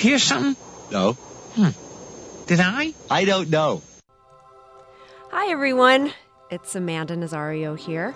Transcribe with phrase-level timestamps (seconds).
[0.00, 0.56] hear something?
[0.90, 1.12] No.
[1.54, 1.70] Hmm.
[2.46, 2.94] Did I?
[3.10, 3.82] I don't know.
[5.30, 6.12] Hi, everyone.
[6.50, 8.14] It's Amanda Nazario here.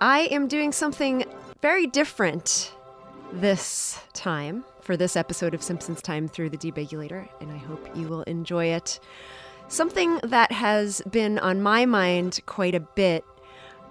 [0.00, 1.24] I am doing something
[1.60, 2.72] very different
[3.32, 8.08] this time for this episode of Simpsons Time through the Debigulator, and I hope you
[8.08, 8.98] will enjoy it.
[9.68, 13.24] Something that has been on my mind quite a bit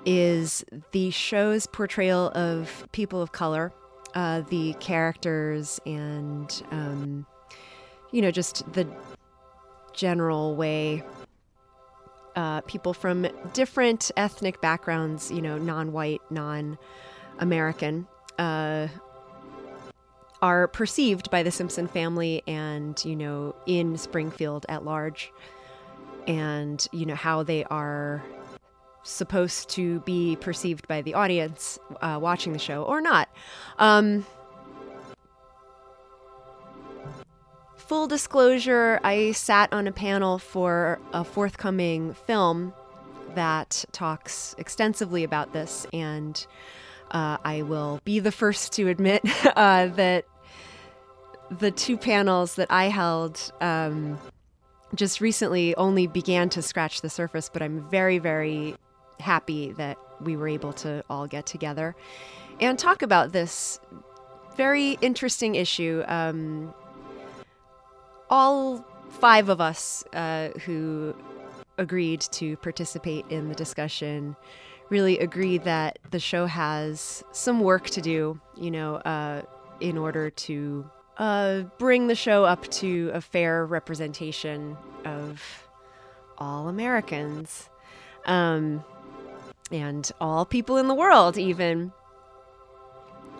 [0.05, 3.71] is the show's portrayal of people of color,
[4.13, 7.26] uh, the characters, and, um,
[8.12, 8.88] you know, just the
[9.94, 11.04] general way
[12.35, 16.77] uh, people from different ethnic backgrounds, you know, non white, non
[17.40, 18.87] American, uh,
[20.41, 25.32] are perceived by the Simpson family and, you know, in Springfield at large,
[26.27, 28.24] and, you know, how they are
[29.04, 33.30] supposed to be perceived by the audience uh, watching the show or not.
[33.78, 34.26] Um,
[37.76, 42.74] full disclosure, I sat on a panel for a forthcoming film
[43.36, 46.46] that talks extensively about this, and
[47.12, 49.24] uh, I will be the first to admit
[49.55, 50.26] uh, that
[51.50, 54.20] the two panels that I held um,
[54.94, 58.76] just recently only began to scratch the surface, but I'm very, very
[59.20, 61.95] happy that we were able to all get together
[62.59, 63.79] and talk about this
[64.56, 66.03] very interesting issue.
[66.07, 66.73] Um,
[68.29, 71.16] all five of us uh, who
[71.78, 74.35] agreed to participate in the discussion
[74.90, 79.41] really agree that the show has some work to do, you know, uh,
[79.79, 84.75] in order to uh, bring the show up to a fair representation
[85.06, 85.68] of
[86.38, 87.69] all Americans
[88.25, 88.84] um,
[89.72, 91.91] and all people in the world, even.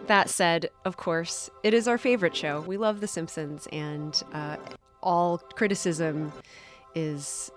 [0.08, 2.62] That said, of course, it is our favorite show.
[2.62, 4.58] We love The Simpsons, and uh,
[5.04, 6.32] all criticism
[6.96, 7.52] is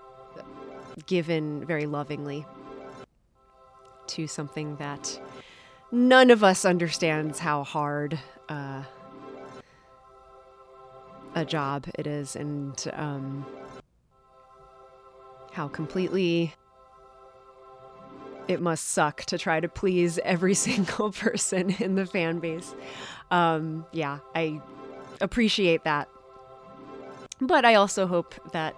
[1.07, 2.45] given very lovingly
[4.07, 5.19] to something that
[5.91, 8.19] none of us understands how hard
[8.49, 8.83] uh,
[11.35, 13.45] a job it is and um,
[15.51, 16.53] how completely
[18.47, 22.73] it must suck to try to please every single person in the fan base.
[23.31, 24.61] Um, yeah, I
[25.21, 26.09] appreciate that.
[27.41, 28.75] But I also hope that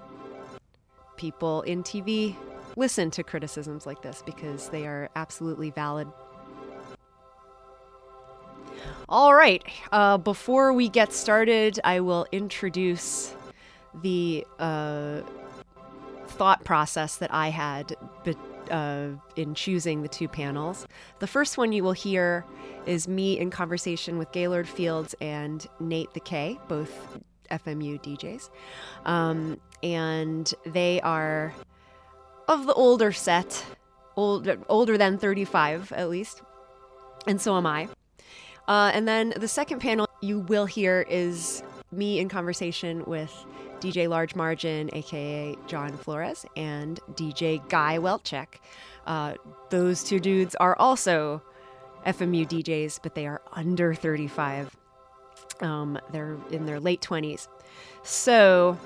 [1.18, 2.36] people in TV
[2.76, 6.08] listen to criticisms like this because they are absolutely valid.
[9.08, 13.36] All right, uh, before we get started, I will introduce
[14.02, 15.22] the uh,
[16.28, 18.36] thought process that I had be-
[18.72, 20.88] uh, in choosing the two panels.
[21.20, 22.46] The first one you will hear
[22.86, 26.92] is me in conversation with Gaylord Fields and Nate the K, both
[27.52, 28.50] FMU DJs.
[29.06, 31.54] Um, and they are
[32.48, 33.66] of the older set,
[34.16, 36.42] old, older than 35 at least.
[37.28, 37.88] And so am I.
[38.68, 43.46] Uh, and then the second panel you will hear is me in conversation with
[43.80, 48.60] DJ Large Margin, aka Jon Flores, and DJ Guy Welchek.
[49.06, 49.36] Uh,
[49.70, 51.42] those two dudes are also
[52.06, 54.76] FMU DJs, but they are under 35.
[55.62, 57.48] Um, they're in their late 20s.
[58.04, 58.78] So,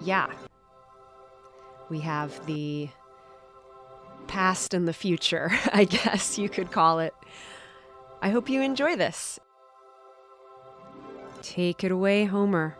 [0.00, 0.30] yeah,
[1.88, 2.88] we have the
[4.26, 7.14] past and the future, I guess you could call it.
[8.20, 9.38] I hope you enjoy this.
[11.42, 12.76] Take it away, Homer.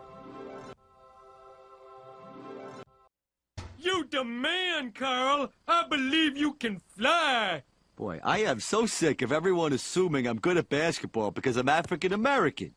[4.12, 5.50] You the man, Carl.
[5.67, 7.64] I believe you can fly.
[7.97, 12.12] Boy, I am so sick of everyone assuming I'm good at basketball because I'm African
[12.12, 12.73] American.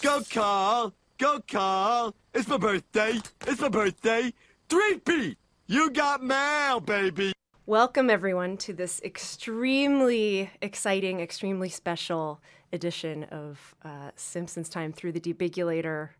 [0.00, 0.94] Go, Carl!
[1.18, 2.14] Go, Carl!
[2.32, 3.20] It's my birthday!
[3.46, 4.32] It's my birthday!
[4.68, 5.36] Three-peat!
[5.66, 7.32] You got mail, baby!
[7.66, 12.40] Welcome, everyone, to this extremely exciting, extremely special
[12.72, 16.10] edition of uh, Simpsons Time through the Debigulator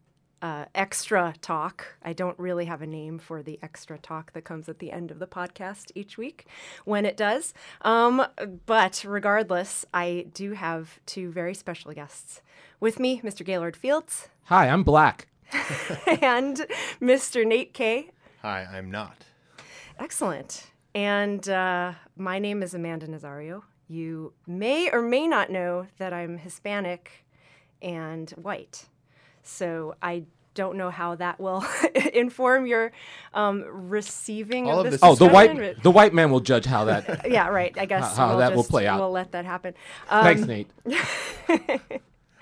[0.43, 1.97] uh, extra talk.
[2.03, 5.11] I don't really have a name for the extra talk that comes at the end
[5.11, 6.47] of the podcast each week
[6.85, 7.55] when it does.
[7.83, 8.27] Um,
[8.67, 12.43] but regardless, I do have two very special guests
[12.81, 13.45] with me Mr.
[13.45, 15.29] Gaylord Fields Hi, I'm black.
[16.21, 16.67] and
[17.01, 17.47] Mr.
[17.47, 18.11] Nate K.
[18.43, 19.25] Hi, I'm not.
[19.99, 20.67] Excellent.
[20.95, 26.37] And uh, my name is Amanda Nazario, you may or may not know that I'm
[26.39, 27.25] Hispanic
[27.81, 28.85] and white.
[29.45, 30.25] So I
[30.55, 31.65] don't know how that will
[32.15, 32.93] inform your
[33.35, 35.01] um, receiving All of of this.
[35.01, 37.29] this Oh, the white the white man will judge how that.
[37.31, 37.77] yeah, right.
[37.79, 39.01] I guess how we'll that will play out.
[39.01, 39.75] We'll let that happen.
[40.09, 40.71] Um, Thanks, Nate.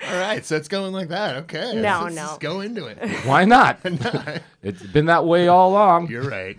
[0.05, 1.37] All right, so it's going like that.
[1.45, 1.75] Okay.
[1.77, 2.23] No, let's no.
[2.23, 2.99] just go into it.
[3.25, 3.79] Why not?
[4.63, 6.09] it's been that way all along.
[6.09, 6.59] You're right.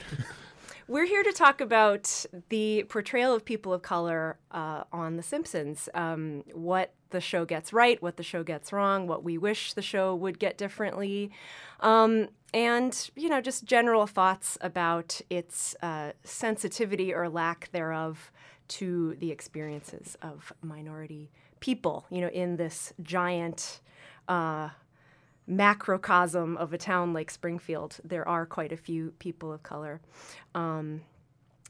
[0.93, 5.89] We're here to talk about the portrayal of people of color uh, on The Simpsons.
[5.95, 9.81] Um, what the show gets right, what the show gets wrong, what we wish the
[9.81, 11.31] show would get differently,
[11.79, 18.31] um, and you know, just general thoughts about its uh, sensitivity or lack thereof
[18.67, 22.05] to the experiences of minority people.
[22.11, 23.81] You know, in this giant.
[24.27, 24.69] Uh,
[25.47, 30.01] macrocosm of a town like Springfield, there are quite a few people of color.
[30.55, 31.01] Um,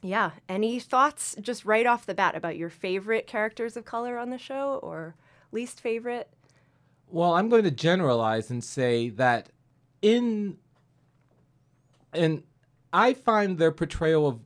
[0.02, 4.30] yeah, any thoughts just right off the bat about your favorite characters of color on
[4.30, 5.14] the show or
[5.50, 6.28] least favorite?
[7.08, 9.50] Well, I'm going to generalize and say that
[10.02, 10.58] in
[12.12, 12.42] and
[12.92, 14.40] I find their portrayal of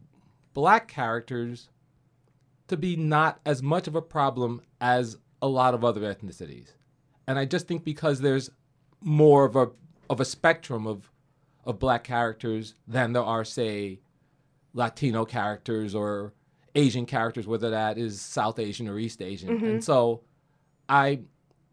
[0.54, 1.68] black characters
[2.68, 6.72] to be not as much of a problem as a lot of other ethnicities.
[7.26, 8.50] And I just think because there's
[9.00, 9.70] more of a
[10.10, 11.10] of a spectrum of
[11.64, 14.00] of black characters than there are say
[14.72, 16.32] Latino characters or
[16.74, 19.50] Asian characters, whether that is South Asian or East Asian.
[19.50, 19.80] And mm-hmm.
[19.80, 20.22] so
[20.88, 21.20] I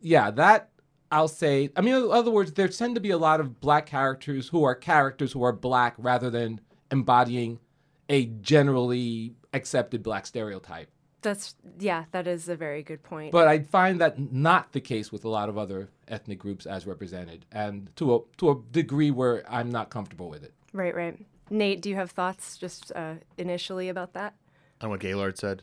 [0.01, 0.69] yeah, that
[1.12, 1.69] I'll say.
[1.75, 4.63] I mean, in other words, there tend to be a lot of black characters who
[4.63, 6.62] are characters who are black rather than
[6.92, 7.60] embodying
[8.10, 10.89] a generally accepted black stereotype.
[11.21, 13.31] That's yeah, that is a very good point.
[13.31, 16.86] But I find that not the case with a lot of other ethnic groups as
[16.86, 20.54] represented, and to a to a degree where I'm not comfortable with it.
[20.74, 21.18] right, right.
[21.50, 24.34] Nate, do you have thoughts just uh, initially about that?
[24.81, 25.62] On what Gaylord said,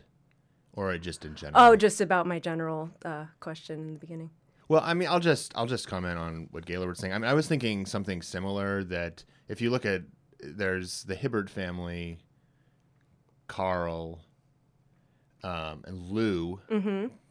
[0.73, 1.61] or just in general.
[1.61, 4.29] Oh, just about my general uh, question in the beginning.
[4.69, 7.13] Well, I mean, I'll just I'll just comment on what Gaylord was saying.
[7.13, 8.83] I mean, I was thinking something similar.
[8.83, 10.03] That if you look at
[10.39, 12.17] there's the Hibbert family,
[13.47, 14.21] Carl,
[15.43, 16.59] um, and Lou,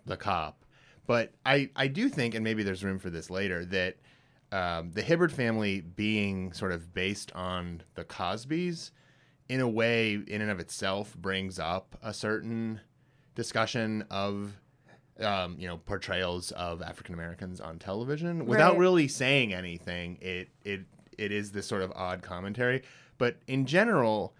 [0.06, 0.62] the cop.
[1.06, 3.96] But I I do think, and maybe there's room for this later, that
[4.52, 8.90] um, the Hibbert family being sort of based on the Cosbys,
[9.49, 12.81] in a way, in and of itself, brings up a certain
[13.34, 14.52] discussion of
[15.20, 18.81] um, you know portrayals of African Americans on television without Right.
[18.81, 20.19] really saying anything.
[20.20, 20.82] It it
[21.19, 22.82] it is this sort of odd commentary,
[23.19, 24.34] but in general,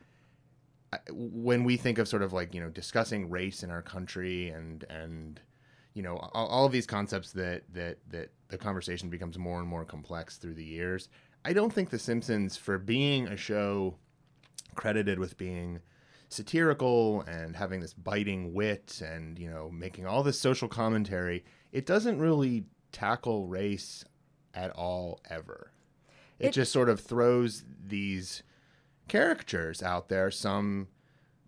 [1.11, 4.85] when we think of sort of like you know discussing race in our country and
[4.91, 5.41] and
[5.95, 9.69] you know all, all of these concepts that that that the conversation becomes more and
[9.69, 11.09] more complex through the years.
[11.45, 13.97] I don't think The Simpsons, for being a show
[14.75, 15.81] credited with being
[16.29, 21.85] satirical and having this biting wit and you know making all this social commentary it
[21.85, 24.03] doesn't really tackle race
[24.55, 25.73] at all ever
[26.39, 28.43] it, It- just sort of throws these
[29.11, 30.89] caricatures out there some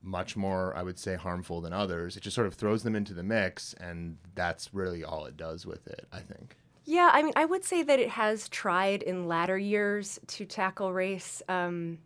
[0.04, 3.14] much more i would say harmful than others it just sort of throws them into
[3.14, 6.56] the mix and that's really all it does with it i think
[6.86, 10.92] Yeah, I mean, I would say that it has tried in latter years to tackle
[10.92, 11.98] race um,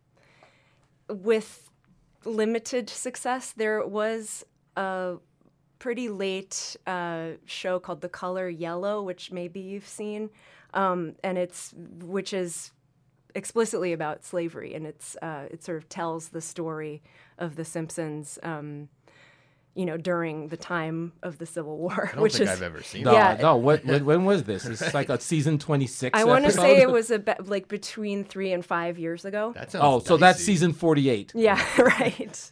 [1.09, 1.69] with
[2.25, 3.53] limited success.
[3.57, 4.45] There was
[4.77, 5.17] a
[5.81, 10.31] pretty late uh, show called The Color Yellow, which maybe you've seen,
[10.75, 12.71] um, and it's which is
[13.39, 17.03] explicitly about slavery, and it's uh, it sort of tells the story
[17.39, 18.39] of the Simpsons.
[18.43, 18.89] Um,
[19.75, 22.63] you know, during the time of the Civil War, i don't which think is i've
[22.63, 23.43] ever seen No, that Yeah.
[23.43, 23.57] no.
[23.57, 24.67] What, when, when was this?
[24.67, 26.19] It's like a season twenty six.
[26.19, 29.53] I want to say it was about like between three and five years ago.
[29.55, 31.31] that sounds Oh, so that's season forty eight.
[31.35, 32.51] Yeah, right.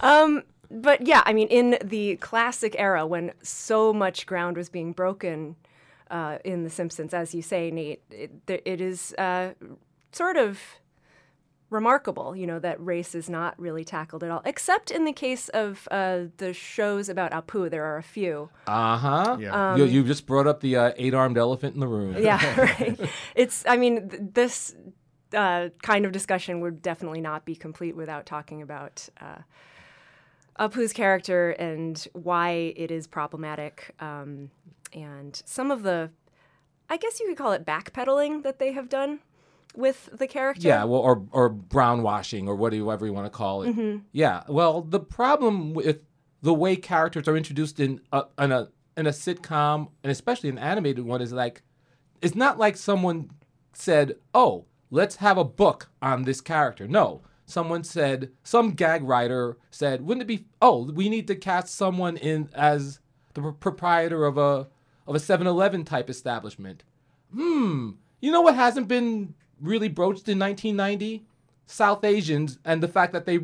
[0.00, 4.92] Um, but yeah, I mean, in the classic era when so much ground was being
[4.92, 5.56] broken
[6.10, 8.30] uh, in The Simpsons, as you say, Nate, it,
[8.64, 9.54] it is uh,
[10.12, 10.60] sort of
[11.70, 15.48] remarkable, you know, that race is not really tackled at all, except in the case
[15.50, 17.70] of uh, the shows about Apu.
[17.70, 18.48] There are a few.
[18.66, 19.36] Uh huh.
[19.38, 19.76] Yeah.
[19.76, 22.16] you, you just brought up the uh, eight armed elephant in the room.
[22.18, 22.98] Yeah, right.
[23.34, 24.74] It's, I mean, th- this
[25.34, 29.38] uh, kind of discussion would definitely not be complete without talking about uh,
[30.58, 34.50] Apu's character and why it is problematic, um,
[34.94, 36.10] and some of the,
[36.88, 39.20] I guess you could call it backpedaling that they have done
[39.78, 40.66] with the character.
[40.66, 43.76] Yeah, well, or or brown washing or whatever you want to call it.
[43.76, 43.98] Mm-hmm.
[44.12, 44.42] Yeah.
[44.48, 46.00] Well, the problem with
[46.42, 50.58] the way characters are introduced in a, in a in a sitcom and especially an
[50.58, 51.62] animated one is like,
[52.20, 53.30] it's not like someone
[53.72, 59.56] said, "Oh, let's have a book on this character." No, someone said, some gag writer
[59.70, 60.46] said, wouldn't it be?
[60.60, 62.98] Oh, we need to cast someone in as
[63.34, 64.68] the pr- proprietor of a
[65.06, 66.82] of a 7-Eleven type establishment.
[67.32, 67.92] Hmm.
[68.20, 71.24] You know what hasn't been really broached in 1990?
[71.66, 73.40] South Asians and the fact that they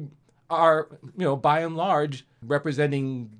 [0.49, 3.31] are, you know, by and large representing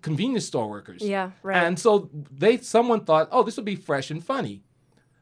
[0.00, 1.02] convenience store workers.
[1.02, 1.62] Yeah, right.
[1.62, 4.62] And so they someone thought, "Oh, this would be fresh and funny."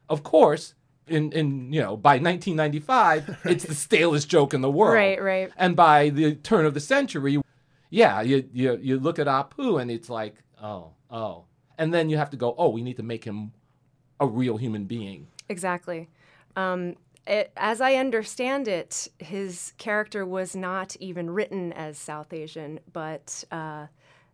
[0.08, 0.74] Of course,
[1.06, 4.94] in in you know, by 1995, it's the stalest joke in the world.
[4.94, 5.50] Right, right.
[5.56, 7.40] And by the turn of the century,
[7.90, 11.44] yeah, you you you look at Apu and it's like, "Oh, oh."
[11.78, 13.52] And then you have to go, "Oh, we need to make him
[14.20, 16.08] a real human being." Exactly.
[16.60, 22.80] Um, it, as I understand it, his character was not even written as South Asian,
[22.92, 23.86] but uh,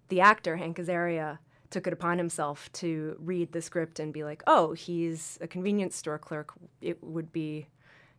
[0.08, 4.42] the actor, Hank Azaria, took it upon himself to read the script and be like,
[4.46, 6.52] oh, he's a convenience store clerk.
[6.80, 7.66] It would be,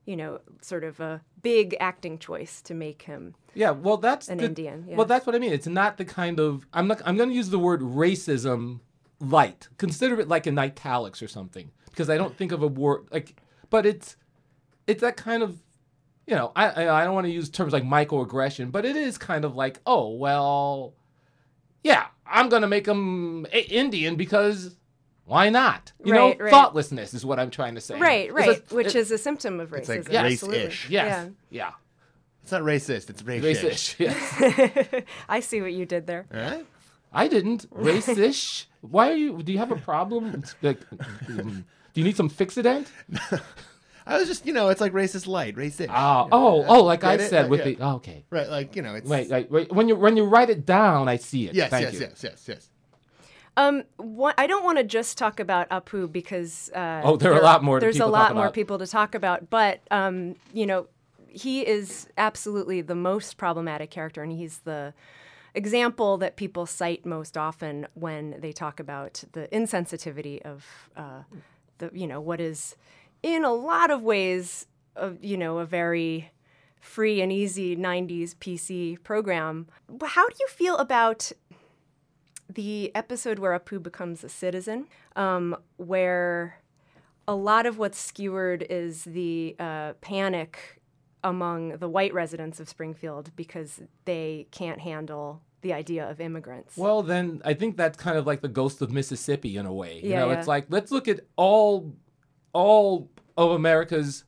[0.06, 3.36] you know, sort of a big acting choice to make him.
[3.56, 4.98] Yeah, well, that's An the- Indian, yeah.
[4.98, 5.54] Well, that's what I mean.
[5.54, 7.02] It's not the kind of I'm not.
[7.06, 8.82] I'm going to use the word racism
[9.20, 9.70] light.
[9.78, 13.42] Consider it like in italics or something, because I don't think of a word like.
[13.70, 14.16] But it's
[14.88, 15.62] it's that kind of
[16.26, 19.18] you know I I I don't want to use terms like microaggression, but it is
[19.18, 20.94] kind of like oh well,
[21.84, 24.76] yeah, I'm going to make him a- Indian because.
[25.30, 25.92] Why not?
[26.06, 26.50] You Right, know, right.
[26.52, 28.00] thoughtlessness is what I'm trying to say.
[28.00, 29.80] Right, It's right, a- which it- is a symptom of racism.
[29.98, 30.60] It's like absolutely.
[30.68, 30.90] race-ish.
[30.90, 31.72] yes, yeah,
[32.44, 33.10] It's not racist.
[33.10, 33.98] It's racist.
[33.98, 34.00] racist.
[34.94, 35.04] Yes.
[35.28, 36.28] I see what you did there.
[36.34, 36.66] All right.
[37.12, 37.70] I didn't.
[37.76, 38.68] Racist.
[38.80, 39.44] Why are you?
[39.44, 40.46] Do you have a problem?
[40.62, 40.80] Like,
[41.28, 41.66] um,
[41.98, 42.86] do you need some Fixodent?
[44.06, 45.88] I was just, you know, it's like racist light, racist.
[45.90, 46.84] Oh, oh, oh!
[46.84, 47.30] Like I Get it?
[47.32, 47.66] said Uh, with yeah.
[47.66, 47.78] the.
[47.80, 48.24] Oh, okay.
[48.30, 49.72] Right, like you know, it's Wait, wait, wait.
[49.74, 51.56] When you when you write it down, I see it.
[51.56, 52.00] yes, Thank yes, you.
[52.02, 52.70] yes, yes, yes.
[53.58, 57.40] Um, one, I don't want to just talk about Apu because uh, Oh, there are
[57.40, 58.54] a lot more There's a lot more about.
[58.54, 60.86] people to talk about, but um, you know,
[61.28, 64.94] he is absolutely the most problematic character, and he's the
[65.56, 70.64] example that people cite most often when they talk about the insensitivity of
[70.96, 71.24] uh,
[71.78, 72.76] the you know what is
[73.24, 76.32] in a lot of ways a, you know a very
[76.80, 79.68] free and easy 90s PC program.
[80.04, 81.32] How do you feel about
[82.50, 86.62] the episode where Apu becomes a citizen, um, where
[87.28, 90.80] a lot of what's skewered is the uh, panic
[91.24, 96.78] among the white residents of Springfield because they can't handle the idea of immigrants.
[96.78, 100.00] Well, then I think that's kind of like the ghost of Mississippi in a way.
[100.04, 100.38] You Yeah, know, yeah.
[100.40, 101.96] it's like let's look at all
[102.54, 104.24] all of America's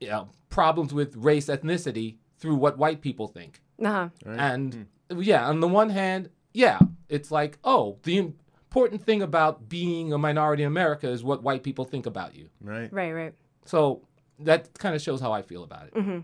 [0.00, 3.60] you know, problems with race ethnicity through what white people think.
[3.82, 4.08] uh-huh.
[4.26, 10.12] And yeah, on the one hand, yeah, it's like, oh, the important thing about being
[10.12, 12.50] a minority in America is what white people think about you.
[12.60, 12.92] Right.
[12.92, 13.34] Right, right.
[13.64, 14.02] So
[14.40, 15.94] that kind of shows how I feel about it.
[15.94, 16.18] Mm-hmm.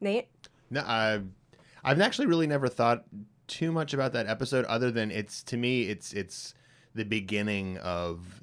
[0.00, 0.28] Nate?
[0.70, 1.26] No, I've
[1.84, 3.04] I've actually really never thought
[3.52, 6.54] too much about that episode, other than it's to me, it's it's
[6.94, 8.42] the beginning of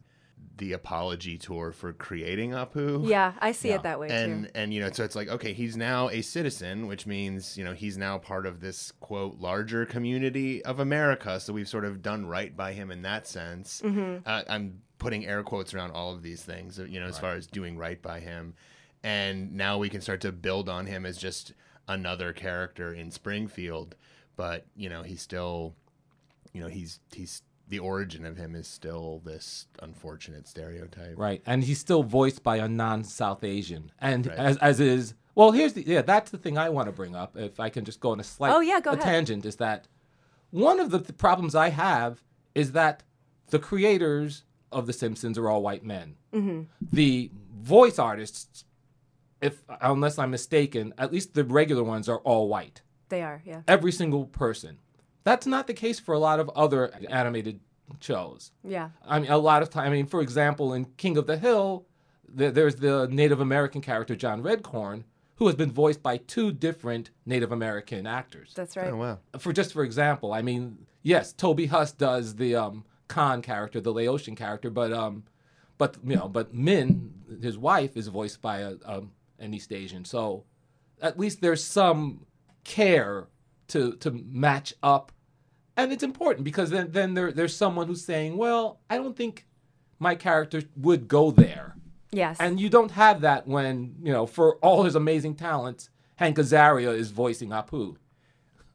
[0.57, 3.07] the apology tour for creating Apu.
[3.07, 3.75] Yeah, I see Yeah.
[3.75, 4.51] it that way and too.
[4.55, 7.71] and you know so it's like okay he's now a citizen which means you know
[7.73, 12.25] he's now part of this quote larger community of america so we've sort of done
[12.25, 14.17] right by him in that sense Mm-hmm.
[14.25, 17.47] uh, i'm putting air quotes around all of these things you know as far as
[17.47, 18.53] doing right by him
[19.01, 21.53] and now we can start to build on him as just
[21.87, 23.95] another character in springfield
[24.39, 25.75] but you know he's still
[26.53, 31.41] you know he's he's the origin of him is still this unfortunate stereotype Right.
[31.45, 33.91] And he's still voiced by a non South Asian.
[33.99, 34.37] And Right.
[34.39, 37.37] as, as is, well, here's the, yeah, that's the thing I want to bring up.
[37.37, 39.03] If I can just go on a slight Oh, yeah, go a ahead.
[39.05, 39.87] tangent, is that
[40.49, 42.23] one of the th- problems I have
[42.55, 43.03] is that
[43.51, 46.15] the creators of The Simpsons are all white men.
[46.33, 46.61] Mm-hmm.
[46.91, 47.29] The
[47.61, 48.65] voice artists,
[49.41, 52.81] if unless I'm mistaken, at least the regular ones are all white.
[53.09, 53.61] They are, yeah.
[53.67, 54.79] Every single person.
[55.23, 57.59] That's not the case for a lot of other animated
[57.99, 58.51] shows.
[58.63, 58.89] Yeah.
[59.05, 59.87] I mean, a lot of time.
[59.87, 61.85] I mean, for example, in King of the Hill,
[62.27, 65.03] there, there's the Native American character John Redcorn,
[65.35, 68.53] who has been voiced by two different Native American actors.
[68.55, 68.91] That's right.
[68.91, 73.41] oh wow For just for example, I mean, yes, Toby Huss does the um, Kahn
[73.41, 75.23] character, the Laotian character, but um,
[75.77, 80.05] but you know, but Min, his wife, is voiced by a, um, an East Asian.
[80.05, 80.43] So
[81.01, 82.25] at least there's some
[82.63, 83.27] care
[83.69, 85.11] to to match up,
[85.77, 89.45] and it's important because then then there there's someone who's saying, well, I don't think
[89.99, 91.75] my character would go there.
[92.11, 92.37] Yes.
[92.39, 96.95] And you don't have that when, you know, for all his amazing talents, Hank Azaria
[96.95, 97.97] is voicing Apu.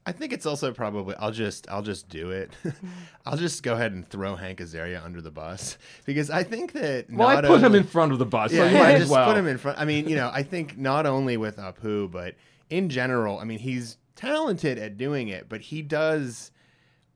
[0.06, 2.50] I think it's also probably I'll just I'll just do it.
[3.26, 7.10] I'll just go ahead and throw Hank Azaria under the bus because I think that
[7.10, 8.92] Well, I not put him in front of the bus, yeah, so you yeah, might
[8.92, 9.26] as just well.
[9.26, 9.78] put him in front.
[9.78, 12.34] I mean, you know, I think not only with Apu, but
[12.70, 16.50] in general, I mean, he's talented at doing it, but he does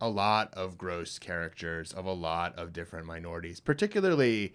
[0.00, 4.54] a lot of gross characters of a lot of different minorities, particularly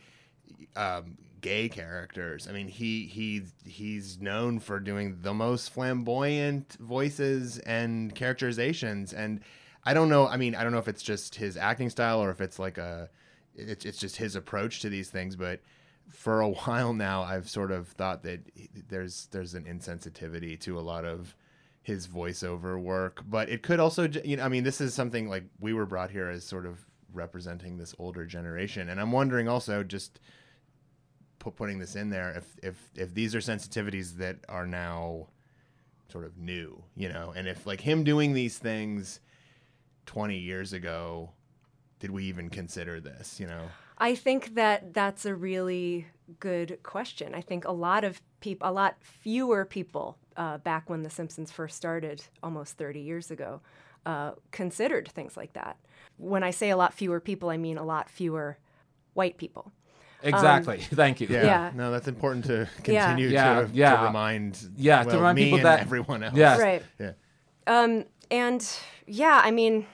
[0.75, 2.47] um, gay characters.
[2.47, 9.41] I mean, he he he's known for doing the most flamboyant voices and characterizations, and
[9.83, 10.27] I don't know.
[10.27, 12.77] I mean, I don't know if it's just his acting style or if it's like
[12.77, 13.09] a
[13.55, 15.59] it's it's just his approach to these things, but
[16.13, 20.79] for a while now, I've sort of thought that he- there's there's an insensitivity to
[20.79, 21.35] a lot of
[21.81, 25.43] his voiceover work, but it could also, you know, I mean, this is something like
[25.59, 26.79] we were brought here as sort of
[27.13, 30.19] representing this older generation, and I'm wondering also just
[31.39, 35.27] pu- putting this in there if if if these are sensitivities that are now
[36.09, 39.19] sort of new, you know, and if like him doing these things
[40.05, 41.31] 20 years ago,
[41.99, 43.63] did we even consider this, you know?
[44.03, 46.07] I think that that's a really
[46.41, 47.33] good question.
[47.33, 51.51] I think a lot of people, a lot fewer people uh, back when The Simpsons
[51.51, 53.61] first started almost 30 years ago,
[54.05, 55.77] uh, considered things like that.
[56.17, 58.57] When I say a lot fewer people, I mean a lot fewer
[59.13, 59.71] white people.
[60.21, 60.79] Exactly.
[60.81, 61.27] Thank you.
[61.29, 61.43] Yeah.
[61.43, 61.71] Yeah.
[61.73, 63.95] No, that's important to continue Yeah, to, yeah.
[63.95, 66.35] to remind Yeah, to remind me people and that- everyone else.
[66.35, 66.59] Yes.
[66.59, 66.83] Right.
[66.99, 67.11] Yeah.
[67.67, 68.69] Um, and
[69.07, 69.85] yeah, I mean,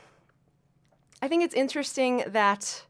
[1.21, 2.85] I think it's interesting that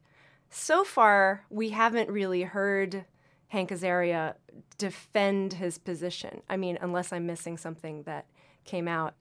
[0.50, 3.06] so far we haven't really heard
[3.48, 4.36] Hank Azaria
[4.77, 6.41] defend his position.
[6.50, 8.25] I mean, unless I'm missing something that
[8.63, 9.15] came out,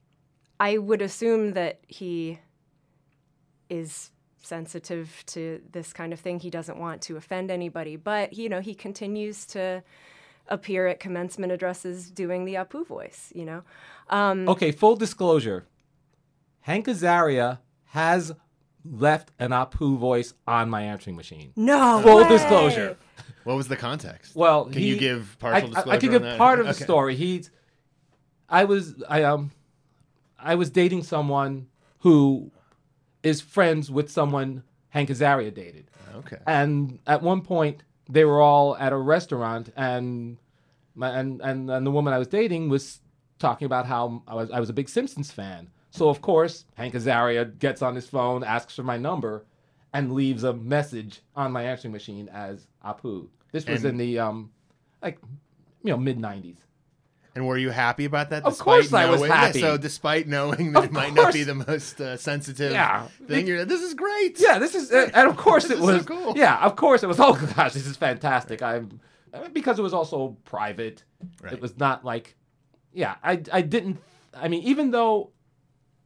[0.61, 2.39] I would assume that he
[3.71, 4.11] is
[4.43, 6.41] sensitive to this kind of thing.
[6.41, 9.83] He doesn't want to offend anybody, but you know, he continues to
[10.49, 13.33] appear at commencement addresses doing the Apu voice.
[13.35, 13.63] You know,
[14.11, 15.67] um, Okay, full disclosure.
[16.61, 18.33] Hank Azaria has
[18.90, 21.52] left an Apu voice on my answering machine.
[21.57, 22.28] no Full way!
[22.28, 22.97] disclosure.
[23.45, 24.35] What was the context?
[24.37, 25.90] Well, can he- you give I, partial I- disclosure?
[25.97, 26.38] I, can on give that?
[26.38, 27.16] part of the story.
[27.16, 27.51] He's,
[28.48, 29.51] I was, I um,
[30.38, 31.68] I was dating someone
[32.01, 32.51] who
[33.22, 35.90] is friends with someone Hank Azaria dated.
[36.16, 36.38] Okay.
[36.46, 40.38] And at one point, they were all at a restaurant, and
[40.94, 43.01] my, and, and and the woman I was dating was
[43.38, 45.70] talking about how I was I was a big Simpsons fan.
[45.90, 49.44] So of course, Hank Azaria gets on his phone, asks for my number,
[49.92, 53.29] and leaves a message on my answering machine as Apu.
[53.53, 54.51] This was And- in the um,
[55.03, 55.18] like
[55.83, 56.57] you know mid '90s.
[57.35, 58.44] And were you happy about that?
[58.44, 59.61] Of course I was happy.
[59.61, 63.07] so despite knowing that Of it might not be the most uh, sensitive Yeah.
[63.29, 64.40] thing, you're this is great.
[64.40, 66.07] Yeah, this is, uh, and of course This it is so was.
[66.07, 66.33] cool.
[66.37, 67.20] Yeah, of course it was.
[67.20, 68.61] Oh gosh, this is fantastic.
[68.62, 69.01] I'm
[69.53, 71.05] because it was also private.
[71.40, 71.53] Right.
[71.53, 72.35] It was not like,
[72.92, 73.98] yeah, I I didn't.
[74.35, 75.31] I mean, even though,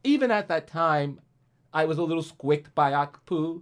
[0.03, 1.19] even at that time,
[1.73, 3.61] I was a little squicked by Apu.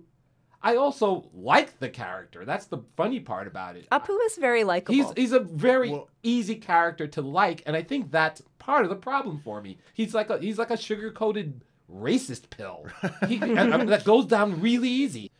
[0.63, 2.45] I also liked the character.
[2.45, 3.89] That's the funny part about it.
[3.89, 4.93] Apu is very likable.
[4.93, 8.89] He's he's a very Well- easy character to like, and I think that's part of
[8.89, 9.77] the problem for me.
[9.93, 12.85] He's like a he's like a sugar coated racist pill.
[13.27, 15.31] He, and- and that goes down really easy.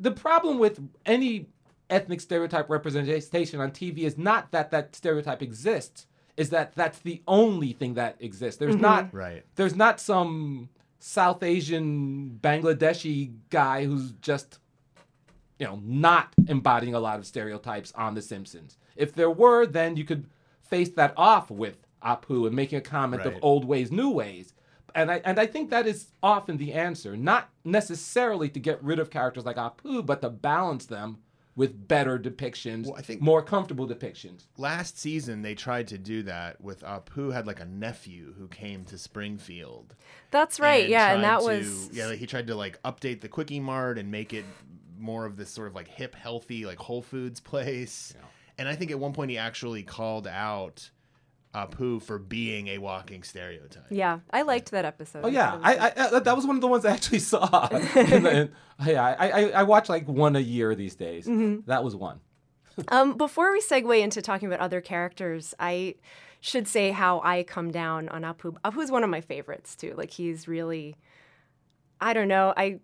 [0.00, 1.46] The problem with any
[1.88, 6.06] ethnic stereotype representation on TV is not that that stereotype exists,
[6.42, 8.58] is that that's the only thing that exists.
[8.58, 8.82] There's mm-hmm.
[8.82, 9.44] not Right.
[9.54, 14.58] there's not some South Asian Bangladeshi guy who's just
[15.60, 18.76] you know not embodying a lot of stereotypes on The Simpsons.
[18.96, 20.26] If there were, then you could
[20.62, 24.52] face that off with Apu and making a comment of old ways, new ways.
[24.96, 28.98] And I and I think that is often the answer, not necessarily to get rid
[28.98, 31.18] of characters like Apu, but to balance them
[31.54, 34.46] with better depictions, Well, I think- more comfortable depictions.
[34.56, 38.48] Last season they tried to do that with Apu who had like a nephew who
[38.48, 39.94] came to Springfield.
[40.30, 40.88] That's right.
[40.88, 42.06] yeah, and that to- was yeah.
[42.06, 44.44] Like, he tried to like update the quickie mart and make it
[44.98, 48.14] more of this sort of like hip, healthy like Whole Foods place.
[48.58, 50.90] And I think at one point he actually called out
[51.54, 53.84] Apu for being a walking stereotype.
[53.90, 54.20] yeah.
[54.30, 55.20] I liked that episode.
[55.24, 57.68] Oh yeah, I, I, I that was one of the ones I actually saw.
[57.94, 58.52] In the- in-
[58.86, 61.26] yeah, I, I I watch like one a year these days.
[61.66, 62.20] That was one.
[62.88, 65.96] Um, before we segue into talking about other characters, I
[66.40, 68.56] should say how I come down on Apu.
[68.64, 69.92] Apu's one of my favorites too.
[69.96, 70.96] Like he's really,
[72.00, 72.80] I don't know, I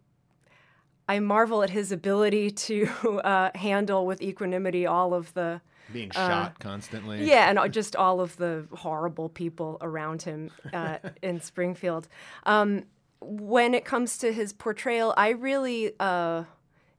[1.09, 2.87] I marvel at his ability to
[3.25, 7.21] uh, handle with equanimity all of the Being shot constantly.
[7.21, 12.09] Uh, yeah, and just all of the horrible people around him uh, in Springfield.
[12.45, 12.85] Um,
[13.21, 16.45] when it comes to his portrayal, I really uh,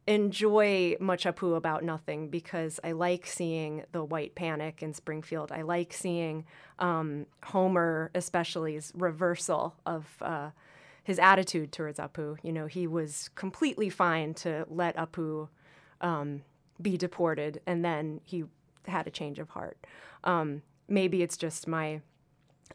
[0.07, 5.51] enjoy Much Apu About Nothing because I like seeing the white panic in Springfield.
[5.51, 6.45] I like seeing
[6.79, 10.07] um, Homer, especially's reversal of.
[10.21, 10.49] Uh,
[11.01, 15.47] his attitude towards Apu, you know, he was completely fine to let Apu
[16.01, 16.43] um,
[16.79, 18.43] be deported, and then he
[18.89, 19.77] had a change of heart.
[20.23, 22.01] Um, maybe it's just my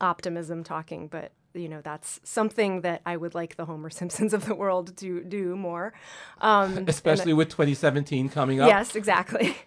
[0.01, 4.47] optimism talking, but you know that's something that I would like the Homer Simpsons of
[4.47, 5.93] the world to do more.
[6.41, 8.69] Um, and- Especially with 2017 coming up.
[8.69, 9.57] Yes, exactly.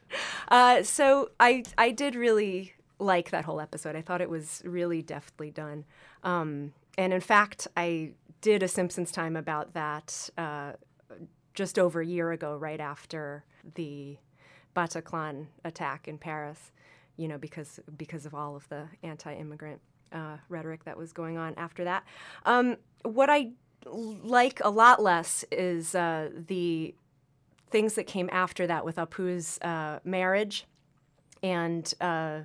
[0.50, 3.98] Uh, so I I did really like that whole episode.
[3.98, 5.84] I thought it was really deftly done.
[6.24, 10.72] Um, and in fact, I did a Simpsons time about that uh,
[11.54, 13.44] just over a year ago, right after
[13.76, 14.16] the
[14.78, 16.72] Bataclan attack in Paris.
[17.18, 21.56] You know, because because of all of the anti-immigrant uh, rhetoric that was going on
[21.56, 22.04] after that.
[22.46, 23.52] Um, what I
[23.86, 26.94] like a lot less is uh, the
[27.70, 30.66] things that came after that with Apu's uh, marriage
[31.44, 32.42] and uh,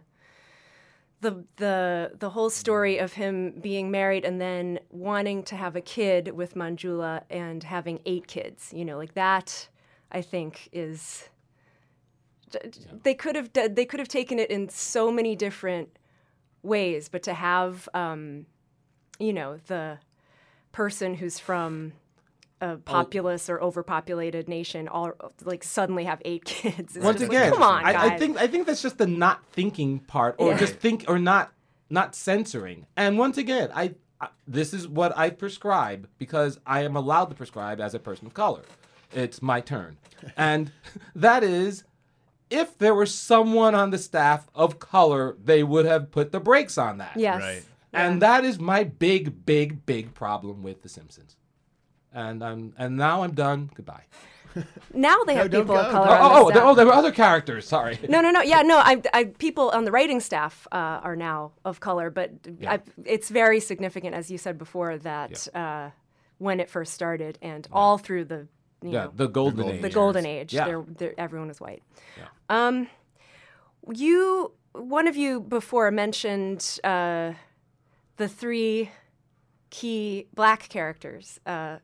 [1.20, 5.80] the the the whole story of him being married and then wanting to have a
[5.80, 8.72] kid with Manjula and having eight kids.
[8.74, 9.68] You know, like that.
[10.14, 11.30] I think is
[13.02, 15.96] they could have they could have taken it in so many different
[16.62, 18.46] ways, but to have um,
[19.18, 19.98] you know the
[20.72, 21.92] person who's from
[22.60, 25.12] a populous or overpopulated nation all
[25.42, 26.96] like suddenly have eight kids.
[26.96, 28.06] It's Once just like, again, come on, I.
[28.14, 30.58] I think I think that's just the not thinking part, or Yeah.
[30.58, 31.52] just think, or not
[31.90, 32.86] not censoring.
[32.96, 37.34] And once again, I, I this is what I prescribe because I am allowed to
[37.34, 38.62] prescribe as a person of color.
[39.12, 39.98] It's my turn,
[40.36, 40.72] and
[41.14, 41.84] that is.
[42.52, 46.76] If there was someone on the staff of color, they would have put the brakes
[46.78, 47.16] on that.
[47.16, 47.40] yes.
[47.40, 47.64] Right.
[47.92, 51.36] And that is my big, big, big problem with The Simpsons.
[52.12, 53.70] And I'm and now I'm done.
[53.74, 54.04] Goodbye.
[54.94, 56.08] Now they have don't people of color.
[56.08, 56.64] Oh, on the oh, oh, there, staff.
[56.66, 57.66] oh, there were other characters.
[57.66, 57.98] Sorry.
[58.08, 58.42] No, no, no.
[58.42, 58.76] Yeah, no.
[58.78, 62.32] I, I, people on the writing staff uh, are now of color, but
[62.66, 65.90] I, it's very significant, as you said before, that uh,
[66.38, 68.48] when it first started and all through the, you
[68.82, 69.82] Yeah, know, the golden, golden age.
[69.82, 70.64] the golden age, Yeah.
[70.66, 71.82] they're, they're, everyone was white.
[72.48, 72.88] Um,
[73.90, 77.32] you, one of you before mentioned uh,
[78.16, 78.90] the three
[79.70, 81.78] key black characters: uh,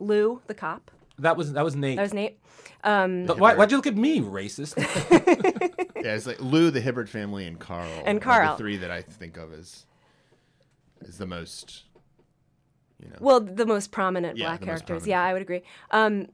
[0.00, 0.90] Lou, the cop.
[1.18, 1.96] That was that was Nate.
[1.96, 2.38] That was Nate.
[2.84, 4.74] Um, But why, why'd you look at me, racist?
[6.06, 7.90] Yeah, it's like Lou, the Hibbert family, and Carl.
[8.04, 8.52] And are Carl.
[8.52, 9.86] the three that I think of as
[11.00, 11.82] is the most.
[13.02, 13.16] You know.
[13.20, 14.86] Well, the most prominent Yeah, black characters.
[14.86, 15.08] prominent.
[15.08, 15.62] Yeah, I would agree.
[15.90, 16.28] Um,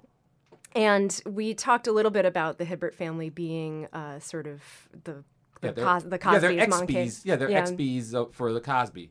[0.74, 4.62] and we talked a little bit about the Hibbert family being uh, sort of
[5.04, 5.24] the
[5.60, 7.10] the, yeah, they're, Cos- the yeah, they're Cosby's monkey.
[7.24, 9.10] Yeah, they're XPs uh, for the Cosby.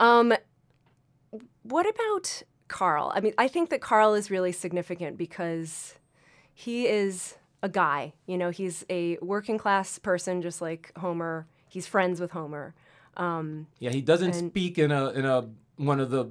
[0.00, 0.32] Um,
[1.62, 3.12] what about Carl?
[3.14, 5.94] I mean, I think that Carl is really significant because
[6.54, 8.14] he is a guy.
[8.26, 11.46] You know, he's a working class person, just like Homer.
[11.68, 12.74] He's friends with Homer.
[13.18, 16.26] Yeah, he doesn't And- speak in a in a one of the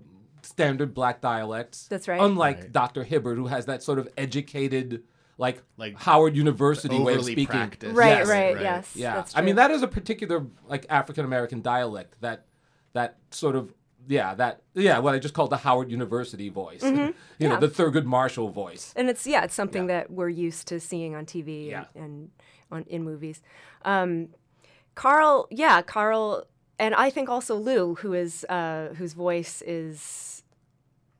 [0.46, 1.88] standard black dialects.
[1.88, 2.20] That's right.
[2.22, 2.72] Unlike Right.
[2.72, 3.04] Dr.
[3.04, 5.04] Hibbert, who has that sort of educated,
[5.38, 7.48] like, Like, Howard University way of speaking.
[7.48, 7.96] practiced.
[7.96, 8.28] Right, Yes.
[8.28, 8.62] right, right.
[8.64, 8.96] yes.
[8.96, 12.46] Yeah, that's I mean that is a particular like African American dialect that
[12.94, 13.74] that sort of
[14.08, 16.82] yeah that yeah what I just called the Howard University voice.
[16.84, 17.44] you know Mm-hmm.
[17.44, 17.60] Yeah.
[17.60, 18.94] the Thurgood Marshall voice.
[18.96, 21.86] and it's yeah, it's something that we're used to seeing on TV Yeah.
[21.96, 22.30] and, and
[22.72, 23.42] on in movies.
[23.84, 24.30] Um,
[24.96, 26.46] Carl, yeah, Carl,
[26.82, 30.44] and I think also Lou, who is uh, whose voice is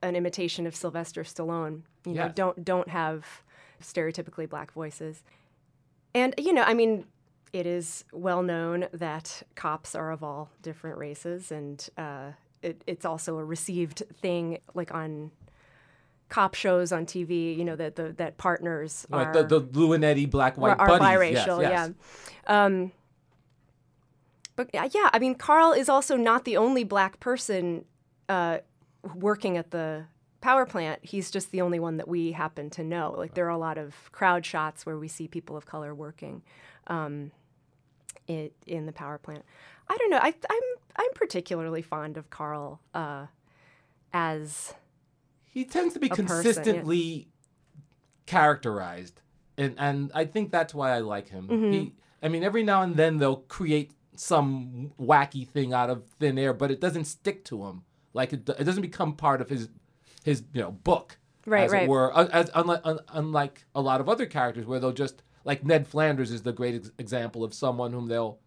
[0.02, 1.82] an imitation of Sylvester Stallone.
[2.04, 3.24] You know, don't don't have
[3.80, 5.22] stereotypically black voices,
[6.14, 7.06] and you know, I mean.
[7.52, 12.30] It is well known that cops are of all different races, and uh,
[12.62, 15.32] it, it's also a received thing, like on
[16.30, 19.92] cop shows on TV, you know, that the that partners Right, are, the the Lou
[19.92, 21.34] and Eddie black white are buddies.
[21.34, 21.90] Yes, biracial, yes.
[22.48, 22.64] yeah.
[22.64, 22.92] Um,
[24.64, 27.84] but yeah, yeah, I mean, Carl is also not the only black person
[28.28, 28.58] uh,
[29.14, 30.04] working at the
[30.40, 31.00] power plant.
[31.02, 33.14] He's just the only one that we happen to know.
[33.16, 36.42] Like there are a lot of crowd shots where we see people of color working
[36.86, 37.30] um,
[38.28, 39.44] it, in the power plant.
[39.88, 40.18] I don't know.
[40.18, 40.62] I, I'm
[40.96, 43.26] I'm particularly fond of Carl uh,
[44.12, 44.74] as
[45.50, 46.28] He tends to be person, yeah.
[46.28, 47.28] consistently
[48.26, 49.20] characterized,
[49.56, 51.48] and and I think that's why I like him.
[51.48, 51.72] Mm-hmm.
[51.72, 56.38] He, I mean, every now and then they'll create some wacky thing out of thin
[56.38, 57.82] air, but it doesn't stick to him.
[58.14, 59.68] Like it, it doesn't become part of his
[60.24, 61.82] his you know book, Right, as right.
[61.84, 62.16] it were.
[62.16, 66.30] Uh, as unlike unlike a lot of other characters, where they'll just like Ned Flanders
[66.30, 68.38] is the great ex- example of someone whom they'll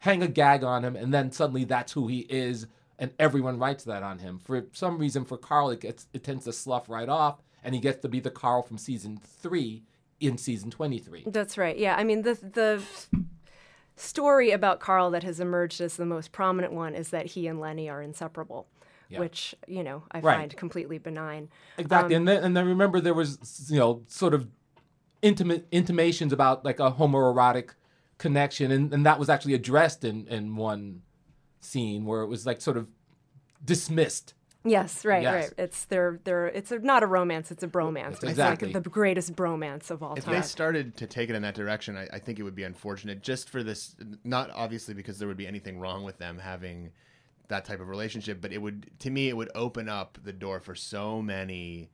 [0.00, 2.66] hang a gag on him, and then suddenly that's who he is,
[2.98, 4.38] and everyone writes that on him.
[4.38, 7.80] For some reason, for Carl, it gets it tends to slough right off, and he
[7.80, 9.84] gets to be the Carl from season three
[10.18, 11.22] in season twenty three.
[11.26, 11.78] That's right.
[11.78, 12.82] Yeah, I mean the the
[13.96, 17.60] story about Carl that has emerged as the most prominent one is that he and
[17.60, 18.66] Lenny are inseparable,
[19.10, 20.36] which you know I Right.
[20.38, 21.48] find completely benign.
[21.78, 24.48] Exactly, Um, and then and then remember there was you know sort of
[25.22, 27.70] intimate intimations about like a homoerotic
[28.18, 31.02] connection, and, and that was actually addressed in in one
[31.60, 32.86] scene where it was like sort of
[33.64, 34.34] dismissed.
[34.66, 35.34] Yes, right, Yes.
[35.50, 35.64] right.
[35.64, 38.14] It's they're they're it's a, not a romance, it's a bromance.
[38.14, 38.72] It's Exactly.
[38.72, 40.34] like the greatest bromance of all If time.
[40.34, 42.64] If they started to take it in that direction, I, I think it would be
[42.64, 46.90] unfortunate just for this, not obviously because there would be anything wrong with them having
[47.48, 50.58] that type of relationship, but it would, to me, it would open up the door
[50.58, 51.90] for so many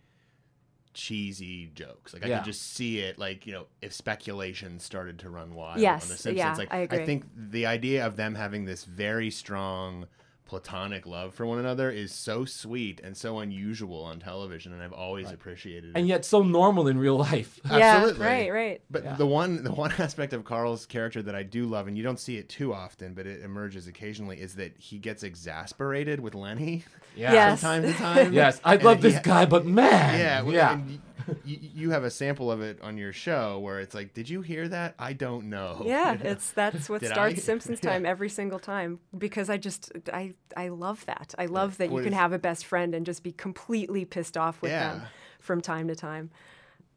[0.95, 2.13] cheesy jokes.
[2.15, 2.39] Like I Yeah.
[2.39, 6.09] could just see it, like, you know, if speculation started to run wild Yes, on
[6.09, 6.37] The Simpsons.
[6.37, 7.05] yeah, like, I agree.
[7.05, 10.07] think the idea of them having this very strong
[10.53, 14.93] platonic love for one another is so sweet and so unusual on television, and I've
[14.93, 15.99] always appreciated it.
[15.99, 17.59] And yet so normal in real life.
[17.71, 18.27] yeah, Absolutely.
[18.27, 18.81] right, right.
[18.91, 22.03] But the one the one aspect of Carl's character that I do love, and you
[22.03, 26.35] don't see it too often, but it emerges occasionally, is that he gets exasperated with
[26.35, 26.85] Lenny
[27.17, 27.33] Yeah.
[27.33, 27.61] Yes.
[27.61, 28.33] from time to time.
[28.35, 30.19] Yes, I love this ha- guy, but man.
[30.19, 30.73] Yeah, well, yeah.
[30.73, 30.89] And
[31.29, 34.31] y- y- you have a sample of it on your show where it's like, "Did
[34.31, 34.95] you hear that?
[34.99, 36.31] I don't know." Yeah, You know?
[36.31, 37.39] it's that's what Did starts I?
[37.39, 37.91] Simpsons Yeah.
[37.91, 41.35] time every single time because I just I I love that.
[41.39, 44.61] I love that you can have a best friend and just be completely pissed off
[44.63, 45.03] with them
[45.41, 46.31] from time to time.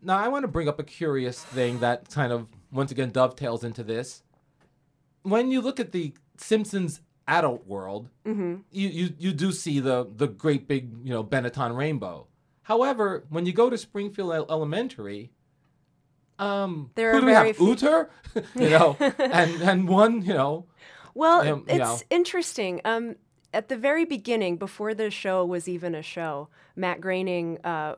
[0.01, 3.63] Now, I want to bring up a curious thing that kind of, once again, dovetails
[3.63, 4.23] into this.
[5.23, 8.55] When you look at the Simpsons adult world, Mm-hmm.
[8.71, 12.27] you, you, you do see the, the great big, you know, Benetton rainbow.
[12.63, 15.31] However, when you go to Springfield Elementary,
[16.38, 17.55] um, There who are do we have?
[17.55, 18.10] few- Uter,
[18.55, 20.65] you know, and and one, you know,
[21.13, 21.97] Well, Um, you it's know.
[22.10, 22.81] interesting.
[22.84, 23.15] Um,
[23.55, 27.95] at the very beginning, before the show was even a show, Matt Groening uh,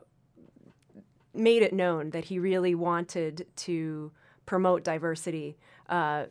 [1.34, 4.12] made it known that he really wanted to
[4.46, 6.26] promote diversity uh,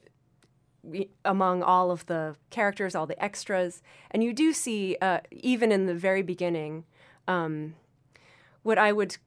[1.26, 3.84] among all of the characters, all the extras.
[4.12, 6.86] And you do see, uh, even in the very beginning,
[7.28, 7.76] um,
[8.64, 9.18] what I would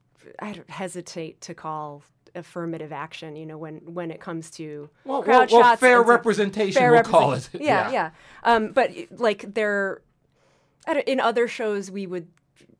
[0.40, 2.02] I hesitate to call
[2.35, 3.37] affirmative action.
[3.37, 6.93] You know, when when it comes to well, well, crowd well, shots, fair representation, fair
[6.93, 7.49] we'll call it.
[7.53, 8.11] represent- Yeah, yeah.
[8.45, 10.03] Um, but like there,
[11.07, 12.29] in other shows, we would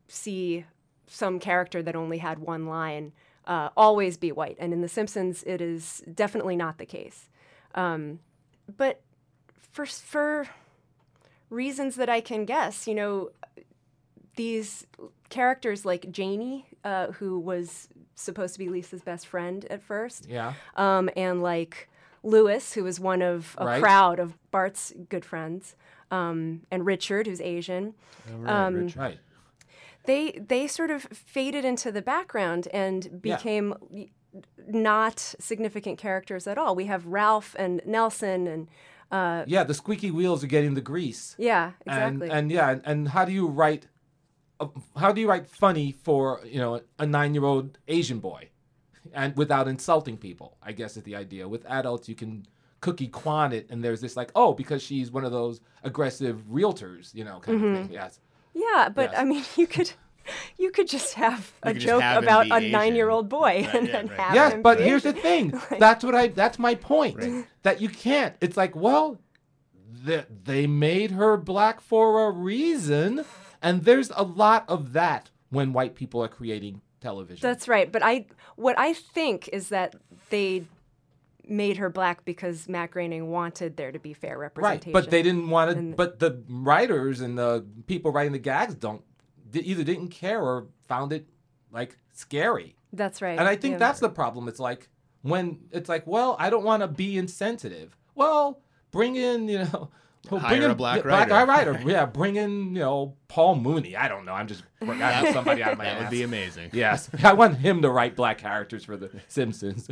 [0.07, 0.65] see
[1.07, 3.11] some character that only had one line
[3.45, 7.29] uh, always be white, and in The Simpsons, it is definitely not the case.
[7.75, 8.19] Um,
[8.77, 9.01] but
[9.71, 10.47] for for
[11.49, 13.31] reasons that I can guess, you know,
[14.35, 14.85] these
[15.29, 20.53] characters like Janey, uh, who was supposed to be Lisa's best friend at first, Yeah.
[20.75, 21.89] um, and like
[22.23, 23.81] Lewis, who was one of a Right.
[23.81, 25.75] crowd of Bart's good friends,
[26.11, 27.93] um, and Richard, who's Asian.
[28.45, 29.19] um, Right.
[30.05, 33.35] They they sort of faded into the background and Yeah.
[33.37, 33.75] became
[34.67, 36.75] not significant characters at all.
[36.75, 38.67] We have Ralph and Nelson, and
[39.47, 41.35] Yeah, the squeaky wheels are getting the grease.
[41.37, 42.29] yeah, exactly.
[42.29, 43.87] And, and yeah, and, and how do you write?
[44.61, 48.49] Uh, How do you write funny for you know a nine-year-old Asian boy,
[49.13, 50.57] and without insulting people?
[50.61, 51.47] I guess is the idea.
[51.47, 52.45] With adults, you can
[52.79, 57.13] Cookie Kwan it, and there's this like, oh, because she's one of those aggressive realtors,
[57.13, 57.73] you know, kind Mm-hmm.
[57.75, 57.93] of thing.
[57.93, 58.19] Yes.
[58.53, 59.19] yeah, but Yes.
[59.19, 59.91] I mean, you could.
[60.59, 62.71] You could just have a joke have about a Asian.
[62.71, 64.19] nine-year-old boy Right, and yeah, then right.
[64.19, 65.21] have Yes, him but be here's the Asian.
[65.23, 65.61] thing.
[65.79, 66.27] That's what I.
[66.27, 67.47] That's my point.
[67.63, 68.35] That you can't.
[68.39, 69.17] It's like, well,
[70.05, 73.25] th- they made her black for a reason,
[73.61, 77.41] and there's a lot of that when white people are creating television.
[77.41, 77.91] That's right.
[77.91, 79.95] But I, what I think is that
[80.29, 80.63] they
[81.47, 84.93] made her black because Matt Groening wanted there to be fair representation.
[84.93, 85.77] right, but they didn't want to.
[85.77, 89.03] And- But the writers and the people writing the gags don't
[89.53, 91.27] either didn't care or found it
[91.71, 92.75] like scary.
[92.93, 93.37] That's right.
[93.37, 93.77] And I think yeah.
[93.79, 94.47] that's the problem.
[94.47, 94.89] It's like
[95.21, 97.97] when it's like, well, I don't want to be insensitive.
[98.15, 99.89] Well, bring in, you know,
[100.27, 101.73] bring Hire in a black black writer.
[101.73, 101.89] writer.
[101.89, 103.95] Yeah, bring in, you know, Paul Mooney.
[103.95, 104.33] I don't know.
[104.33, 106.01] I'm just I have somebody out of my That ass.
[106.03, 106.69] would be amazing.
[106.73, 109.89] Yes, I want him to write black characters for the Simpsons.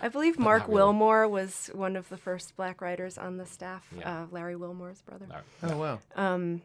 [0.00, 0.78] I believe Mark not really.
[0.82, 3.86] Wilmore was one of the first black writers on the staff.
[3.96, 4.22] Yeah.
[4.22, 5.26] Uh, Larry Wilmore's brother.
[5.62, 5.98] Oh wow.
[6.16, 6.62] Um,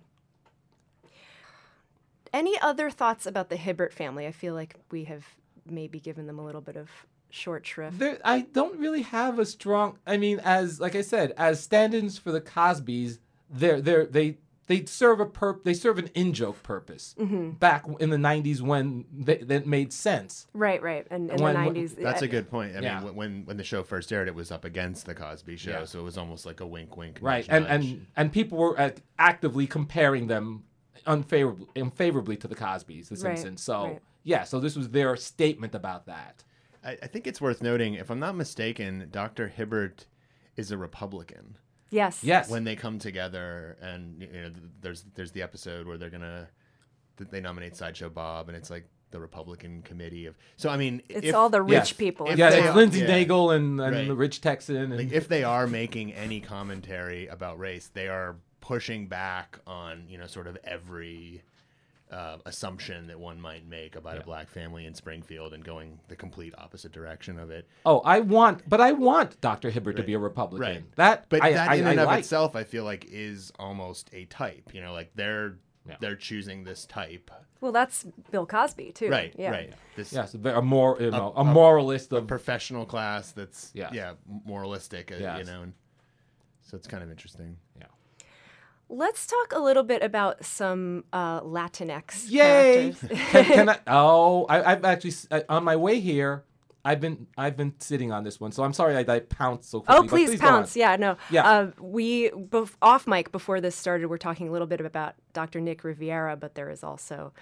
[2.33, 4.27] Any other thoughts about the Hibbert family?
[4.27, 5.25] I feel like we have
[5.69, 6.89] maybe given them a little bit of
[7.29, 7.99] short shrift.
[7.99, 9.97] there, I don't really have a strong.
[10.05, 14.37] I mean, as like I said, as stand-ins for the Cosbys, they're they're they
[14.67, 15.63] they serve a perp.
[15.63, 17.15] They serve an in-joke purpose.
[17.17, 17.51] Mm-hmm.
[17.51, 20.47] Back in the '90s when they, that made sense.
[20.53, 21.07] Right, right.
[21.09, 22.75] And in When- the when- nineties, That's a good point.
[22.75, 22.99] I Yeah.
[22.99, 25.85] mean, when when the show first aired, it was up against the Cosby Show, Yeah.
[25.85, 27.91] so it was almost like a wink, wink, right nudge, and nudge.
[27.91, 30.63] and and people were uh, actively comparing them
[31.05, 34.01] unfavorably unfavorably to the cosbys the Right, simpsons so right.
[34.23, 36.43] yeah so this was their statement about that
[36.87, 39.47] I, I think it's worth noting, if I'm not mistaken, Dr.
[39.49, 40.05] Hibbert
[40.55, 41.57] is a Republican.
[41.89, 46.09] yes, yes When they come together, and you know, there's there's the episode where they're
[46.09, 46.47] gonna
[47.17, 50.37] they nominate Sideshow Bob, and it's like the Republican committee of.
[50.57, 51.93] So I mean, It's if, all the rich Yes.
[51.93, 52.29] people.
[52.29, 53.07] If yeah, they it's are- Lindsay yeah.
[53.07, 54.07] Nagel and, and Right.
[54.07, 54.75] the Rich Texan.
[54.77, 60.05] And, like, if they are making any commentary about race, they are pushing back on
[60.09, 61.41] you know sort of every
[62.11, 64.21] uh, assumption that one might make about Yeah.
[64.21, 67.67] a black family in Springfield and going the complete opposite direction of it.
[67.85, 69.69] oh, I want, but I want Dr.
[69.69, 70.61] Hibbert to be a Republican.
[70.75, 70.95] Right.
[70.95, 72.19] That, But I, that I, in I and of like.
[72.19, 74.73] itself, I feel like is almost a type.
[74.73, 75.95] You know, like they're Yeah.
[75.99, 77.29] they're choosing this type.
[77.59, 79.09] Well, that's Bill Cosby too.
[79.09, 79.33] Right.
[79.37, 79.51] Yeah.
[79.51, 79.73] Right.
[79.95, 83.89] This Yes, a, more, you know, a, a- moralist of professional class that's Yeah.
[83.91, 84.13] yeah,
[84.45, 85.11] moralistic.
[85.11, 85.61] Uh, You know.
[85.63, 85.73] And
[86.61, 87.57] so it's kind of interesting.
[87.77, 87.87] yeah.
[88.89, 92.93] Let's talk a little bit about some uh, Latinx Yay!
[92.93, 93.19] characters.
[93.31, 93.79] can, can I?
[93.87, 96.43] Oh, I, I've actually uh, on my way here.
[96.85, 99.81] I've been I've been sitting on this one, so I'm sorry I, I pounced so
[99.81, 99.97] quickly.
[99.97, 100.77] Oh, but please, pounce.
[100.77, 101.17] Yeah, no.
[101.29, 101.45] Yeah.
[101.45, 105.59] Uh, we, bef- off mic before this started, we're talking a little bit about Dr.
[105.59, 107.33] Nick Riviera, but there is also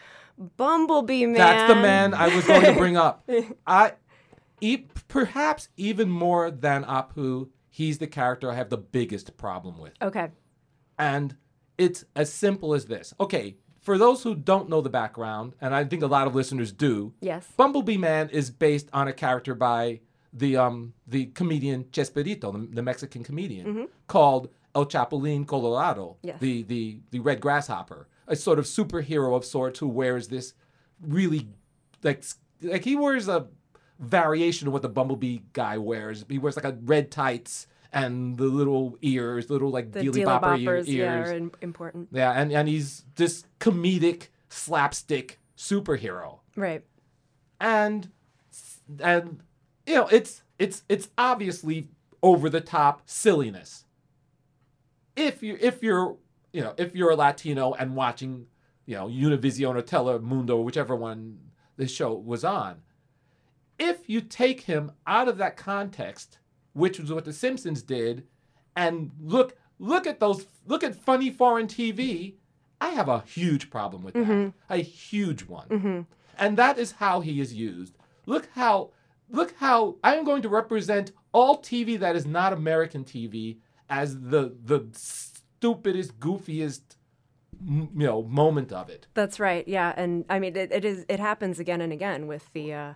[0.57, 1.35] Bumblebee Man.
[1.35, 3.29] That's the man I was going to bring up.
[3.67, 3.93] I,
[4.61, 9.93] e- perhaps even more than Apu, he's the character I have the biggest problem with.
[10.01, 10.29] Okay.
[10.97, 11.35] And
[11.77, 13.13] it's as simple as this.
[13.19, 16.71] Okay, for those who don't know the background, and I think a lot of listeners
[16.71, 17.47] do, Yes.
[17.57, 19.99] Bumblebee Man is based on a character by
[20.33, 26.39] the um the comedian Chespirito, the, the Mexican comedian, called El Chapulín Colorado, Yes.
[26.39, 30.53] the the the red grasshopper, a sort of superhero of sorts who wears this
[31.01, 31.47] really
[32.03, 32.23] like
[32.61, 33.47] like he wears a
[33.99, 36.25] variation of what the Bumblebee guy wears.
[36.27, 40.59] He wears like a red tights and the little ears, little like The dealy bopper
[40.59, 41.29] Boppers, yeah, ears.
[41.29, 42.09] are important.
[42.11, 46.39] Yeah, and, and he's this comedic slapstick superhero.
[46.57, 46.83] Right.
[47.59, 48.11] And
[48.99, 49.39] and
[49.87, 51.87] you know, it's it's it's obviously
[52.21, 53.85] over the top silliness.
[55.15, 56.17] If you if you're
[56.51, 58.47] you know, if you're a Latino and watching,
[58.85, 61.39] you know, Univision or Telemundo, whichever one
[61.77, 62.81] the show was on,
[63.79, 66.39] if you take him out of that context,
[66.75, 68.27] which was what the Simpsons did,
[68.75, 72.35] and look look at those look at funny foreign TV,
[72.79, 74.53] I have a huge problem with that.
[74.69, 75.67] A huge one.
[76.37, 77.97] And that is how he is used.
[78.25, 78.91] Look how
[79.29, 83.57] look how I am going to represent all TV that is not American TV
[83.89, 86.81] as the the stupidest, goofiest
[87.61, 89.07] m- you know moment of it.
[89.13, 89.65] That's right.
[89.67, 92.93] Yeah, and I mean it, it is it happens again and again with the uh,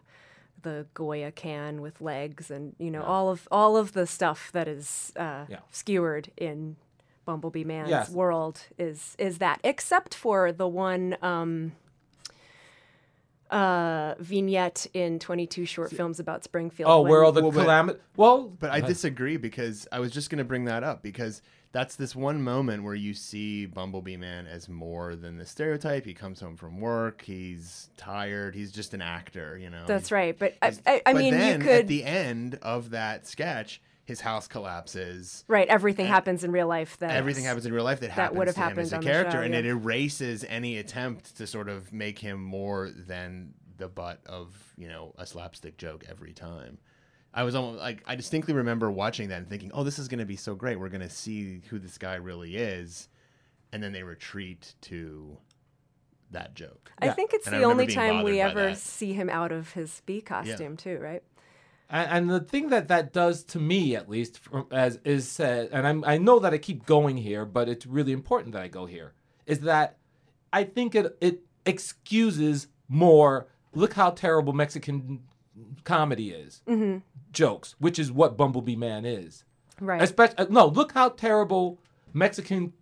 [0.62, 4.68] the Goya can with legs and you know all of all of the stuff that
[4.68, 5.60] is uh, Yeah.
[5.72, 6.76] skewered in
[7.26, 8.10] Bumblebee Man's Yes.
[8.10, 11.74] world is is that except for the one um,
[13.52, 16.90] uh, vignette in 22 short films about Springfield.
[16.90, 18.00] Oh, when- where all the Well, calamity.
[18.16, 21.96] Well, But I disagree because I was just going to bring that up because that's
[21.96, 26.06] this one moment where you see Bumblebee Man as more than the stereotype.
[26.06, 29.84] He comes home from work, he's tired, he's just an actor, you know.
[29.86, 32.56] That's He's- right, but I, I, I but mean then you could at the end
[32.62, 35.44] of that sketch, his house collapses.
[35.48, 35.68] right.
[35.68, 36.98] Everything happens in real life.
[36.98, 39.00] That Everything happens in real life that happens would have to him happened as a
[39.00, 43.88] character, show, and it erases any attempt to sort of make him more than the
[43.88, 46.80] butt of you know a slapstick joke every time.
[47.34, 50.20] I was almost like I distinctly remember watching that and thinking, "Oh, this is going
[50.20, 50.80] to be so great.
[50.80, 53.08] We're going to see who this guy really is,"
[53.72, 55.38] and then they retreat to
[56.32, 56.92] that joke.
[57.00, 57.14] I Yeah.
[57.14, 58.78] think it's And the only time we ever that.
[58.78, 61.24] see him out of his bee costume too, right?
[61.90, 65.70] And, and the thing that that does to me, at least, from, as is said,
[65.72, 68.68] and I'm, I know that I keep going here, but it's really important that I
[68.68, 69.14] go here,
[69.46, 69.98] is that
[70.54, 73.48] I think it it excuses more.
[73.74, 75.22] Look how terrible Mexican
[75.84, 76.62] comedy is,
[77.32, 79.44] jokes, which is what Bumblebee Man is.
[79.80, 80.02] Right.
[80.02, 81.80] Especially no, look how terrible
[82.14, 82.74] Mexican,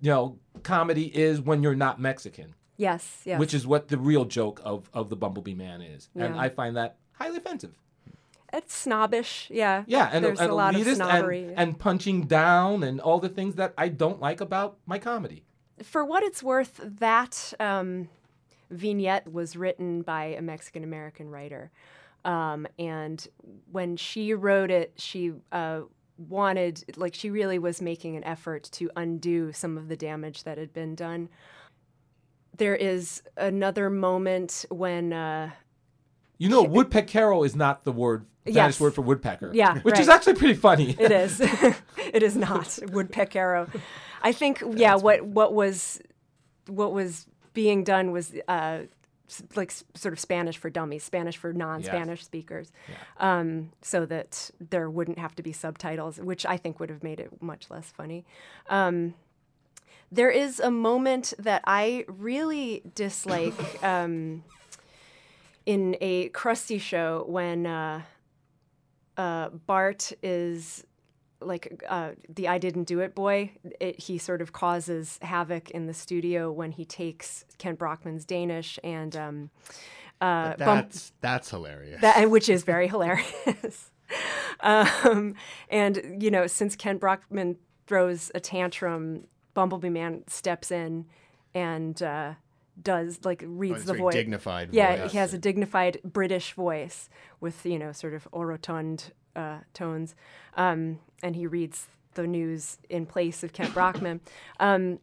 [0.00, 3.22] you know, comedy is when you're not Mexican, yes.
[3.24, 3.40] Yes.
[3.40, 6.76] which is what the real joke of of the Bumblebee Man is, and I find
[6.76, 7.74] that highly offensive.
[8.52, 9.84] It's snobbish, yeah.
[9.86, 11.44] Yeah, and, there's and a lot of snobbery.
[11.44, 15.44] and, and punching down and all the things that I don't like about my comedy.
[15.82, 18.08] For what it's worth, that um,
[18.70, 21.70] vignette was written by a Mexican American writer,
[22.24, 23.26] um, and
[23.70, 25.80] when she wrote it, she uh,
[26.16, 30.58] wanted, like, she really was making an effort to undo some of the damage that
[30.58, 31.28] had been done.
[32.56, 35.12] There is another moment when.
[35.12, 35.50] Uh,
[36.38, 38.80] You know, woodpeckero is not the word Spanish Yes.
[38.80, 39.50] word for woodpecker.
[39.54, 40.96] Yeah, which is actually pretty funny.
[40.98, 41.40] It is.
[41.98, 43.68] it is not woodpeckero.
[44.22, 44.96] I think yeah.
[44.96, 46.00] What what was
[46.66, 48.80] what was being done was uh,
[49.54, 52.72] like sort of Spanish for dummies, Spanish for non-Spanish speakers,
[53.18, 57.20] um, so that there wouldn't have to be subtitles, which I think would have made
[57.20, 58.24] it much less funny.
[58.68, 59.14] Um,
[60.10, 63.54] there is a moment that I really dislike.
[63.82, 64.42] Um,
[65.68, 68.00] in a Krusty show when uh,
[69.18, 70.82] uh, Bart is
[71.40, 73.52] like uh, the I didn't do it boy.
[73.80, 78.78] It, he sort of causes havoc in the studio when he takes Kent Brockman's Danish
[78.82, 79.50] and um,
[80.20, 82.00] uh, But Bump- that's that's hilarious.
[82.00, 83.90] that which is very hilarious.
[84.60, 85.34] um,
[85.68, 89.24] and you know, since Kent Brockman throws a tantrum,
[89.54, 91.06] Bumblebee Man steps in
[91.54, 92.34] and uh,
[92.82, 94.14] does like reads it's the voice.
[94.14, 95.12] dignified Yeah, voice.
[95.12, 97.08] he has a dignified British voice
[97.40, 100.14] with you know sort of orotund uh, tones,
[100.56, 104.20] um, and he reads the news in place of Kent Brockman.
[104.60, 104.98] Um,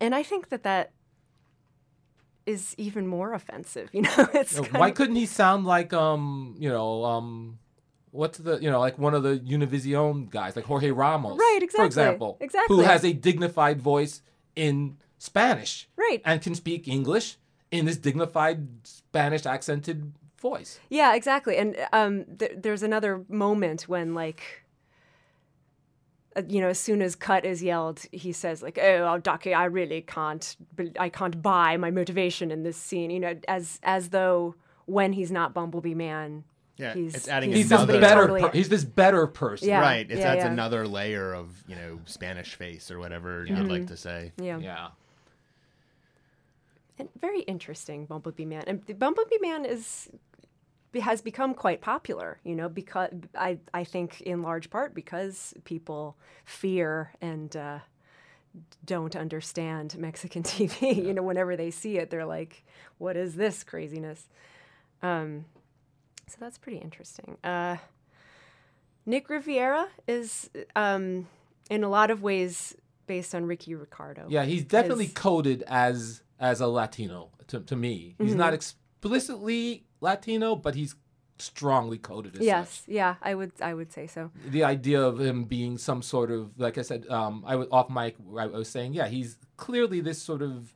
[0.00, 0.92] and I think that that
[2.46, 3.90] is even more offensive.
[3.94, 7.58] You know, it's You know, why of- couldn't he sound like um you know um
[8.12, 11.82] what's the you know like one of the Univision guys like Jorge Ramos Right, Exactly.
[11.82, 14.22] for example, exactly, who has a dignified voice
[14.56, 16.20] in Spanish Right.
[16.24, 17.36] and can speak English
[17.70, 20.80] in this dignified Spanish accented voice.
[20.88, 21.56] Yeah, exactly.
[21.56, 24.64] And um, th- there's another moment when, like,
[26.36, 29.64] uh, you know, as soon as cut is yelled, he says, like, "Oh, Ducky, I
[29.64, 34.10] really can't, bel- I can't buy my motivation in this scene." You know, as as
[34.10, 34.54] though
[34.86, 36.44] when he's not Bumblebee Man,
[36.76, 39.68] Yeah, he's it's adding he's He's this another- better totally- per- he's this better person.
[39.68, 39.80] Yeah.
[39.80, 40.08] right.
[40.10, 40.50] It yeah, adds yeah.
[40.52, 44.32] another layer of you know Spanish face or whatever you'd like to say.
[44.40, 44.58] yeah.
[44.58, 44.88] Yeah.
[46.98, 48.62] And very interesting, Bumblebee Man.
[48.66, 50.10] And the Bumblebee Man is
[50.98, 56.16] has become quite popular, you know, because I I think in large part because people
[56.44, 57.78] fear and uh,
[58.84, 60.96] don't understand Mexican TV.
[61.06, 62.64] You know, whenever they see it, they're like,
[62.98, 64.28] "What is this craziness?"
[65.02, 65.44] Um,
[66.26, 67.36] so that's pretty interesting.
[67.44, 67.76] Uh,
[69.06, 71.26] Nick Riviera is, um,
[71.70, 72.76] in a lot of ways,
[73.06, 74.26] based on Ricky Ricardo.
[74.28, 78.14] Yeah, he's definitely coded as as a Latino to, to me.
[78.18, 78.38] He's Mm-hmm.
[78.38, 80.94] not explicitly Latino, but he's
[81.38, 82.80] strongly coded as Yes.
[82.80, 82.88] such.
[82.88, 83.52] Yeah, I would.
[83.62, 84.30] I would say so.
[84.46, 87.88] The idea of him being some sort of, like I said, um, I was off
[87.90, 88.16] mic.
[88.38, 90.74] I was saying, yeah, he's clearly this sort of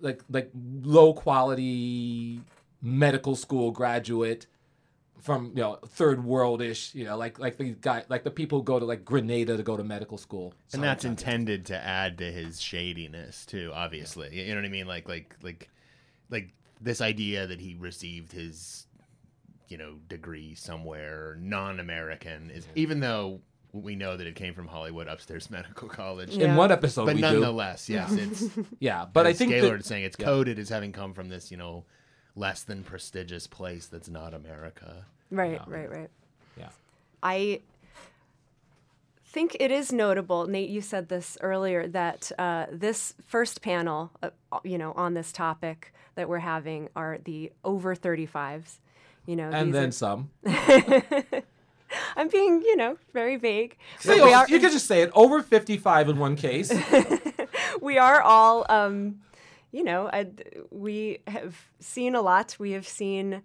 [0.00, 2.40] like like low quality
[2.82, 4.46] medical school graduate
[5.20, 8.64] from you know third worldish, you know, like like the guy like the people who
[8.64, 10.52] go to like Grenada to go to medical school.
[10.72, 11.22] And that's Sometimes.
[11.22, 14.38] intended to add to his shadiness too, obviously.
[14.46, 14.86] You know what I mean?
[14.86, 15.70] Like like like
[16.30, 18.86] like this idea that he received his
[19.68, 23.40] you know degree somewhere non-American is even though
[23.72, 26.36] we know that it came from Hollywood Upstairs Medical College.
[26.36, 26.50] Yeah.
[26.50, 27.26] in one episode But we do.
[27.32, 28.44] nonetheless, yes, it's
[28.78, 30.26] Yeah, but I as think that- Gaylord saying it's yeah.
[30.26, 31.84] coded as having come from this, you know,
[32.36, 35.06] less than prestigious place that's not America.
[35.30, 36.10] Right, right, right.
[36.56, 36.68] Yeah.
[37.22, 37.62] I
[39.34, 40.70] think it is notable, Nate.
[40.70, 44.30] You said this earlier that uh, this first panel, uh,
[44.62, 48.78] you know, on this topic that we're having are the over 35s.
[49.26, 50.30] You know, and then are- some.
[52.16, 53.76] I'm being, you know, very vague.
[54.06, 55.10] We, are, you could just say it.
[55.14, 56.72] Over 55 in one case.
[57.80, 59.20] we are all, um,
[59.70, 60.26] you know, I,
[60.70, 62.56] we have seen a lot.
[62.58, 63.42] We have seen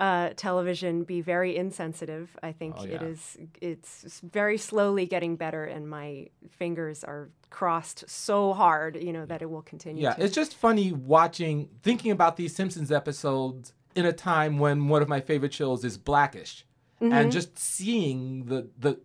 [0.00, 2.36] uh, television be very insensitive.
[2.42, 3.02] I think Oh, yeah.
[3.04, 3.38] is.
[3.60, 9.42] It's very slowly getting better, and my fingers are crossed so hard, you know, that
[9.42, 10.02] it will continue.
[10.02, 10.24] Yeah, to.
[10.24, 15.08] it's just funny watching, thinking about these Simpsons episodes in a time when one of
[15.08, 16.64] my favorite shows is Blackish,
[17.02, 17.12] Mm-hmm.
[17.14, 19.00] and just seeing the the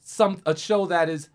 [0.00, 1.28] some a show that is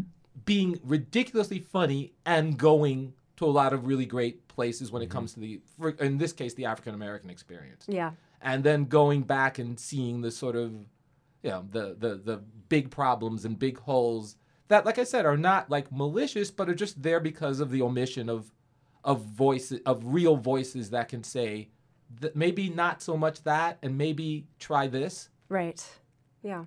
[0.46, 5.34] being ridiculously funny and going to a lot of really great places when it comes
[5.34, 7.86] to the, for, in this case, the African American experience.
[7.88, 8.12] yeah.
[8.42, 10.72] And then going back and seeing the sort of
[11.44, 12.38] you know the the the
[12.70, 14.36] big problems and big holes
[14.68, 17.82] that like i said are not like malicious but are just there because of the
[17.82, 18.52] omission of
[19.04, 21.70] of voices of real voices that can say
[22.20, 25.84] that maybe not so much that and maybe try this Right.
[26.44, 26.66] Yeah.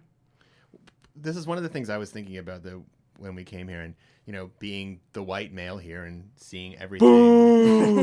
[1.15, 2.85] this is one of the things I was thinking about though
[3.19, 3.95] when we came here and
[4.27, 7.09] you know being the white male here and seeing everything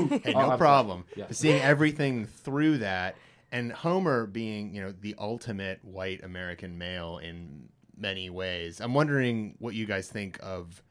[0.10, 1.06] hey, Oh, no I'm problem.
[1.16, 1.26] Yeah.
[1.32, 3.16] seeing everything through that
[3.52, 9.56] and Homer being you know the ultimate white American male in many ways I'm wondering
[9.60, 10.82] what you guys think of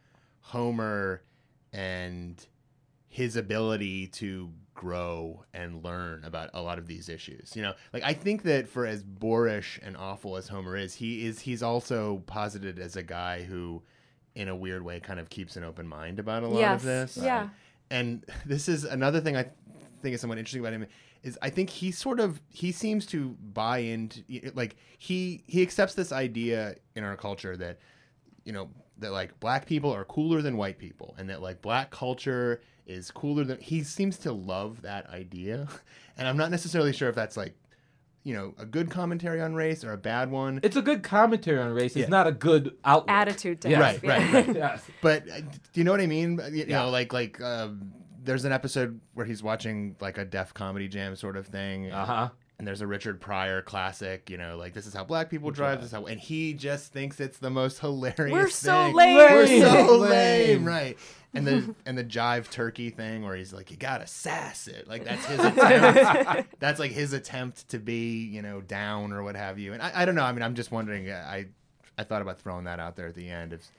[0.40, 1.22] Homer
[1.72, 2.44] and
[3.08, 7.56] his ability to grow and learn about a lot of these issues.
[7.56, 11.26] You know, like I think that for as boorish and awful as Homer is, he
[11.26, 13.82] is he's also posited as a guy who
[14.34, 16.86] in a weird way kind of keeps an open mind about a lot Yes, of
[16.86, 17.18] this.
[17.20, 17.48] yeah.
[17.90, 19.46] And this is another thing I
[20.00, 20.86] think is somewhat interesting about him
[21.22, 24.22] is I think he sort of he seems to buy into
[24.54, 27.78] like he he accepts this idea in our culture that
[28.44, 31.90] you know that like black people are cooler than white people and that like black
[31.90, 35.68] culture is cooler than he seems to love that idea
[36.16, 37.54] and i'm not necessarily sure if that's like
[38.24, 41.58] you know a good commentary on race or a bad one It's a good commentary
[41.60, 41.94] on race.
[41.94, 42.08] It's Yeah.
[42.08, 43.10] not a good outlook.
[43.10, 43.94] Attitude to Yes.
[43.94, 44.56] have, Right, right, right.
[44.64, 44.82] Yes.
[45.00, 46.80] but uh, do you know what i mean you Yeah.
[46.82, 47.92] know like like um,
[48.28, 52.04] there's an episode where he's watching like a deaf comedy jam sort of thing Uh
[52.04, 52.28] huh.
[52.58, 55.78] and there's a Richard Pryor classic, you know, like this is how black people drive.
[55.80, 58.32] This is how, and he just thinks it's the most hilarious.
[58.32, 58.94] We're so thing.
[58.94, 59.16] lame.
[59.16, 60.10] We're so Lame.
[60.10, 60.98] lame, right?
[61.34, 65.04] And the and the jive turkey thing, where he's like, you gotta sass it, like
[65.04, 66.58] that's his attempt.
[66.58, 69.74] that's like his attempt to be, you know, down or what have you.
[69.74, 70.24] And I, I don't know.
[70.24, 71.08] I mean, I'm just wondering.
[71.10, 71.46] uh, I
[71.98, 73.52] I thought about throwing that out there at the end.
[73.52, 73.70] If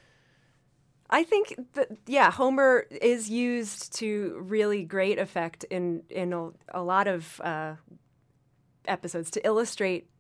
[1.10, 6.84] I think that yeah, Homer is used to really great effect in in a, a
[6.84, 7.76] lot of uh,
[8.86, 10.19] episodes to illustrate il-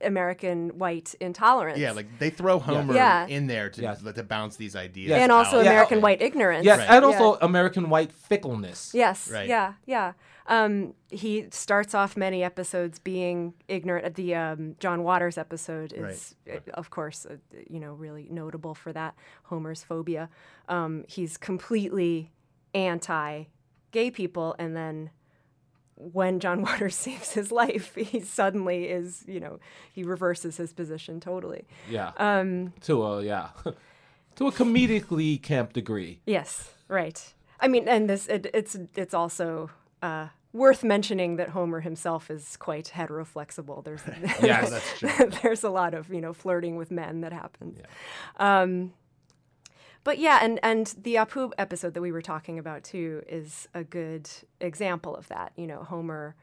[0.00, 1.78] American white intolerance.
[1.78, 3.26] yeah, like they throw Homer Yeah.
[3.26, 4.02] in there to Yes.
[4.02, 5.20] to bounce these ideas, Yes.
[5.22, 5.64] and also out.
[5.64, 5.70] Yeah.
[5.72, 6.64] American white ignorance.
[6.64, 6.90] Yes, Right.
[6.90, 8.92] and also American white fickleness.
[8.94, 9.30] Yes.
[9.30, 9.48] Right.
[9.48, 9.74] Yeah.
[9.86, 10.12] Yeah.
[10.46, 14.16] Um, he starts off many episodes being ignorant.
[14.16, 17.36] The um, John Waters episode is, uh, of course, uh,
[17.68, 20.28] you know, really notable for that Homer's phobia.
[20.68, 22.32] Um, he's completely
[22.74, 25.10] anti-gay people, and then
[26.12, 29.60] when John Waters saves his life, he suddenly is, you know,
[29.92, 31.66] he reverses his position totally.
[31.88, 32.12] Yeah.
[32.16, 33.48] Um, to a yeah,
[34.36, 36.20] to a comedically camp degree.
[36.26, 37.34] Yes, right.
[37.60, 39.70] I mean, and this it, it's it's also
[40.02, 43.84] uh, worth mentioning that Homer himself is quite heteroflexible.
[43.84, 44.00] There's
[44.42, 44.70] Yes.
[44.70, 45.30] that's true.
[45.42, 47.78] there's a lot of you know flirting with men that happens.
[48.38, 48.92] Um,
[50.04, 53.84] but yeah, and and the Apu episode that we were talking about too is a
[53.84, 54.28] good
[54.60, 55.52] example of that.
[55.56, 56.34] You know, Homer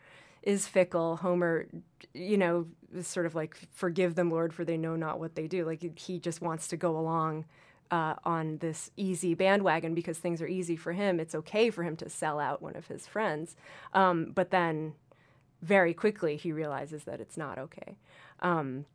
[0.43, 1.17] is fickle.
[1.17, 1.67] Homer,
[2.13, 5.47] you know, is sort of like forgive them, Lord, for they know not what they
[5.47, 5.65] do.
[5.65, 7.45] Like he just wants to go along
[7.89, 11.19] uh, on this easy bandwagon because things are easy for him.
[11.19, 13.55] It's okay for him to sell out one of his friends,
[13.93, 14.93] um, but then
[15.63, 17.97] very quickly he realizes that it's not okay.
[18.41, 18.85] Um,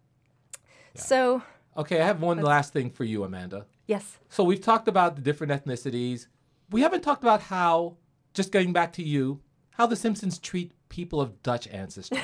[0.95, 1.43] So
[1.77, 3.67] Okay, I have one last thing for you, Amanda.
[3.87, 6.27] Yes, So we've talked about the different ethnicities.
[6.71, 7.97] We haven't talked about how,
[8.35, 9.41] just getting back to you,
[9.73, 12.21] how the Simpsons treat people of Dutch ancestry.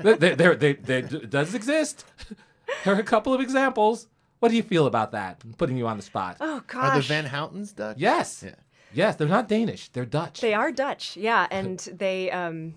[0.00, 2.04] there, there, there, there, there does exist.
[2.84, 4.08] There are a couple of examples.
[4.40, 5.40] What do you feel about that?
[5.44, 6.36] I'm putting you on the spot.
[6.40, 6.84] oh gosh.
[6.84, 7.96] Are the Van Houtens Dutch?
[7.98, 8.42] yes.
[8.44, 8.54] Yeah.
[8.92, 9.88] Yes, they're not Danish.
[9.88, 10.40] They're Dutch.
[10.40, 11.16] they are Dutch.
[11.16, 12.74] Yeah, and they um,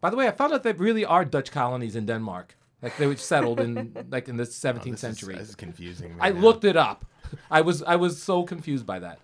[0.00, 2.56] By the way, I found out there really are Dutch colonies in Denmark.
[2.82, 5.34] Like they were settled in like in the 17th This is- century.
[5.36, 6.10] this is confusing.
[6.16, 6.40] Me I now.
[6.40, 7.04] looked it up.
[7.50, 9.18] I was I was so confused by that.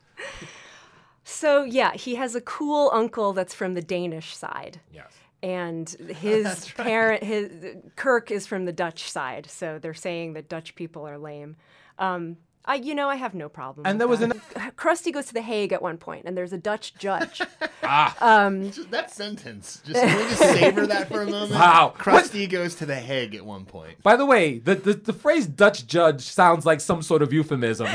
[1.24, 5.12] So yeah, he has a cool uncle that's from the Danish side, Yes.
[5.42, 5.88] and
[6.18, 7.50] his parent, his
[7.96, 9.48] Kirk, is from the Dutch side.
[9.48, 11.56] So they're saying that Dutch people are lame.
[11.98, 13.86] Um, I, you know, I have no problem.
[13.86, 14.30] And with there was that.
[14.56, 17.38] an Krusty goes to the Hague at one point, and there's a Dutch judge.
[17.82, 19.82] Just that sentence.
[19.84, 21.52] Just, can we just savor that for a moment?
[21.52, 21.92] Wow.
[21.98, 24.00] Krusty goes to the Hague at one point.
[24.02, 27.88] By the way, the, the, the phrase Dutch judge sounds like some sort of euphemism.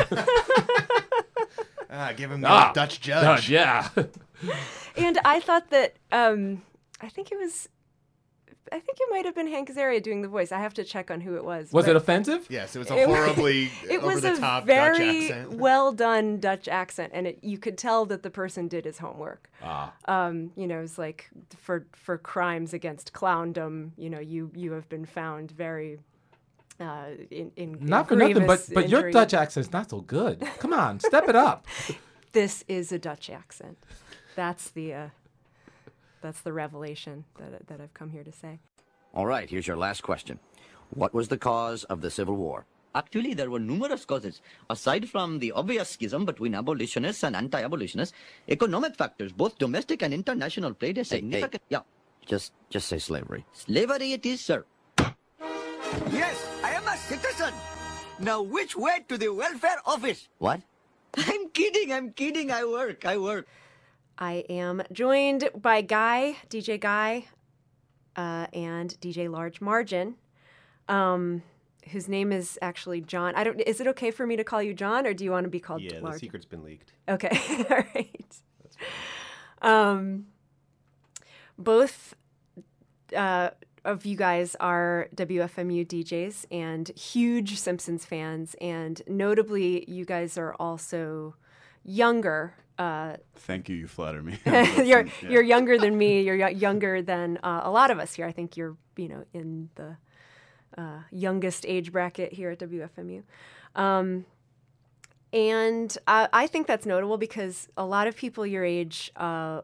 [1.90, 3.24] Ah, give him the Ah, Dutch judge.
[3.46, 3.88] Judge, yeah.
[4.98, 6.62] and I thought that um,
[7.02, 7.70] I think it was,
[8.72, 10.52] I think it might have been Hank Azaria doing the voice.
[10.52, 11.72] I have to check on who it was.
[11.72, 12.46] Was it offensive?
[12.50, 15.26] Yes, it was a It wa- horribly It over was the a top Dutch very
[15.32, 15.54] accent.
[15.60, 19.50] well done Dutch accent, and it, you could tell that the person did his homework.
[19.64, 19.94] Ah.
[20.06, 23.92] Um, you know, it's like for for crimes against clowndom.
[23.98, 26.00] You know, you you have been found very.
[26.80, 29.12] Uh, in, in, in Not for nothing, but grievous but your injury.
[29.12, 30.48] Dutch accent's not so good.
[30.60, 31.66] Come on, step it up.
[32.34, 33.80] This is a Dutch accent.
[34.36, 35.08] That's the uh,
[36.28, 38.60] that's the revelation that that I've come here to say.
[39.14, 40.40] All right, here's your last question.
[40.90, 42.66] What was the cause of the Civil War?
[42.94, 44.42] Actually, there were numerous causes.
[44.70, 48.14] Aside from the obvious schism between abolitionists and anti-abolitionists,
[48.50, 51.16] economic factors, both domestic and international, played a hey.
[51.16, 51.64] significant...
[51.70, 51.84] Yeah.
[52.26, 53.46] Just just say slavery.
[53.54, 54.66] Slavery it is, sir.
[56.12, 57.54] Yes, I am a citizen.
[58.20, 60.28] Now, which way to the welfare office?
[60.40, 60.60] What?
[61.16, 62.52] I'm kidding, I'm kidding.
[62.52, 63.48] I work, I work.
[64.18, 67.26] I am joined by Guy, DJ Guy,
[68.16, 70.16] uh, and DJ Large Margin,
[70.88, 71.44] um,
[71.92, 73.36] whose name is actually Jon.
[73.36, 73.60] I don't.
[73.62, 75.60] Is it okay for me to call you Jon, or do you want to be
[75.60, 76.94] called Yeah, the secret's been leaked.
[77.08, 77.30] Okay,
[77.70, 78.42] all right.
[79.62, 80.28] Um,
[81.58, 82.16] both
[83.16, 83.52] uh,
[83.86, 90.56] of you guys are WFMU DJs and huge Simpsons fans, and notably, you guys are
[90.56, 91.36] also
[91.84, 92.56] younger.
[92.78, 93.76] Uh, Thank you.
[93.76, 94.40] You flatter me.
[94.46, 95.30] you're Yeah.
[95.30, 96.22] you're younger than me.
[96.22, 98.26] You're y- younger than uh, a lot of us here.
[98.28, 99.98] I think you're you know in the
[100.78, 103.24] uh, youngest age bracket here at WFMU.
[103.76, 104.26] Um,
[105.34, 109.62] and uh, I think that's notable because a lot of people your age uh,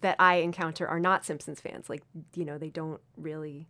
[0.00, 1.88] that I encounter are not Simpsons fans.
[1.88, 2.02] Like,
[2.34, 3.68] you know, they don't really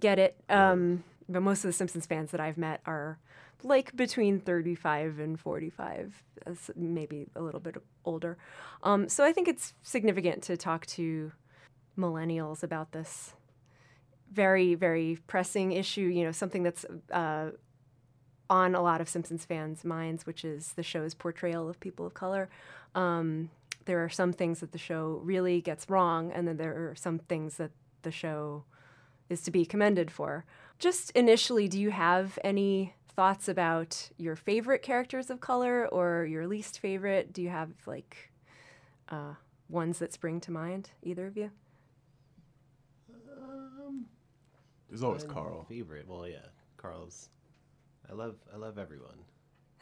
[0.00, 0.36] get it.
[0.48, 3.18] Um, but most of the Simpsons fans that I've met are
[3.64, 6.22] like between 35 and 45,
[6.76, 8.36] maybe a little bit older.
[8.82, 11.32] Um, so I think it's significant to talk to
[11.98, 13.34] millennials about this
[14.30, 17.50] very, very pressing issue, you know, something that's uh,
[18.50, 22.14] on a lot of Simpsons fans' minds, which is the show's portrayal of people of
[22.14, 22.50] color.
[22.94, 23.50] Um,
[23.86, 27.18] there are some things that the show really gets wrong, and then there are some
[27.18, 27.70] things that
[28.02, 28.64] the show
[29.28, 30.44] is to be commended for.
[30.78, 36.46] Just initially, do you have any thoughts about your favorite characters of color or your
[36.46, 37.32] least favorite?
[37.32, 38.32] Do you have like
[39.08, 39.34] uh,
[39.68, 41.50] ones that spring to mind, either of you?
[43.40, 44.06] Um,
[44.88, 45.64] There's always Carl.
[45.68, 46.06] Favorite?
[46.08, 46.46] Well, yeah,
[46.76, 47.28] Carl's.
[48.10, 49.18] I love I love everyone.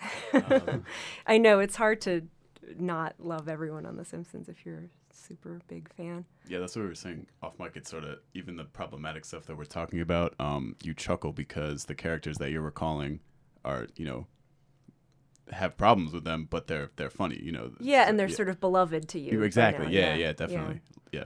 [0.35, 0.85] Um,
[1.27, 2.23] I know it's hard to
[2.79, 6.25] not love everyone on The Simpsons if you're a super big fan.
[6.49, 7.73] Yeah, that's what we were saying off mic.
[7.75, 10.35] It's sort of even the problematic stuff that we're talking about.
[10.39, 13.21] Um, you chuckle because the characters that you're recalling
[13.65, 14.27] are, you know,
[15.51, 17.41] have problems with them, but they're they're funny.
[17.43, 17.73] You know.
[17.81, 19.43] Yeah, and they're sort of beloved to you.
[19.43, 19.87] Exactly.
[19.87, 20.81] now, Yeah, yeah, definitely.
[21.13, 21.25] Yeah.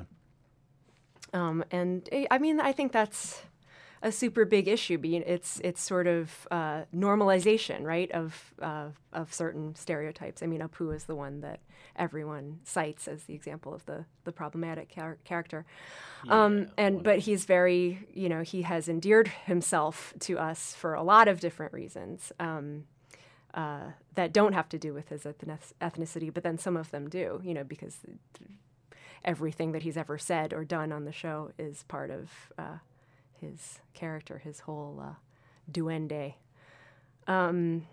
[1.33, 3.43] Um, and eh, I mean, I think that's
[4.03, 4.99] a super big issue.
[4.99, 10.43] Being it's it's sort of uh, normalization, right, of uh, of certain stereotypes.
[10.43, 11.61] I mean, Apu is the one that
[11.97, 15.65] everyone cites as the example of the the problematic char- character.
[16.29, 21.03] Um, and but he's very, you know, he has endeared himself to us for a
[21.03, 22.33] lot of different reasons.
[22.41, 22.85] Um,
[23.55, 27.41] uh, that don't have to do with his ethnicity, but then some of them do,
[27.43, 28.01] you know, because
[29.25, 32.77] everything that he's ever said or done on the show is part of uh,
[33.41, 35.15] his character, his whole uh,
[35.71, 36.35] duende.
[37.27, 37.87] Um,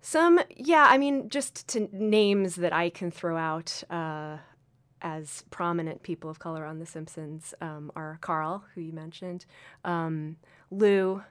[0.00, 4.38] some, yeah, I mean, just to names that I can throw out uh,
[5.02, 9.46] as prominent people of color on The Simpsons um, are Carl, who you mentioned,
[9.84, 10.36] um,
[10.70, 11.22] Lou,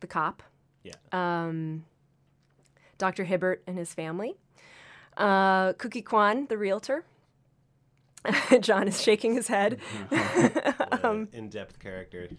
[0.00, 0.42] the cop,
[0.82, 0.94] yeah.
[1.12, 1.84] um,
[2.98, 3.24] Dr.
[3.24, 4.36] Hibbert and his family,
[5.16, 7.04] uh, Cookie Kwan, the realtor.
[8.60, 9.78] Jon is shaking his head.
[11.02, 12.28] um, in-depth character.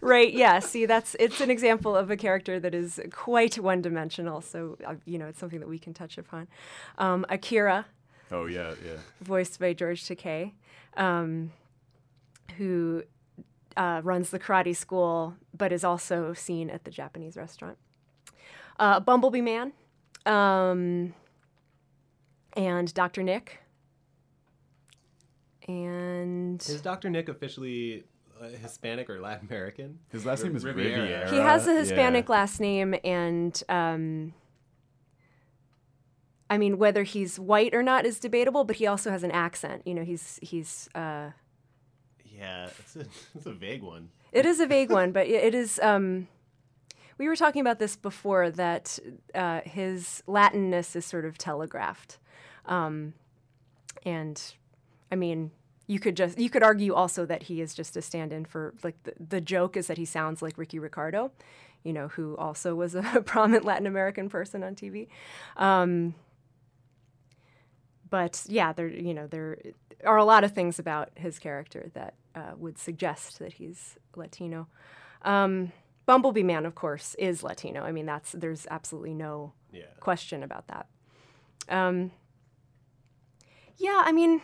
[0.00, 4.76] Right yeah see that's it's an example of a character that is quite one-dimensional so
[4.84, 6.48] uh, you know it's something that we can touch upon
[6.98, 7.86] um, akira
[8.32, 8.96] Oh yeah, yeah.
[9.20, 10.52] voiced by george takei
[10.96, 11.52] um,
[12.56, 13.04] who
[13.76, 17.78] uh, runs the karate school but is also seen at the japanese restaurant
[18.80, 19.72] uh, bumblebee man
[20.26, 21.14] um,
[22.54, 23.61] and dr nick
[25.68, 27.10] and is Dr.
[27.10, 28.04] Nick officially
[28.40, 29.98] uh, Hispanic or Latin American?
[30.10, 31.30] His last name is Riviera.
[31.30, 31.78] He has a Yeah.
[31.80, 34.34] Hispanic last name, and um,
[36.50, 38.64] I mean, whether he's white or not is debatable.
[38.64, 39.82] But he also has an accent.
[39.86, 40.88] You know, he's he's.
[40.94, 41.30] Uh,
[42.24, 43.00] Yeah, it's a,
[43.34, 44.10] it's a vague one.
[44.32, 45.78] it is a vague one, but it is.
[45.82, 46.28] Um,
[47.18, 48.98] we were talking about this before that
[49.34, 52.18] uh, his Latinness is sort of telegraphed,
[52.66, 53.12] um,
[54.04, 54.42] and
[55.12, 55.50] I mean,
[55.86, 59.00] you could just you could argue also that he is just a stand-in for like
[59.02, 61.30] the, the joke is that he sounds like Ricky Ricardo,
[61.84, 65.08] you know, who also was a prominent Latin American person on TV.
[65.56, 66.14] Um,
[68.08, 69.58] but yeah, there you know there
[70.04, 74.68] are a lot of things about his character that uh, would suggest that he's Latino.
[75.22, 75.72] Um,
[76.06, 77.82] Bumblebee Man, of course, is Latino.
[77.82, 79.82] I mean, that's there's absolutely no Yeah.
[80.00, 80.86] question about that.
[81.68, 82.10] Um,
[83.78, 84.42] yeah, I mean,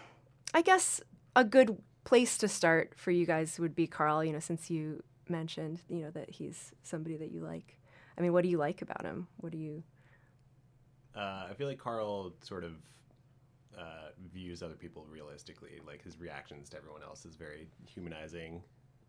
[0.55, 1.01] I guess
[1.37, 4.25] a good place to start for you guys would be Carl.
[4.25, 7.79] You know, since you mentioned, you know, that he's somebody that you like.
[8.17, 9.29] I mean, what do you like about him?
[9.39, 9.83] What do you?
[11.15, 12.73] Uh, I feel like Carl sort of
[13.79, 15.81] uh, views other people realistically.
[15.87, 18.63] Like his reactions to everyone else is very humanizing.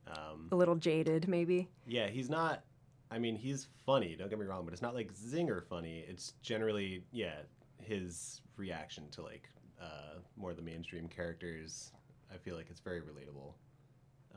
[0.08, 1.68] Um, A little jaded, maybe.
[1.88, 2.64] yeah, he's not.
[3.12, 4.16] I mean, he's funny.
[4.16, 6.06] Don't get me wrong, but it's not like zinger funny.
[6.08, 7.40] It's generally yeah
[7.82, 9.50] his reaction to like
[9.82, 11.92] uh, more of the mainstream characters.
[12.34, 13.54] I feel like it's very relatable.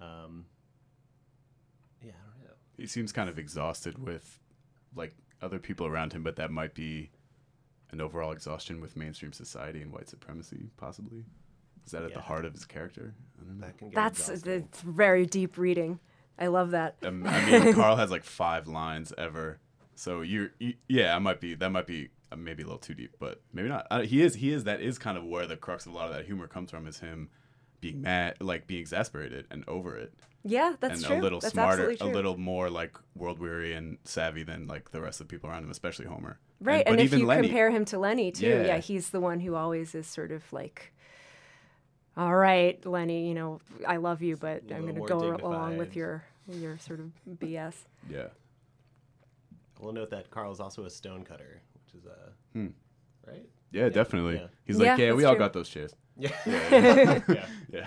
[0.01, 0.47] Um,
[2.03, 2.55] yeah, I don't know.
[2.77, 4.41] He seems kind of exhausted with
[4.95, 7.11] like other people around him, but that might be
[7.91, 11.25] an overall exhaustion with mainstream society and white supremacy, possibly.
[11.85, 13.15] Is that at the heart of his character?
[13.41, 13.67] I don't know.
[13.67, 14.53] That can get That's exhausting.
[14.53, 15.99] it's very deep reading.
[16.39, 16.97] I love that.
[17.03, 19.59] Um, I mean, Carl has like five lines ever,
[19.95, 22.95] so you're, you, yeah, I might be that might be uh, maybe a little too
[22.95, 23.87] deep, but maybe not.
[23.91, 24.65] Uh, he is, he is.
[24.65, 26.87] That is kind of where the crux of a lot of that humor comes from.
[26.87, 27.31] Is him
[27.81, 30.15] being mad, like being exasperated and over it.
[30.45, 31.19] Yeah, that's and true.
[31.19, 35.01] a little That's smarter, a little more like world weary and savvy than like the
[35.01, 36.39] rest of the people around him, especially Homer.
[36.61, 38.63] Right, and, and, but if even you Lenny, compare him to Lenny too, yeah.
[38.63, 38.79] Yeah.
[38.79, 40.93] he's the one who always is sort of like,
[42.17, 45.77] "All right, Lenny, you know, I love you, but I'm going to more go along
[45.77, 47.75] with your your sort of BS."
[48.09, 48.29] yeah,
[49.81, 51.61] We'll note that Carl is also a stonecutter,
[51.93, 52.67] which is a Hmm.
[53.27, 53.47] right.
[53.73, 54.35] yeah, definitely.
[54.37, 54.47] yeah.
[54.65, 55.39] He's like, yeah, that's we all true.
[55.39, 55.95] got those chairs.
[56.19, 57.47] Yeah, Yeah, yeah, yeah, yeah.
[57.73, 57.87] yeah.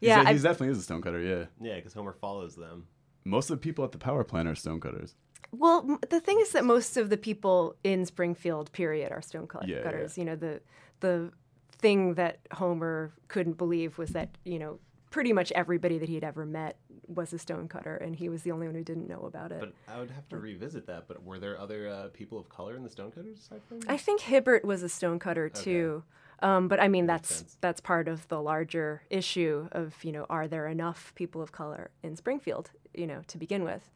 [0.00, 1.20] Yeah, He's, definitely is a stonecutter.
[1.20, 2.86] Yeah, yeah, because Homer follows them.
[3.24, 5.14] most of the people at the power plant are stonecutters.
[5.52, 9.46] Well, m- the thing is that most of the people in Springfield, period, are stone
[9.46, 9.82] cut- Yeah, yeah.
[9.82, 10.18] cutters.
[10.18, 10.60] You know, the
[11.00, 11.30] the
[11.78, 14.78] thing that Homer couldn't believe was that you know
[15.10, 18.50] pretty much everybody that he'd ever met was a stone cutter, and he was the
[18.52, 19.60] only one who didn't know about it.
[19.60, 21.08] But I would have to revisit that.
[21.08, 23.80] But were there other uh, people of color in the stonecutters aside from?
[23.88, 26.02] I think Hibbert was a stonecutter too.
[26.40, 27.56] Um, but I mean, that's sense.
[27.60, 31.90] that's part of the larger issue of you know, are there enough people of color
[32.02, 32.70] in Springfield?
[32.94, 33.90] You know, to begin with,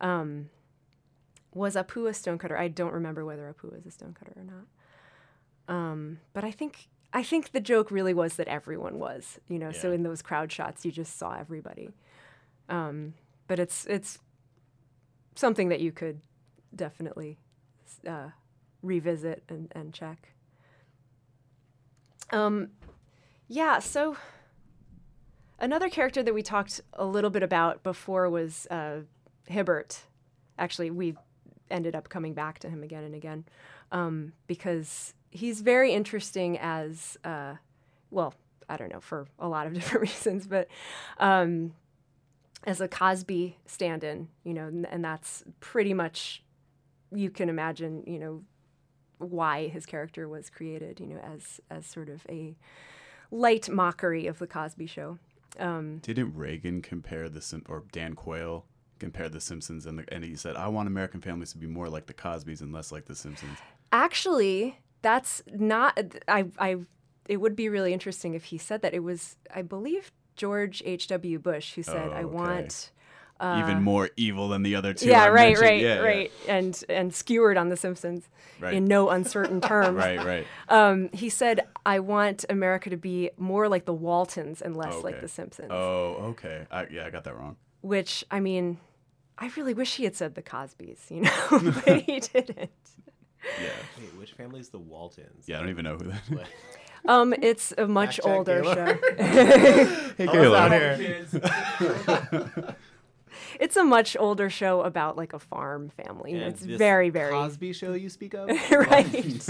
[0.00, 0.48] um,
[1.54, 2.56] was Apu a stonecutter?
[2.56, 5.74] I don't remember whether Apu was a stonecutter or not.
[5.74, 9.38] Um, but I think I think the joke really was that everyone was.
[9.48, 11.90] You know, so in those crowd shots, you just saw everybody.
[12.68, 13.14] Um,
[13.46, 14.18] but it's it's
[15.34, 16.20] something that you could
[16.74, 17.38] definitely
[18.06, 18.28] uh,
[18.82, 20.28] revisit and, and check.
[22.30, 22.70] Um,
[23.48, 24.16] yeah, so
[25.58, 29.00] another character that we talked a little bit about before was uh,
[29.46, 30.04] Hibbert.
[30.58, 31.16] Actually, we
[31.70, 33.44] ended up coming back to him again and again
[33.90, 37.54] um, because he's very interesting as, uh,
[38.10, 38.34] well,
[38.68, 40.68] I don't know, for a lot of different reasons, but
[41.18, 41.74] um,
[42.64, 46.42] as a Cosby stand in, you know, and, and that's pretty much,
[47.12, 48.42] you can imagine, you know,
[49.18, 52.56] why his character was created, you know, as as sort of a
[53.30, 55.18] light mockery of the Cosby Show.
[55.58, 58.64] Um, Didn't Reagan compare the Sim- or Dan Quayle
[58.98, 61.88] compare the Simpsons and the, and he said, "I want American families to be more
[61.88, 63.58] like the Cosbys and less like the Simpsons."
[63.92, 65.98] actually, that's not.
[66.28, 66.76] I I.
[67.28, 68.94] It would be really interesting if he said that.
[68.94, 71.06] It was, I believe, George H.
[71.08, 71.38] W.
[71.38, 72.34] Bush who said, Oh, "I okay.
[72.34, 72.90] want."
[73.58, 75.06] Even more evil than the other two.
[75.08, 75.62] Uh, yeah, I right, mentioned.
[75.62, 76.00] right, Yeah, yeah.
[76.00, 78.28] right, and and skewered on The Simpsons
[78.60, 78.74] Right.
[78.74, 79.96] in no uncertain terms.
[79.98, 80.46] Right, right.
[80.68, 85.14] Um, he said, "I want America to be more like the Waltons and less like
[85.14, 85.22] Okay.
[85.22, 86.68] The Simpsons." Oh, okay.
[86.70, 87.56] I, yeah, I got that wrong.
[87.80, 88.78] Which I mean,
[89.36, 92.70] I really wish he had said the Cosbys, you know, but he didn't.
[93.60, 93.70] Yeah.
[93.98, 95.46] Wait, which family is the Waltons?
[95.48, 96.38] Yeah, I don't even know who that is.
[97.06, 98.74] Um, it's a much Fact older Kayla.
[98.74, 98.94] show.
[100.18, 101.24] Hey, Help out here.
[103.60, 106.32] it's a much older show about like a farm family.
[106.32, 108.48] You And it's this very, very Cosby Show you speak of.
[108.70, 109.48] right,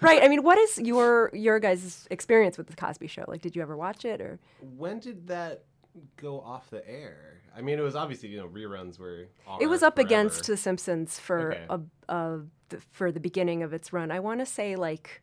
[0.00, 0.22] right.
[0.22, 3.24] I mean, what is your your guys' experience with the Cosby Show?
[3.28, 4.38] Like, did you ever watch it or?
[4.76, 5.64] When did that
[6.16, 7.40] go off the air?
[7.56, 9.26] I mean, it was obviously you know reruns were.
[9.60, 10.46] It was are up against.
[10.46, 11.64] The Simpsons for Okay.
[12.08, 14.10] a, a the, for the beginning of its run.
[14.10, 15.22] I want to say like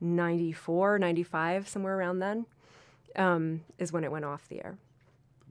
[0.00, 2.46] 94, 95, somewhere around then,
[3.16, 4.76] um, is when it went off the air.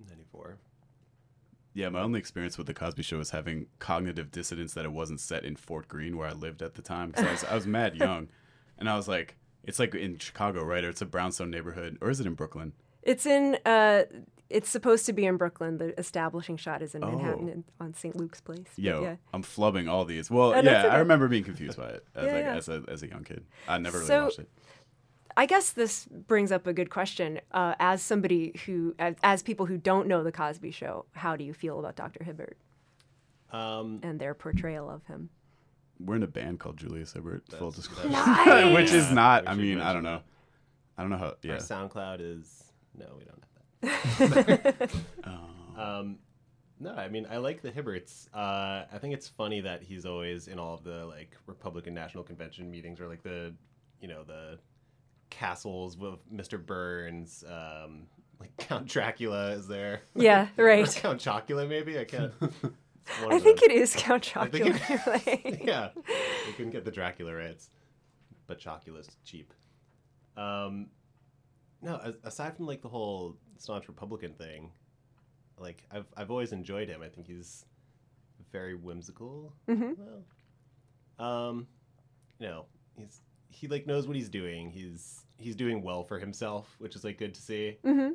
[0.07, 0.57] 94.
[1.73, 5.19] Yeah, my only experience with the Cosby Show was having cognitive dissonance that it wasn't
[5.19, 7.67] set in Fort Greene where I lived at the time because I was, I was
[7.67, 8.29] mad young,
[8.77, 10.83] and I was like, it's like in Chicago, right?
[10.83, 12.73] Or it's a brownstone neighborhood, or is it in Brooklyn?
[13.01, 13.57] It's in.
[13.65, 14.03] Uh,
[14.55, 15.77] it's supposed to be in Brooklyn.
[15.77, 17.51] The establishing shot is in Manhattan Oh.
[17.51, 18.15] in, on St.
[18.15, 18.67] Luke's Place.
[18.77, 19.15] Yo, yeah.
[19.33, 20.31] I'm flubbing all these.
[20.31, 20.87] Well, Oh, yeah, okay.
[20.89, 22.55] I remember being confused by it as Yeah, like yeah.
[22.55, 23.45] as a as a young kid.
[23.67, 24.49] I never really So- watched it.
[25.37, 27.41] I guess this brings up a good question.
[27.51, 31.43] Uh, as somebody who, as, as people who don't know the Cosby Show, how do
[31.43, 32.23] you feel about Dr.
[32.23, 32.55] Hibbert
[33.51, 35.29] Um, and their portrayal of him?
[35.99, 37.43] We're in a band called Julius Hibbert.
[37.51, 38.73] Full disclosure, Nice.
[38.75, 39.43] which is not.
[39.43, 40.21] We I mean, I don't know.
[40.97, 41.25] I don't know how.
[41.25, 41.57] Our Yeah.
[41.57, 43.54] SoundCloud is no, we don't have that.
[43.54, 43.54] Oh.
[45.77, 46.17] um,
[46.79, 48.27] no, I mean I like the Hibberts.
[48.33, 52.23] Uh, I think it's funny that he's always in all of the like Republican National
[52.23, 53.53] Convention meetings or like the,
[54.01, 54.59] you know, the
[55.29, 56.63] castles with Mr.
[56.63, 57.43] Burns.
[57.47, 58.07] Um,
[58.39, 60.01] like Count Dracula is there.
[60.15, 60.87] Yeah, Or right.
[61.01, 62.33] Count Chocula, maybe I can't.
[63.29, 63.69] I think those.
[63.69, 65.23] it is Count I Chocula.
[65.27, 65.89] it- yeah,
[66.45, 67.69] they couldn't get the Dracula rights,
[68.47, 69.53] but Chocula's cheap.
[70.35, 70.87] Um,
[71.81, 74.71] no, aside from like the whole staunch Republican thing,
[75.57, 77.01] like I've I've always enjoyed him.
[77.01, 77.65] I think he's
[78.51, 79.53] very whimsical.
[79.67, 79.95] Mhm.
[79.97, 80.25] Well,
[81.27, 81.67] um,
[82.39, 84.69] you know, he's he like knows what he's doing.
[84.69, 87.77] He's he's doing well for himself, which is like good to see.
[87.83, 88.09] hmm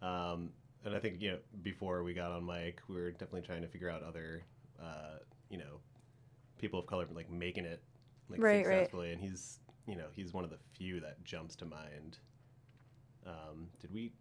[0.00, 0.52] Um,
[0.84, 3.68] and I think you know before we got on mic, we were definitely trying to
[3.68, 4.44] figure out other,
[4.80, 5.18] uh,
[5.50, 5.80] you know,
[6.58, 7.82] people of color like making it
[8.28, 8.92] like Right, right.
[8.92, 12.18] and he's you know he's one of the few that jumps to mind.
[13.26, 14.12] Um, did we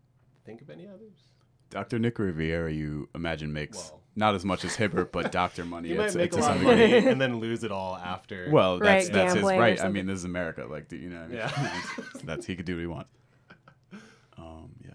[0.48, 1.28] think of any others?
[1.70, 2.00] Dr.
[2.00, 5.90] Nick Riviera, you imagine makes not as much as Hibbert, but doctor money.
[5.90, 8.50] He It's- might make it's a lot of money and then lose it all after.
[8.52, 9.80] Well, that's Right, that's his right.
[9.84, 10.66] I mean, this is America.
[10.70, 11.18] Like, do you know?
[11.20, 11.38] What I mean?
[11.38, 12.04] Yeah.
[12.24, 13.10] that's he could do what he wants.
[14.38, 14.92] Um, yeah.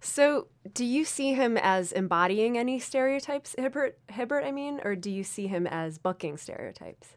[0.00, 3.98] So, do you see him as embodying any stereotypes, Hibbert?
[4.08, 7.16] Hibbert, I mean, or do you see him as bucking stereotypes?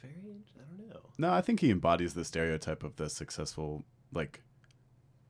[0.00, 0.14] Very,
[0.56, 1.00] I don't know.
[1.18, 4.42] No, I think he embodies the stereotype of the successful, like,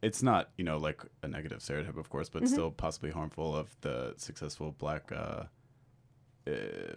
[0.03, 2.49] it's not, you know, like a negative stereotype, of course, but Mhm.
[2.49, 5.45] still possibly harmful of the successful black, uh,
[6.47, 6.95] uh,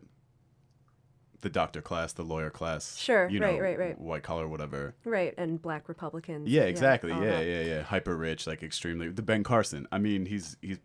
[1.41, 2.97] the doctor class, the lawyer class.
[2.97, 3.99] Sure, you right, know, right, right.
[3.99, 4.93] White collar, whatever.
[5.03, 6.47] Right, and black Republicans.
[6.47, 7.11] Yeah, exactly.
[7.11, 7.45] all Yeah, that.
[7.47, 7.81] yeah, yeah.
[7.81, 9.09] Hyper rich, like extremely.
[9.09, 9.87] The Ben Carson.
[9.91, 10.77] I mean, he's he's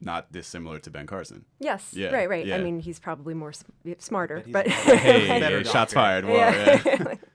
[0.00, 1.44] not dissimilar to Ben Carson.
[1.60, 2.44] Yes, Yeah, right, right.
[2.44, 2.56] yeah.
[2.56, 3.62] I mean, he's probably more s-
[3.98, 6.24] smarter, but, Hey, hey, shots fired.
[6.24, 7.14] Whoa, yeah.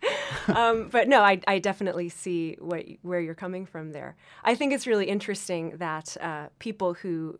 [0.56, 4.16] um, but no, I, I definitely see what where you're coming from there.
[4.44, 7.40] I think it's really interesting that uh, people who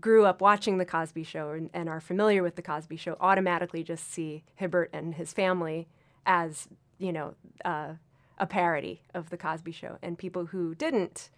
[0.00, 3.82] grew up watching the Cosby Show and, and are familiar with the Cosby Show automatically
[3.82, 5.88] just see Hibbert and his family
[6.26, 7.34] as you know
[7.64, 7.94] uh,
[8.38, 11.30] a parody of the Cosby Show, and people who didn't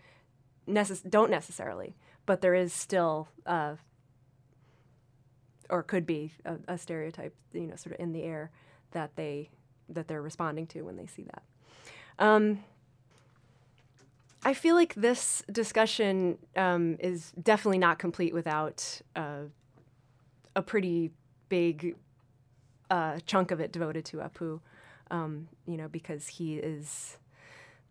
[0.68, 1.96] necess- don't necessarily.
[2.26, 3.76] But there is still uh,
[5.70, 8.50] or could be a, a stereotype, you know, sort of in the air
[8.92, 9.50] that they
[9.88, 11.42] that they're responding to when they see that.
[12.18, 12.64] Um,
[14.42, 19.44] I feel like this discussion um, is definitely not complete without uh,
[20.54, 21.10] a pretty
[21.48, 21.96] big
[22.90, 24.60] uh, chunk of it devoted to Apu,
[25.10, 27.18] um, you know, because he is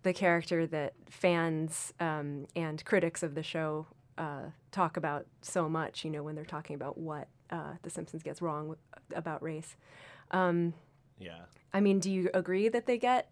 [0.03, 3.87] the character that fans um, and critics of the show
[4.17, 8.23] uh, talk about so much, you know, when they're talking about what uh, The Simpsons
[8.23, 8.79] gets wrong with,
[9.13, 9.75] about race.
[10.31, 10.73] Um,
[11.19, 11.41] Yeah.
[11.73, 13.29] I mean, do you agree that they get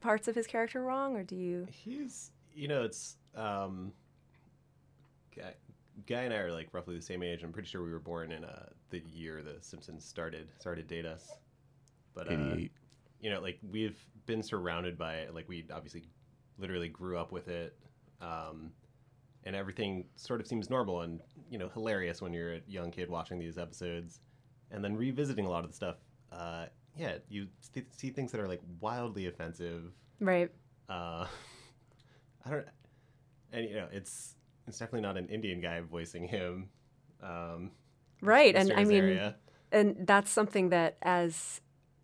[0.00, 1.66] parts of his character wrong, or do you?
[1.70, 3.92] He's, you know, it's um,
[5.36, 5.54] guy,
[6.06, 7.42] guy and I are like roughly the same age.
[7.42, 11.06] I'm pretty sure we were born in uh, the year the Simpsons started started date
[11.06, 11.30] us.
[12.14, 12.72] But uh, 88.
[13.20, 15.34] you know, like we've been surrounded by it.
[15.34, 16.04] Like we obviously,
[16.58, 17.76] literally grew up with it,
[18.20, 18.70] um,
[19.44, 21.20] and everything sort of seems normal and
[21.50, 24.20] you know hilarious when you're a young kid watching these episodes,
[24.70, 25.96] and then revisiting a lot of the stuff.
[26.32, 26.66] Uh,
[26.96, 29.92] yeah, you st- see things that are like wildly offensive.
[30.20, 30.50] Right.
[30.88, 31.26] Uh,
[32.46, 32.66] I don't,
[33.52, 34.34] and you know, it's
[34.66, 36.68] it's definitely not an Indian guy voicing him.
[37.22, 37.70] Um,
[38.20, 39.34] Right, and I mean, Azaria.
[39.72, 41.60] and that's something that as,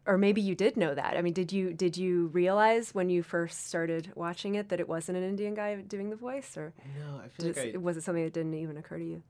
[0.07, 1.16] or maybe you did know that.
[1.16, 4.88] I mean, did you did you realize when you first started watching it that it
[4.88, 7.97] wasn't an Indian guy doing the voice, or No, I feel like it- I- was
[7.97, 9.22] it something that didn't even occur to you?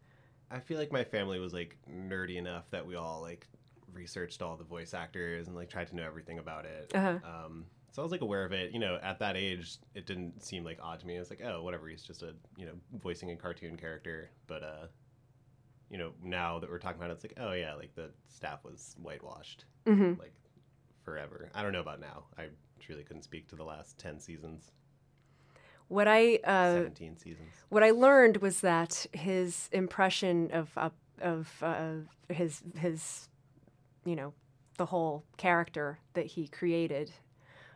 [0.50, 3.46] I feel like my family was like nerdy enough that we all like
[3.92, 6.92] researched all the voice actors and like tried to know everything about it.
[6.94, 7.18] Uh-huh.
[7.24, 8.72] Um, so I was like aware of it.
[8.72, 11.16] You know, at that age, it didn't seem like odd to me.
[11.16, 11.88] I was like, oh, whatever.
[11.88, 14.30] He's just a you know voicing a cartoon character.
[14.46, 14.86] But uh,
[15.90, 18.64] you know, now that we're talking about it, it's like, oh yeah, like the staff
[18.64, 20.18] was whitewashed Mhm.
[20.18, 20.34] like
[21.02, 21.50] forever.
[21.54, 22.24] I don't know about now.
[22.38, 24.70] I truly couldn't speak to the last ten seasons.
[25.88, 27.48] What I uh, 17 seasons.
[27.70, 31.94] What I learned was that his impression of uh, of uh,
[32.32, 33.28] his his
[34.10, 34.32] you know
[34.78, 37.12] the whole character that he created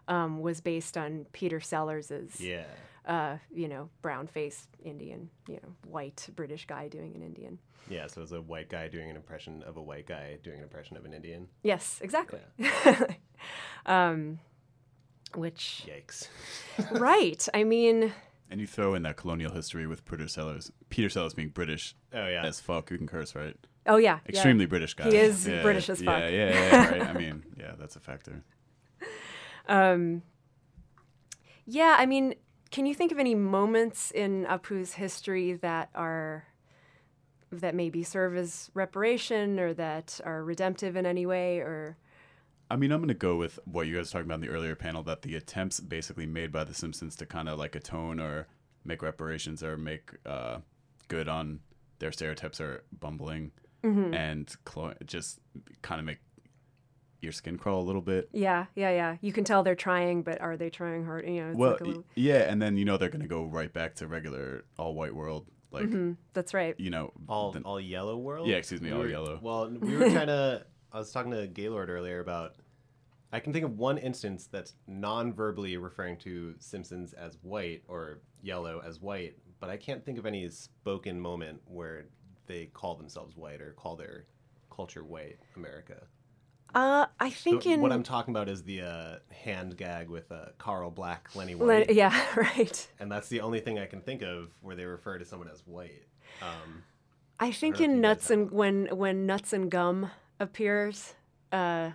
[0.09, 2.65] um, was based on Peter Sellers's Yeah.
[3.07, 7.59] uh, you know brown face Indian you know white British guy doing an Indian.
[7.91, 10.57] Yeah, so it was a white guy doing an impression of a white guy doing
[10.59, 11.49] an impression of an Indian.
[11.63, 12.41] Yes, exactly.
[13.87, 14.39] um,
[15.35, 16.29] which Yikes.
[16.99, 17.47] right?
[17.53, 18.13] I mean.
[18.51, 20.71] And you throw in that colonial history with Peter Sellers.
[20.89, 22.45] Peter Sellers being British Oh, yeah.
[22.45, 22.91] as fuck.
[22.91, 23.57] You can curse, right?
[23.87, 24.31] Oh, yeah, yeah.
[24.31, 25.11] Extremely British guy.
[25.11, 26.23] He is Yeah, British as yeah, fuck.
[26.23, 27.03] Yeah, yeah, yeah, right.
[27.03, 28.43] I mean, yeah, that's a factor.
[29.69, 30.23] Um,
[31.67, 32.35] yeah, I mean,
[32.71, 36.47] can you think of any moments in Apu's history that are
[37.53, 41.97] that maybe serve as reparation or that are redemptive in any way or
[42.71, 44.49] I mean, I'm going to go with what you guys were talking about in the
[44.49, 48.19] earlier panel that the attempts basically made by The Simpsons to kind of like atone
[48.19, 48.49] or
[48.85, 50.59] make reparations or make uh,
[51.09, 51.61] good on
[51.99, 53.53] their stereotypes are bumbling
[53.85, 54.15] Mhm.
[54.15, 55.39] and clo- just
[55.83, 56.19] kind of make
[57.21, 58.29] your skin crawl a little bit.
[58.33, 59.17] yeah, yeah, yeah.
[59.21, 61.27] You can tell they're trying, but are they trying hard?
[61.27, 63.23] You know, it's well, like a y- little, yeah, and then you know they're going
[63.23, 65.47] to go right back to regular all white world.
[65.71, 66.79] Like, Mhm, that's right.
[66.79, 68.47] you know, all the- all yellow world.
[68.47, 69.39] Yeah, excuse me, We all were- yellow.
[69.43, 70.65] Well, we were kind of.
[70.93, 72.57] I was talking to Gaylord earlier about.
[73.33, 78.81] I can think of one instance that's non-verbally referring to Simpsons as white or yellow
[78.87, 82.07] as white, but I can't think of any spoken moment where
[82.47, 84.27] they call themselves white or call their
[84.71, 86.07] culture white America.
[86.75, 90.47] Uh, I think in what I'm talking about is the uh, hand gag with uh,
[90.59, 91.95] Carl Black, Lenny Len- White.
[91.95, 92.89] yeah, right.
[92.99, 95.63] And that's the only thing I can think of where they refer to someone as
[95.67, 96.03] white.
[96.43, 96.83] Um,
[97.39, 101.15] I think if in Nuts and when when Nuts and Gum appears,
[101.53, 101.91] uh,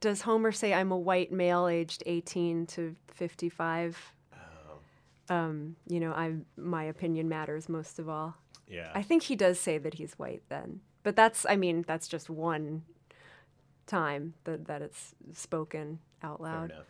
[0.00, 4.14] does Homer say, "I'm a white male, aged 18 to 55"?
[4.32, 5.34] Oh.
[5.34, 8.36] Um, you know, I my opinion matters most of all.
[8.68, 8.90] Yeah.
[8.94, 12.28] I think he does say that he's white then, but that's I mean that's just
[12.28, 12.82] one
[13.86, 16.70] time that that it's spoken out fair loud.
[16.70, 16.86] enough.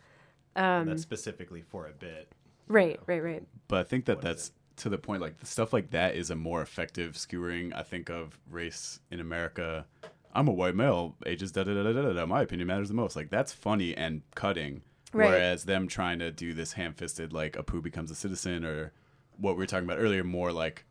[0.55, 2.31] Um, that's specifically for a bit.
[2.67, 3.43] right, right, right.
[3.67, 5.21] But I think that that's to the point.
[5.21, 7.73] Like stuff like that is a more effective skewering.
[7.73, 9.85] I think of race in America.
[10.33, 12.25] I'm a white male, ages da da da da da da.
[12.25, 13.15] My opinion matters the most.
[13.15, 14.81] Like that's funny and cutting.
[15.11, 15.29] Right.
[15.29, 18.91] Whereas them trying to do this ham-fisted, like Apu becomes a citizen, or
[19.37, 20.85] what we were talking about earlier, more like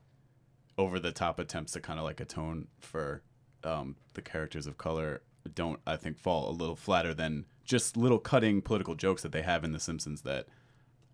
[0.79, 3.23] over the top attempts to kind of like atone for
[3.65, 5.21] um, the characters of color
[5.55, 9.43] don't I think fall a little flatter than just little cutting political jokes that they
[9.43, 10.47] have in The Simpsons that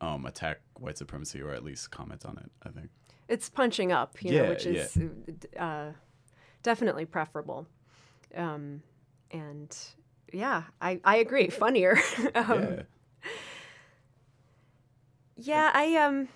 [0.01, 2.51] um, attack white supremacy or at least comment on it.
[2.63, 2.91] I think.
[3.29, 4.99] It's punching up, you Yeah, know, which is
[5.59, 5.93] uh,
[6.63, 7.67] definitely preferable.
[8.37, 8.83] Um,
[9.31, 9.75] and
[10.33, 11.49] yeah, I, I agree.
[11.49, 11.97] Funnier.
[12.35, 12.83] um, yeah.
[15.37, 16.29] Yeah, I um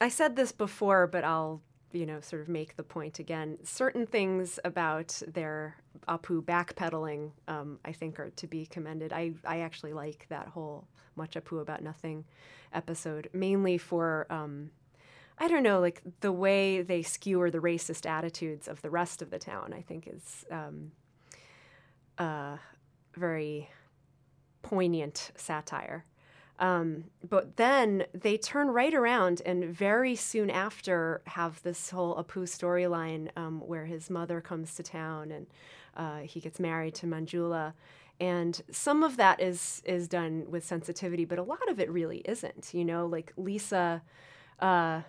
[0.00, 1.60] I said this before, but I'll,
[1.92, 3.58] you know, sort of make the point again.
[3.64, 5.76] Certain things about their
[6.06, 9.12] Apu backpedaling, um, I think are to be commended.
[9.12, 10.86] I, I actually like that whole
[11.16, 12.24] Much Apu About Nothing
[12.72, 14.70] episode, mainly for um
[15.40, 19.30] I don't know, like the way they skewer the racist attitudes of the rest of
[19.30, 20.92] the town, I think is um
[22.18, 22.56] uh
[23.14, 23.70] very
[24.62, 26.04] poignant satire.
[26.58, 32.42] Um, but then they turn right around and very soon after have this whole Apu
[32.44, 35.46] storyline um, where his mother comes to town and
[35.96, 37.74] uh, he gets married to Manjula.
[38.20, 42.18] And some of that is is done with sensitivity, but a lot of it really
[42.24, 42.74] isn't.
[42.74, 44.02] You know, like Lisa
[44.58, 45.02] uh,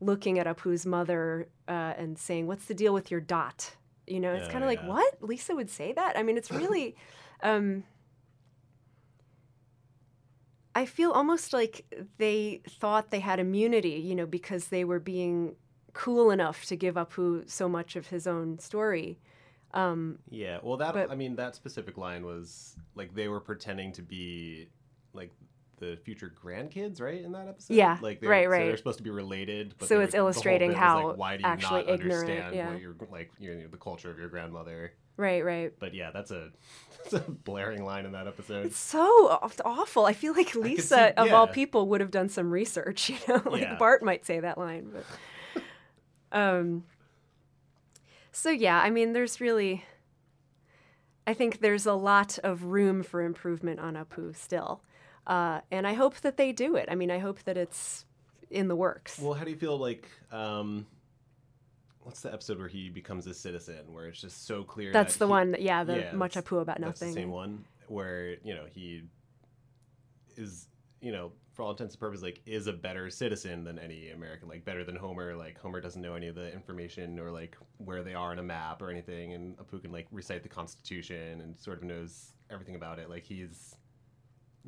[0.00, 3.76] looking at Apu's mother uh, and saying, "What's the deal with your dot?"
[4.06, 6.18] You know, it's Yeah, kind of like, "What?" Lisa would say that.
[6.18, 6.96] I mean, it's really.
[7.42, 7.84] Um,
[10.74, 11.84] I feel almost like
[12.18, 15.56] they thought they had immunity, you know, because they were being
[15.92, 19.18] cool enough to give Apu so much of his own story.
[19.74, 23.92] Um, Yeah, well, that But- I mean, that specific line was like they were pretending
[23.92, 24.68] to be
[25.12, 25.30] like
[25.78, 27.22] the future grandkids, right?
[27.22, 28.64] In that episode, Yeah, like they right, so right.
[28.66, 31.48] They're supposed to be related, but So were- it's illustrating how like, why do you
[31.48, 32.70] actually not ignorant, understand yeah.
[32.72, 34.92] what you're like, you know, the culture of your grandmother.
[35.16, 35.72] Right, right.
[35.78, 36.50] But yeah, that's a
[37.10, 38.66] that's a blaring line in that episode.
[38.66, 39.02] It's so
[39.64, 40.04] awful.
[40.06, 43.10] I feel like Lisa, see- of all people, would have done some research.
[43.10, 43.76] You know, like Yeah.
[43.76, 45.04] Bart might say that line, but.
[46.32, 46.84] Um.
[48.32, 49.84] So yeah, I mean, there's really.
[51.26, 54.82] I think there's a lot of room for improvement on Apu still,
[55.26, 56.88] uh, and I hope that they do it.
[56.90, 58.04] I mean, I hope that it's
[58.50, 59.18] in the works.
[59.18, 60.86] Well, how do you feel like um
[62.10, 65.20] what's the episode where he becomes a citizen where it's just so clear That's that
[65.20, 67.14] the he- one yeah, the Much that's- Apu About that's the Nothing.
[67.14, 69.04] same one where, you know, he
[70.36, 70.66] is,
[71.00, 74.48] you know, for all intents and purposes like is a better citizen than any American,
[74.48, 75.36] like better than Homer.
[75.36, 78.42] Like Homer doesn't know any of the information or like where they are on a
[78.42, 82.74] map or anything and Apu can like recite the Constitution and sort of knows everything
[82.74, 83.08] about it.
[83.08, 83.76] Like he's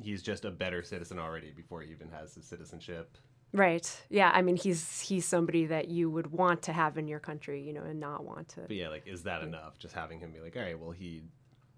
[0.01, 3.17] he's just a better citizen already before he even has his citizenship.
[3.53, 3.87] Right.
[4.09, 4.31] Yeah.
[4.33, 7.71] I mean, he's he's somebody that you would want to have in your country, you
[7.71, 8.61] know, and not want to.
[8.61, 9.77] But yeah, like, is that enough?
[9.77, 11.21] Just having him be like, all right, well, he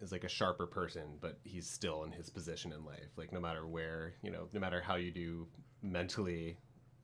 [0.02, 3.10] is like a sharper person, but he's still in his position in life.
[3.18, 5.48] Like, no matter where, you know, no matter how you do
[5.82, 6.58] mentally,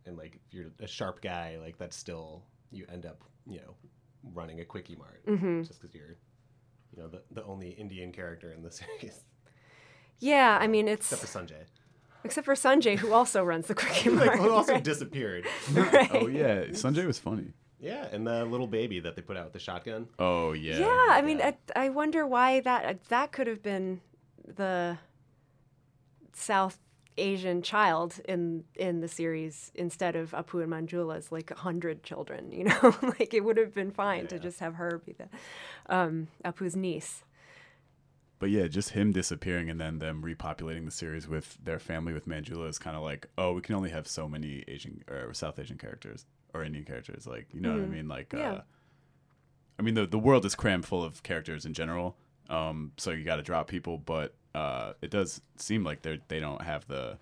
[0.06, 3.76] and like, if you're a sharp guy, like, that's still, you end up, you know,
[4.34, 5.68] running a quickie mart Mhm.
[5.68, 6.18] just because you're,
[6.96, 9.24] you know, the, the only Indian character in the series.
[10.20, 10.58] Yeah.
[10.62, 11.66] I mean, it's Except for Sanjay.
[12.24, 14.84] Except for Sanjay, who also runs the Quickie like, who also right?
[14.84, 15.46] disappeared.
[16.12, 17.54] Oh yeah, Sanjay was funny.
[17.80, 20.08] Yeah, and the little baby that they put out with the shotgun.
[20.20, 20.80] Oh yeah.
[20.80, 24.02] Yeah, I mean, I, I wonder why that that could have been
[24.46, 24.98] the
[26.34, 26.78] South
[27.18, 32.52] Asian child in in the series instead of Apu and Manjula's like hundred children.
[32.52, 35.28] You know, like it would have been fine to just have her be the
[35.94, 37.24] um, Apu's niece.
[38.42, 42.28] But yeah, just him disappearing and then them repopulating the series with their family with
[42.28, 45.60] Manjula is kind of like, oh, we can only have so many Asian or South
[45.60, 47.28] Asian characters or Indian characters.
[47.28, 47.90] Like, you know what I Mhm.
[47.92, 48.08] mean?
[48.08, 48.52] Like, Yeah.
[48.54, 48.62] uh,
[49.78, 52.18] I mean, the the world is crammed full of characters in general.
[52.50, 56.40] Um, so you got to drop people, but uh, it does seem like they they
[56.40, 57.20] don't have the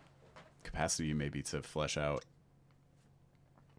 [0.63, 2.23] capacity maybe to flesh out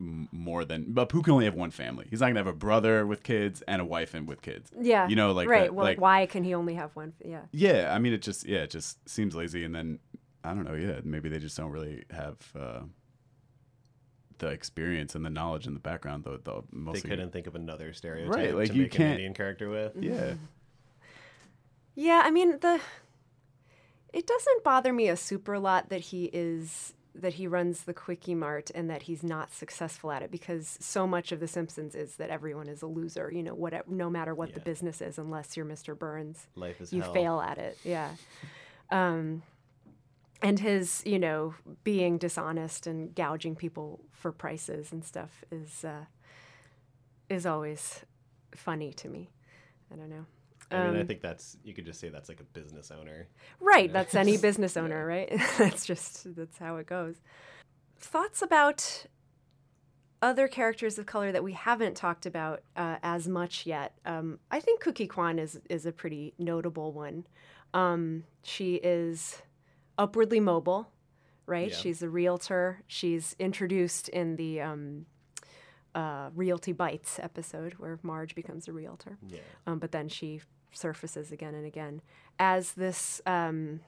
[0.01, 0.87] more than.
[0.89, 2.07] But Apu can only have one family.
[2.11, 4.71] He's not gonna have a brother with kids and a wife and with kids.
[4.81, 5.07] Yeah.
[5.07, 5.65] You know, like right.
[5.65, 7.13] that- well, like why can he only have one?
[7.25, 7.43] Yeah.
[7.53, 7.95] yeah.
[7.95, 9.63] I mean, it just yeah, it just seems lazy.
[9.65, 9.99] And then
[10.43, 10.75] I don't know.
[10.75, 12.37] Yeah, maybe they just don't really have.
[12.59, 12.81] Uh,
[14.39, 17.93] the experience and the knowledge and the background, though, the They couldn't think of another
[17.93, 19.93] stereotype Right, like to you make an can't- Indian character with.
[20.01, 20.33] Yeah,
[21.95, 22.81] Yeah, I mean the
[24.13, 28.35] it doesn't bother me a super lot that he is that he runs the quickie
[28.35, 32.17] mart and that he's not successful at it because so much of the Simpsons is
[32.17, 35.57] that everyone is a loser, you know, what no matter what the business is unless
[35.57, 35.99] you're Mr.
[35.99, 36.47] Burns.
[36.57, 37.13] Life is you hell.
[37.13, 37.79] fail at it.
[37.85, 38.11] Yeah.
[38.91, 39.43] Um
[40.43, 41.55] and his, you know,
[41.85, 46.07] being dishonest and gouging people for prices and stuff is uh
[47.29, 48.05] is always
[48.55, 49.31] funny to me.
[49.93, 50.27] I don't know.
[50.71, 53.27] I mean, I Um, think that's you could just say that's like a business owner.
[53.61, 55.29] Right, that's any business owner, right?
[55.59, 57.17] that's just that's how it goes.
[57.99, 59.07] Thoughts about
[60.23, 63.95] other characters of color that we haven't talked about uh, as much yet.
[64.05, 67.27] Um, I think Cookie Kwan is is a pretty notable one.
[67.73, 69.43] Um, she is
[69.99, 70.91] upwardly mobile,
[71.47, 71.71] right?
[71.71, 71.77] Yeah.
[71.77, 72.83] She's a realtor.
[72.87, 75.07] She's introduced in the um,
[75.95, 79.41] uh, Realty Bites episode where Marge becomes a realtor Yeah.
[79.67, 80.41] um, but then she
[80.73, 82.03] surfaces again and again
[82.39, 83.81] as this um,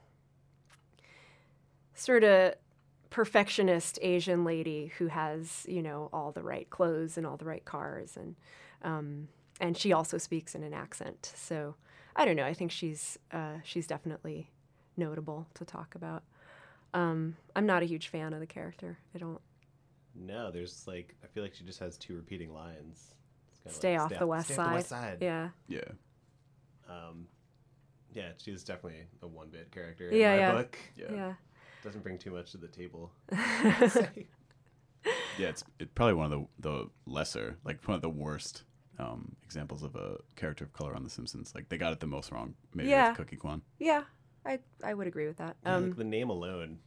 [1.95, 2.55] sort of
[3.11, 7.65] perfectionist Asian lady who has, you know, all the right clothes and all the right
[7.65, 8.37] cars, and
[8.83, 9.29] um,
[9.61, 11.33] and she also speaks in an accent.
[11.37, 11.77] So
[12.17, 12.45] I don't know.
[12.45, 14.51] I think she's uh, she's definitely
[14.97, 16.23] notable to talk about.
[16.95, 18.99] Um, I'm not a huge fan of the character.
[19.15, 19.41] I don't
[20.15, 23.15] No, there's like I feel like she just has two repeating lines.
[23.69, 24.63] Stay like, off the west stay side.
[24.63, 25.19] Off the west side.
[25.21, 25.51] Yeah.
[25.69, 25.81] yeah.
[26.89, 27.27] Um,
[28.13, 30.53] yeah, she's definitely a one bit character Yeah, in my yeah.
[30.53, 30.79] book.
[30.97, 31.13] Yeah.
[31.13, 31.33] Yeah.
[31.83, 33.13] Doesn't bring too much to the table.
[35.39, 38.63] Yeah, it's it's probably one of the the lesser, like one of the worst
[38.99, 41.53] um, examples of a character of color on The Simpsons.
[41.55, 43.09] Like they got it the most wrong, maybe Yeah.
[43.09, 43.63] with Cookie Kwan.
[43.79, 44.05] Yeah.
[44.45, 45.57] I I would agree with that.
[45.65, 46.79] Yeah, Um, like the name alone.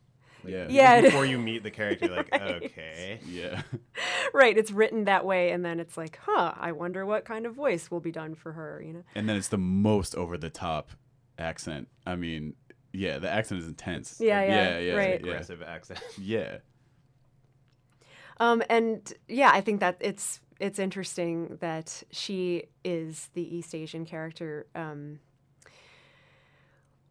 [0.46, 0.68] Like, Yeah.
[0.70, 3.20] Yeah, Before you meet the character, you're like, okay.
[3.28, 3.62] Yeah,
[4.34, 7.54] right it's written that way and then it's like huh i wonder what kind of
[7.54, 10.50] voice will be done for her you know and then it's the most over the
[10.50, 10.89] top
[11.38, 11.88] accent.
[12.06, 12.54] I mean,
[12.93, 14.20] yeah, the accent is intense.
[14.22, 15.10] Yeah, Like, yeah, yeah, yeah, right.
[15.22, 15.32] yeah.
[15.32, 16.00] Aggressive accent.
[16.18, 16.58] Yeah,
[18.39, 24.06] um and yeah i think that it's it's interesting that she is the east asian
[24.06, 25.20] character um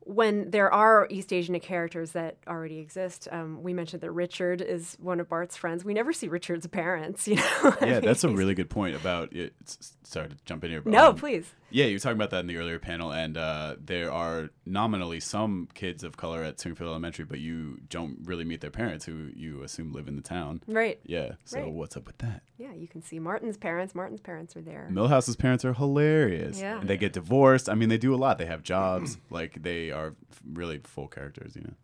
[0.05, 4.97] when there are East Asian characters that already exist, um, we mentioned that Richard is
[5.01, 5.85] one of Bart's friends.
[5.85, 7.43] We never see Richard's parents, you know.
[7.63, 9.55] I yeah, mean, that's a really good point about it.
[10.03, 10.81] Sorry to jump in here.
[10.83, 11.53] But, No, um, please.
[11.75, 15.19] Yeah, you were talking about that in the earlier panel, and uh, there are nominally
[15.19, 19.31] some kids of color at Springfield Elementary, but you don't really meet their parents, who
[19.35, 20.63] you assume live in the town.
[20.69, 21.01] Right.
[21.03, 21.33] Yeah.
[21.45, 21.73] So Right.
[21.73, 22.43] what's up with that?
[22.59, 23.93] Yeah, you can see Martin's parents.
[23.93, 24.87] Martin's parents are there.
[24.89, 26.61] Milhouse's parents are hilarious.
[26.61, 26.79] Yeah.
[26.79, 27.69] And they get divorced.
[27.69, 28.39] I mean, they do a lot.
[28.39, 29.19] They have jobs.
[29.31, 30.15] like they are
[30.53, 31.57] really full characters.
[31.57, 31.75] You know.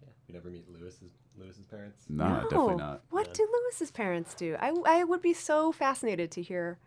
[0.00, 0.08] Yeah.
[0.28, 2.04] You never meet Lewis's Lewis's parents.
[2.08, 2.42] Nah, no.
[2.42, 3.02] definitely not.
[3.10, 4.54] What do Lewis's parents do?
[4.60, 6.78] I, I would be so fascinated to hear,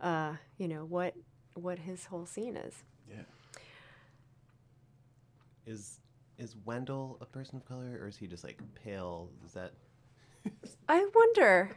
[0.00, 1.16] uh, you know, what
[1.54, 2.74] what his whole scene is.
[3.10, 3.22] Yeah.
[5.66, 5.98] Is
[6.38, 9.28] is Wendell a person of color, or is he just like pale?
[9.44, 9.72] Is that
[10.88, 11.70] I wonder.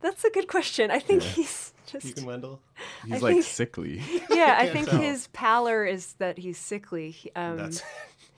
[0.00, 0.90] That's a good question.
[0.92, 2.60] I think he's just Deacon Wendell?
[3.04, 4.02] He's I like think- sickly.
[4.30, 4.56] yeah.
[4.58, 5.00] I can't think tell.
[5.00, 7.10] his pallor is that he's sickly.
[7.10, 7.82] He- Um, That's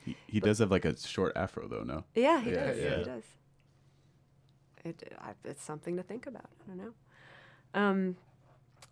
[0.07, 1.83] He, he does have like a short afro though.
[1.83, 2.05] No.
[2.15, 2.79] yeah, he Yeah, does.
[2.79, 2.97] yeah.
[2.99, 3.23] He does.
[4.85, 6.49] It, I, it's something to think about.
[6.65, 6.93] I don't know.
[7.75, 8.17] Um,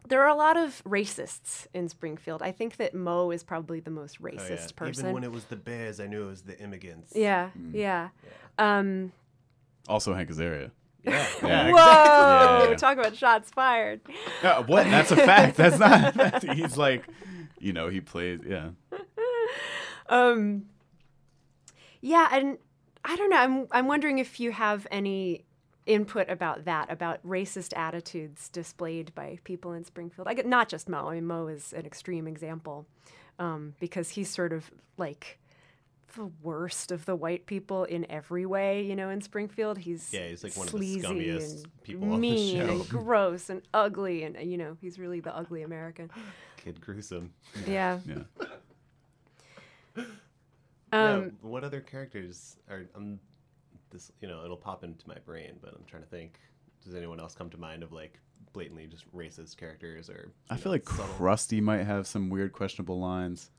[0.09, 2.43] there are a lot of racists in Springfield.
[2.43, 4.39] I think that Moe is probably the most Oh, yeah.
[4.39, 5.05] racist person.
[5.07, 7.13] Even when it was the Bears, I knew it was the immigrants.
[7.15, 8.09] yeah, yeah.
[8.59, 9.13] Um,
[9.89, 10.71] Also Hank Azaria.
[11.03, 11.27] Yeah.
[11.43, 11.71] Yeah.
[11.73, 12.71] Whoa!
[12.71, 12.77] Yeah.
[12.77, 14.01] Talk about shots fired.
[14.43, 14.85] Yeah, what?
[14.85, 15.57] That's a fact.
[15.57, 16.15] That's not.
[16.15, 17.05] That's, he's like,
[17.59, 18.41] you know, he plays.
[18.47, 18.71] Yeah.
[20.07, 20.67] Um,
[22.03, 22.59] yeah, and
[23.05, 23.39] I don't know.
[23.39, 25.45] I'm I'm wondering if you have any
[25.87, 30.27] input about that, about racist attitudes displayed by people in Springfield.
[30.29, 31.09] I get not just Moe.
[31.09, 32.87] I mean, Moe is an extreme example
[33.39, 35.39] um, because he's sort of like
[36.17, 38.83] the worst of the white people in every way.
[38.83, 42.11] You know, in Springfield, he's Yeah, he's like one of the scummiest and people on
[42.13, 42.73] the mean show.
[42.73, 46.11] and gross and ugly, and you know, he's really the ugly American.
[46.57, 47.33] Kid gruesome.
[47.67, 47.99] Yeah.
[48.07, 48.23] Yeah.
[49.97, 50.05] Yeah,
[50.93, 52.87] Um, what other characters are?
[52.95, 53.19] Um,
[53.95, 56.39] this you know it'll pop into my brain, but I'm trying to think.
[56.85, 58.19] Does anyone else come to mind of like
[58.53, 60.33] blatantly just racist characters or?
[60.51, 63.51] I you feel like subtle- Krusty might have some weird, questionable lines.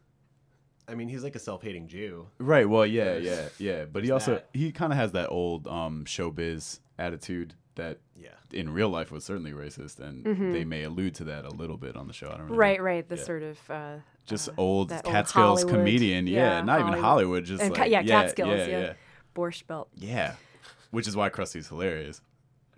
[0.88, 2.28] I mean, he's like a self-hating Jew.
[2.38, 2.70] Right.
[2.70, 3.86] Well, yeah, yeah, yeah.
[3.86, 4.50] But he also that.
[4.54, 7.56] he kind of has that old um, showbiz attitude.
[7.76, 8.30] that Yeah.
[8.54, 10.54] in real life was certainly racist, and Mhm.
[10.54, 12.28] they may allude to that a little bit on the show.
[12.28, 13.10] I don't really Right, right.
[13.10, 13.24] The yeah.
[13.24, 13.96] sort of uh,
[14.26, 16.26] just uh, old that old Catskills Hollywood- comedian.
[16.28, 17.44] Yeah, not even Hollywood.
[17.44, 18.50] Just And ca- like yeah, yeah, Catskills.
[18.60, 18.94] yeah, Yeah, yeah.
[19.36, 19.90] Borscht Belt.
[19.96, 20.36] Yeah,
[20.92, 22.22] which is why Krusty's hilarious.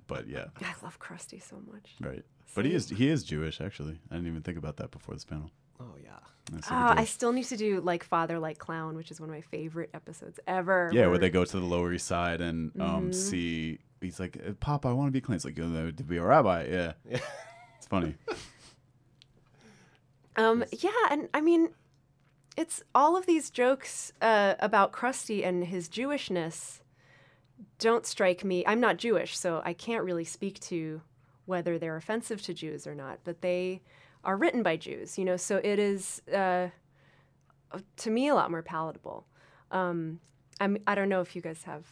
[0.08, 1.92] But yeah, I love Krusty so much.
[2.02, 2.24] right.
[2.56, 4.00] But he is he is Jewish actually.
[4.10, 5.52] I didn't even think about that before this panel.
[5.80, 6.12] Oh yeah.
[6.54, 9.36] I'm Ah, I still need to do like Father Like Clown, which is one of
[9.36, 10.90] my favorite episodes ever.
[10.94, 13.14] yeah, where they go to the Lower East Side and um Mhm.
[13.16, 13.80] see.
[14.00, 15.36] He's like, "Uh, Papa, I want to be clean.
[15.36, 16.68] It's like, you know, to be a rabbi.
[16.68, 17.20] Yeah, Yeah,
[17.78, 18.16] it's funny.
[20.36, 21.70] Um, yeah, and I mean,
[22.58, 26.82] it's all of these jokes uh, about Krusty and his Jewishness
[27.80, 28.66] don't strike me.
[28.66, 31.02] I'm not Jewish, so I can't really speak to
[31.46, 33.82] whether they're offensive to Jews or not, but they
[34.24, 36.68] are written by Jews, you know, so it is, uh,
[37.98, 39.26] to me, a lot more palatable.
[39.72, 40.20] Um,
[40.60, 41.86] I'm, I don't know if you guys have,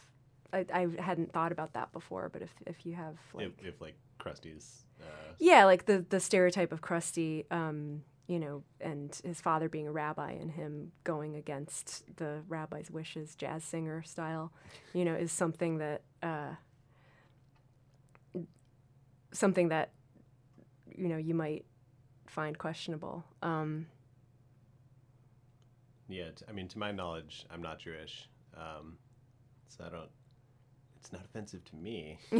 [0.52, 3.80] I, I hadn't thought about that before, but if, if you have, like, if, if
[3.80, 4.82] like Krusty's.
[5.00, 5.04] Uh,
[5.38, 9.92] yeah, like the the stereotype of Krusty, um, you know, and his father being a
[9.92, 14.52] rabbi and him going against the rabbi's wishes, jazz singer style,
[14.92, 16.50] you know, is something that uh,
[19.32, 19.90] something that
[20.96, 21.64] you know you might
[22.26, 23.24] find questionable.
[23.42, 23.86] Um,
[26.08, 28.96] Yeah, t- I mean, to my knowledge, I'm not Jewish, um,
[29.68, 30.10] so I don't.
[30.98, 32.18] It's not offensive to me.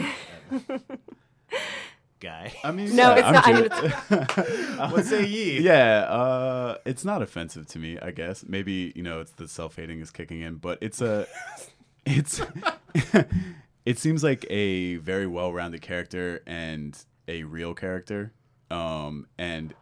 [2.21, 2.53] Guy.
[2.65, 5.61] I mean, No, yeah, it's I'm not- I mean, Jew- What say ye?
[5.63, 7.99] Yeah, uh, it's not offensive to me.
[8.01, 11.27] I guess maybe you know it's the self hating is kicking in, but it's a,
[12.07, 12.41] it's,
[13.85, 16.97] it seems like a very well rounded character and
[17.29, 18.33] a real character,
[18.71, 19.75] um, and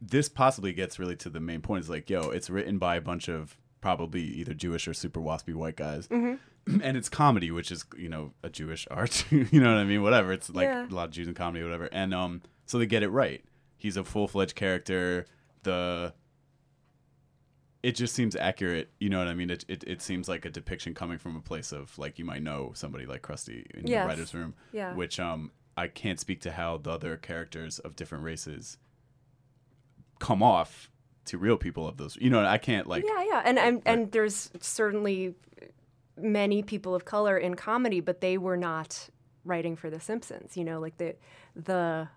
[0.00, 1.84] this possibly gets really to the main point.
[1.84, 5.54] Is like, yo, it's written by a bunch of probably either Jewish or super waspy
[5.54, 6.08] white guys.
[6.08, 6.38] Mhm.
[6.82, 9.24] And it's comedy, which is you know a Jewish art.
[9.30, 10.02] you know what I mean?
[10.02, 10.32] Whatever.
[10.32, 10.86] It's like Yeah.
[10.86, 11.88] a lot of Jews in comedy, whatever.
[11.92, 13.44] And um, so they get it right.
[13.76, 15.26] He's a full fledged character.
[15.62, 16.12] The
[17.82, 18.90] it just seems accurate.
[18.98, 19.50] You know what I mean?
[19.50, 22.42] It, it it seems like a depiction coming from a place of like you might
[22.42, 24.02] know somebody like Krusty in Yes.
[24.02, 24.54] the writers' room.
[24.72, 24.92] Yeah.
[24.94, 28.78] Which um I can't speak to how the other characters of different races
[30.18, 30.90] come off
[31.26, 32.16] to real people of those.
[32.20, 35.34] You know, I can't like yeah, yeah, and and, and there's certainly
[36.16, 39.08] many people of color in comedy, but they were not
[39.44, 40.56] writing for The Simpsons.
[40.56, 41.16] You know, like the
[41.54, 42.08] the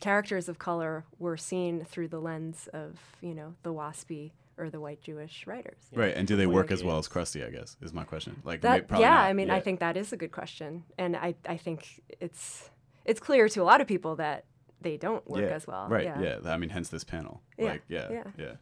[0.00, 4.80] characters of color were seen through the lens of you know the waspy or the
[4.80, 5.76] white Jewish writers.
[5.92, 6.14] right.
[6.14, 7.46] And do they work as well as Krusty?
[7.46, 8.40] I guess is my question.
[8.42, 9.24] Like That, probably yeah, not.
[9.24, 12.70] I mean, I think that is a good question, and I, I think it's
[13.04, 14.44] it's clear to a lot of people that
[14.80, 15.88] they don't work yeah, as well.
[15.88, 16.04] Right.
[16.04, 16.38] Yeah.
[16.42, 16.50] Yeah.
[16.50, 17.42] I mean, hence this panel.
[17.58, 18.24] Yeah, Like, yeah, yeah.
[18.38, 18.54] yeah.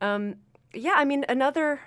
[0.00, 0.36] Um,
[0.74, 1.80] yeah, I mean, another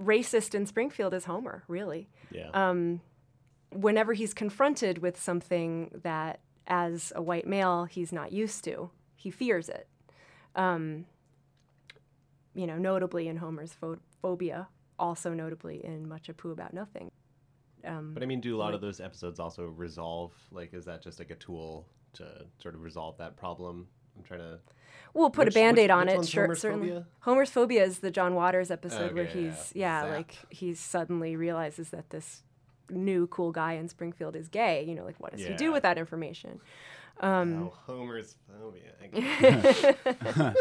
[0.00, 2.08] racist in Springfield is Homer, really.
[2.30, 2.50] Yeah.
[2.54, 3.00] Um,
[3.70, 9.30] whenever he's confronted with something that, as a white male, he's not used to, he
[9.30, 9.88] fears it.
[10.56, 11.06] Um,
[12.54, 14.68] you know, notably in Homer's pho- phobia,
[14.98, 17.10] also notably in Much Ado About Nothing.
[17.84, 20.32] Um, But I mean, do a lot like- of those episodes also resolve?
[20.50, 23.88] Like, is that just like a tool to sort of resolve that problem?
[24.20, 24.58] I'm trying to.
[25.12, 26.88] We'll put Which- a band aid which- on which it, sure, Homer's certainly.
[26.88, 27.06] Phobia?
[27.20, 29.50] Homer's phobia is the John Waters episode where Okay, yeah.
[29.50, 30.10] he's yeah, Zap.
[30.16, 32.42] like he suddenly realizes that this
[32.90, 34.84] new cool guy in Springfield is gay.
[34.84, 36.60] You know, like what does he do with that information?
[37.20, 38.94] Um, Oh, Homer's phobia.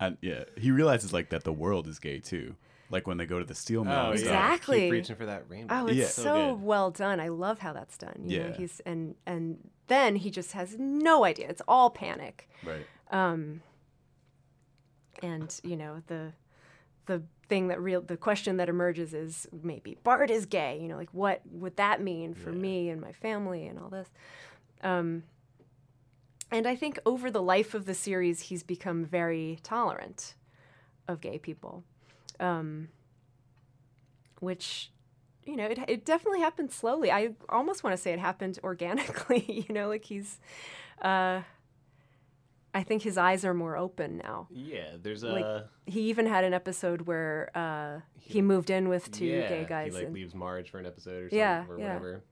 [0.00, 2.54] And yeah, he realizes like that the world is gay too.
[2.88, 3.94] Like when they go to the steel mill.
[3.94, 4.26] Oh, and yeah.
[4.26, 4.44] stuff.
[4.54, 4.80] exactly.
[4.82, 5.74] Keep reaching for that rainbow.
[5.74, 6.06] Oh, it's Yeah.
[6.06, 7.18] so, So well done.
[7.18, 8.22] I love how that's done.
[8.24, 8.52] You know, Yeah.
[8.56, 9.58] he's and and
[9.88, 11.48] then he just has no idea.
[11.48, 12.48] It's all panic.
[12.64, 12.86] Right.
[13.10, 13.62] Um,
[15.22, 16.32] and you know the
[17.06, 20.78] the thing that real the question that emerges is maybe Bart is gay.
[20.80, 24.08] You know, like what would that mean for me and my family and all this.
[24.82, 25.24] Um,
[26.50, 30.34] and I think over the life of the series, he's become very tolerant
[31.06, 31.84] of gay people,
[32.40, 32.88] um,
[34.40, 34.90] which
[35.44, 37.10] you know it, it definitely happened slowly.
[37.10, 39.64] I almost want to say it happened organically.
[39.68, 40.38] you know, like he's.
[41.00, 41.42] Uh,
[42.74, 44.46] I think his eyes are more open now.
[44.50, 45.28] Yeah, there's a.
[45.28, 49.66] Like he even had an episode where uh, he, moved in with two yeah, gay
[49.68, 49.92] guys.
[49.92, 51.86] He like and, leaves Marge for an episode or something yeah, or yeah.
[51.86, 52.24] whatever.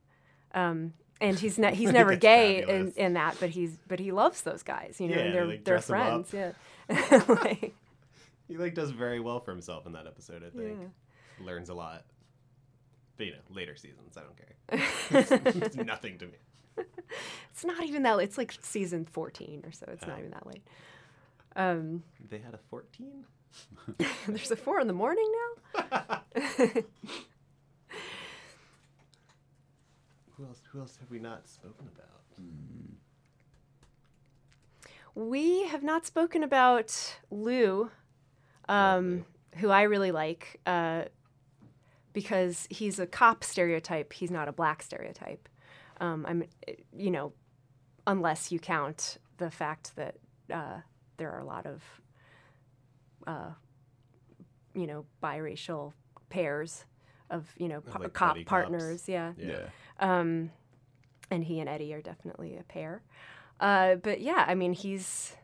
[0.54, 4.42] Um, and he's ne- he's never gay in, in that, but he's but he loves
[4.42, 4.96] those guys.
[5.00, 6.26] You know, Yeah, they're like, they're dress him up.
[6.28, 6.54] friends.
[6.88, 7.24] Yeah.
[7.28, 7.74] like,
[8.48, 10.42] He like does very well for himself in that episode.
[10.44, 11.44] I think Yeah.
[11.44, 12.04] learns a lot.
[13.16, 14.82] But you know, later seasons, I don't care.
[15.10, 16.36] it's, it's nothing to me.
[17.52, 18.16] it's not even that.
[18.16, 18.24] late.
[18.24, 19.86] It's like season fourteen or so.
[19.92, 20.08] It's Oh.
[20.08, 20.62] not even that late.
[21.56, 23.24] Um, They had a 14.
[24.28, 25.30] there's a four in the morning
[25.74, 26.20] now.
[30.36, 30.60] Who else?
[30.70, 32.10] Who else have we not spoken about?
[35.14, 37.90] We have not spoken about Lou,
[38.68, 39.24] um,
[39.54, 41.04] who I really like, uh,
[42.12, 44.12] because he's a cop stereotype.
[44.12, 45.48] He's not a black stereotype.
[46.00, 46.44] Um, I'm,
[46.96, 47.32] you know,
[48.06, 50.16] unless you count the fact that
[50.52, 50.80] uh,
[51.16, 51.82] there are a lot of,
[53.26, 53.50] uh,
[54.74, 55.92] you know, biracial
[56.28, 56.84] pairs
[57.30, 58.48] of you know Like cop buddy cops.
[58.48, 59.08] partners.
[59.08, 59.32] Yeah.
[59.36, 59.66] Yeah.
[59.98, 60.50] Um,
[61.30, 63.02] and he and Eddie are definitely a pair.
[63.58, 65.34] Uh, but yeah, I mean, he's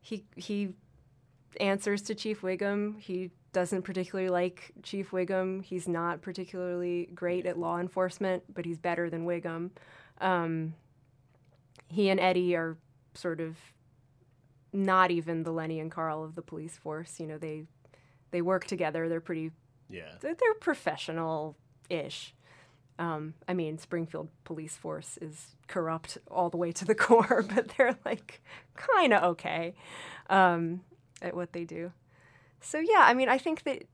[0.00, 0.70] he he
[1.60, 2.98] answers to Chief Wiggum.
[2.98, 5.62] He doesn't particularly like Chief Wiggum.
[5.62, 9.70] He's not particularly great at law enforcement, but he's better than Wiggum.
[10.20, 10.74] Um,
[11.88, 12.76] he and Eddie are
[13.14, 13.56] sort of
[14.72, 17.18] not even the Lenny and Carl of the police force.
[17.18, 17.64] You know, they
[18.30, 19.08] they work together.
[19.08, 19.50] They're pretty
[19.88, 20.12] Yeah.
[20.20, 21.56] they're, they're professional
[21.88, 22.34] ish.
[23.00, 27.72] Um, I mean, Springfield police force is corrupt all the way to the core, but
[27.76, 28.40] they're like
[28.76, 29.74] kind of okay
[30.28, 30.82] um,
[31.22, 31.92] at what they do.
[32.60, 33.84] So yeah, I mean, I think that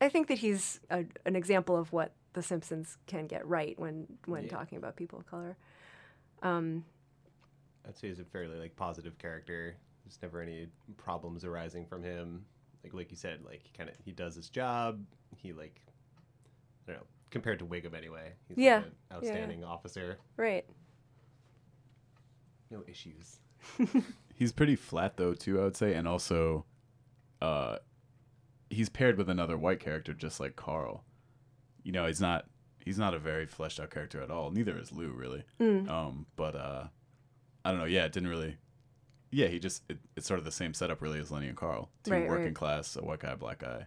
[0.00, 4.06] I think that he's a, an example of what The Simpsons can get right when
[4.26, 4.50] when Yeah.
[4.50, 5.56] talking about people of color.
[6.42, 6.84] Um,
[7.86, 9.76] I'd say he's a fairly like positive character.
[10.04, 10.66] There's never any
[10.96, 12.44] problems arising from him.
[12.82, 15.00] Like like you said, like he kind of he does his job.
[15.36, 15.80] He like
[16.88, 18.32] I don't know compared to Wiggum anyway.
[18.48, 18.76] He's like, Yeah.
[18.78, 19.16] an Yeah, yeah.
[19.16, 20.18] outstanding officer.
[20.36, 20.64] right.
[22.70, 23.38] No issues.
[24.34, 26.64] He's pretty flat though too, I would say, and also,
[27.42, 27.78] uh,
[28.70, 31.04] he's paired with another white character just like Carl.
[31.82, 32.46] You know, he's not
[32.84, 34.50] he's not a very fleshed out character at all.
[34.50, 35.44] Neither is Lou really.
[35.60, 35.88] Mm.
[35.90, 36.84] Um, but uh,
[37.64, 37.86] I don't know.
[37.86, 38.56] Yeah, it didn't really.
[39.30, 41.88] Yeah, he just it, it's sort of the same setup really as Lenny and Carl.
[42.04, 42.54] Two Right, working right.
[42.54, 43.86] class, a white guy, black guy.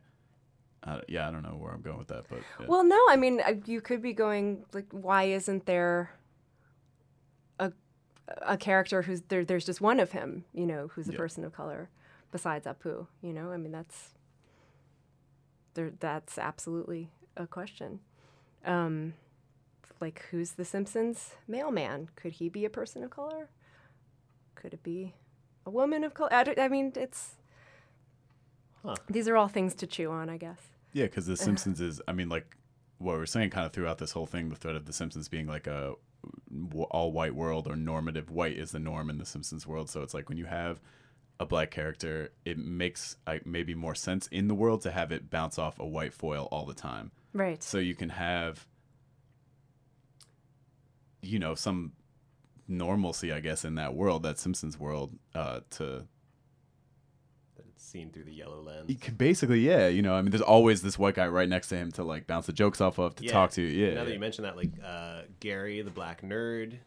[0.84, 2.68] Uh, yeah, I don't know where I'm going with that, but yeah.
[2.68, 6.12] Well, no, I mean, you could be going like, why isn't there
[7.60, 7.72] a
[8.42, 9.44] a character who's there?
[9.46, 11.18] There's just one of him, you know, who's a Yeah.
[11.18, 11.90] person of color,
[12.36, 13.08] besides Apu.
[13.22, 14.10] You know, I mean, that's
[15.74, 15.94] there.
[16.02, 17.08] That's absolutely
[17.38, 18.02] a question.
[18.66, 19.14] Um,
[20.02, 22.10] like, who's the Simpsons mailman?
[22.18, 23.48] Could he be a person of color?
[24.56, 25.14] Could it be
[25.66, 26.34] a woman of color?
[26.34, 27.36] I, I mean, it's
[28.84, 28.96] Huh.
[29.10, 30.60] these are all things to chew on, I guess.
[30.92, 32.58] Yeah, because The Simpsons is, I mean, like
[32.98, 35.48] what we're saying kind of throughout this whole thing, the threat of The Simpsons being
[35.48, 35.94] like a
[36.90, 39.90] all white world or normative white is the norm in The Simpsons world.
[39.90, 40.82] So it's like when you have
[41.40, 45.30] a black character, it makes like, maybe more sense in the world to have it
[45.30, 47.12] bounce off a white foil all the time.
[47.34, 47.62] Right.
[47.62, 48.66] So you can have,
[51.22, 51.94] you know, some
[52.68, 56.06] normalcy, I guess, in that world, that Simpsons world, uh, to
[57.58, 58.90] That seen through the yellow lens.
[58.90, 61.68] you could basically, yeah, you know, I mean, there's always this white guy right next
[61.70, 63.32] to him to like bounce the jokes off of, to Yeah.
[63.32, 63.62] talk to.
[63.62, 66.78] Yeah, Now that you mention that, like uh, Gary, the black nerd.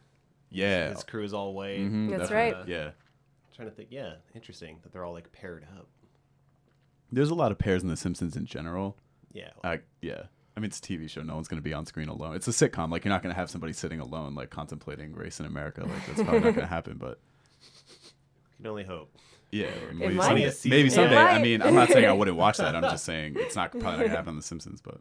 [0.49, 0.89] Yeah.
[0.89, 1.79] His crew is all white.
[1.79, 2.59] Mhm, That's definitely.
[2.61, 2.67] right.
[2.67, 2.91] Yeah,
[3.59, 3.89] Trying to think.
[3.91, 5.87] Yeah, interesting that they're all like paired up.
[7.11, 8.95] there's a lot of pairs in The Simpsons in general.
[9.33, 9.49] Yeah.
[9.65, 10.23] I yeah.
[10.55, 11.21] I mean, it's a TV show.
[11.23, 12.35] No one's going to be on screen alone.
[12.35, 12.89] It's a sitcom.
[12.89, 15.81] Like you're not going to have somebody sitting alone, like contemplating race in America.
[15.81, 16.97] Like that's probably not going to happen.
[16.97, 17.19] But
[18.57, 19.13] can only hope.
[19.51, 20.25] yeah, maybe, might.
[20.25, 20.95] someday, It maybe might.
[20.95, 21.17] someday.
[21.17, 21.61] I mean.
[21.61, 22.75] I'm not saying I wouldn't watch that.
[22.75, 24.79] I'm just saying it's not probably not going to happen on The Simpsons.
[24.81, 24.99] But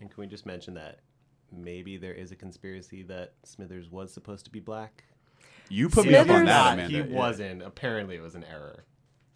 [0.00, 1.00] And can we just mention that
[1.52, 5.04] maybe there is a conspiracy that Smithers was supposed to be black?
[5.68, 6.96] You put me up on that, Not, Amanda.
[6.96, 7.18] he Yeah.
[7.18, 7.62] wasn't.
[7.62, 8.84] Apparently, it was an error.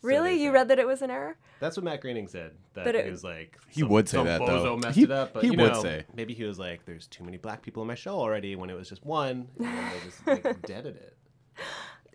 [0.02, 1.36] Really, they you read that it was an error?
[1.60, 2.52] That's what Matt Groening said.
[2.72, 4.76] That But it- he was like, He some- would say some that, bozo though.
[4.78, 6.04] messed He- it up, but he you would know, say.
[6.14, 8.74] maybe he was like, "There's too many black people in my show already." When it
[8.76, 11.16] was just one, and then they just like, deaded it.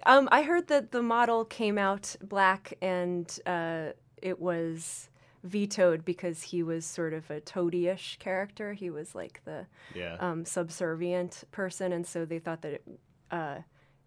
[0.07, 3.89] Um, I heard that the model came out black and uh,
[4.21, 5.09] it was
[5.43, 8.73] vetoed because he was sort of a toady-ish character.
[8.73, 10.17] He was like the Yeah.
[10.19, 12.83] um, subservient person, and so they thought that it,
[13.29, 13.59] uh,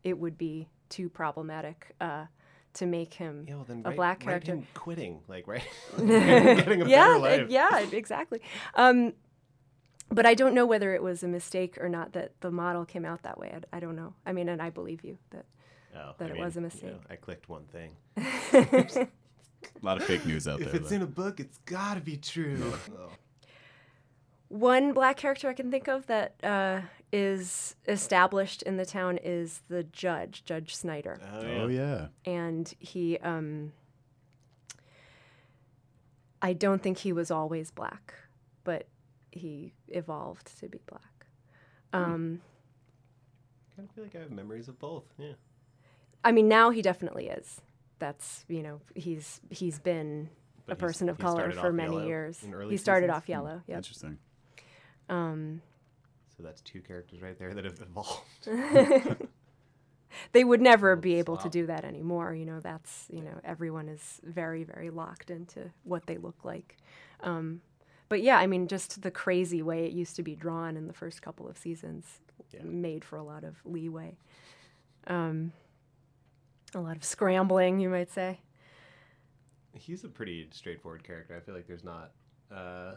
[0.05, 2.27] it would be too problematic uh,
[2.75, 4.53] to make him Yeah, well, then a write- black write character.
[4.55, 5.63] him quitting, like right,
[5.99, 7.47] getting a yeah, better life.
[7.51, 8.41] yeah, exactly.
[8.75, 9.13] Um,
[10.11, 13.05] but I don't know whether it was a mistake or not that the model came
[13.05, 13.53] out that way.
[13.73, 14.15] I, I don't know.
[14.25, 15.45] I mean, and I believe you that
[15.97, 16.97] Oh, that I it mean, was a you know, mistake.
[17.11, 17.97] I clicked one thing.
[18.17, 19.09] a
[19.83, 20.77] lot of fake news out If there.
[20.77, 20.97] If it's though.
[20.97, 22.73] in a book, it's gotta be true.
[24.49, 26.81] One black character I can think of that uh,
[27.13, 32.09] is established in the town is the judge, Judge Snyder, oh, oh yeah.
[32.25, 33.19] and he.
[33.19, 33.73] Um,
[36.41, 38.15] I don't think he was always black,
[38.65, 38.87] but
[39.33, 41.27] he evolved to be black.
[41.93, 42.41] Um,
[43.77, 45.05] kind of feel like I have memories of both.
[45.19, 45.33] Yeah.
[46.25, 47.61] I mean, now he definitely is.
[47.99, 50.31] That's you know he's he's been
[50.67, 52.41] But a person of color for many yellow years.
[52.69, 53.17] He started seasons?
[53.17, 53.63] off yellow.
[53.67, 53.77] Yep.
[53.77, 54.19] Interesting.
[55.09, 55.63] Um,
[56.37, 58.47] So that's two characters right there that have evolved.
[60.33, 62.35] they would never be able to do that anymore.
[62.35, 66.77] You know, that's you know everyone is very very locked into what they look like.
[67.23, 67.61] Um,
[68.09, 70.93] but yeah, I mean, just the crazy way it used to be drawn in the
[70.95, 72.21] first couple of seasons
[72.63, 74.17] made for a lot of leeway.
[75.07, 75.53] Um,
[76.75, 78.41] a lot of scrambling, you might say.
[79.75, 81.37] He's a pretty straightforward character.
[81.37, 82.13] I feel like there's not
[82.55, 82.95] uh,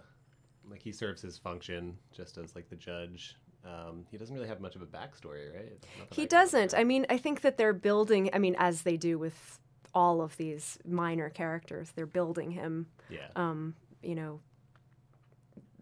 [0.70, 3.36] like he serves his function just as like the judge.
[3.66, 5.86] Um, he doesn't really have much of a backstory, right?
[6.12, 6.74] He I doesn't.
[6.74, 8.30] I mean, I think that they're building.
[8.34, 9.60] I mean, as they do with
[9.94, 12.88] all of these minor characters, they're building him.
[13.10, 13.28] Yeah.
[13.36, 14.40] Um, you know,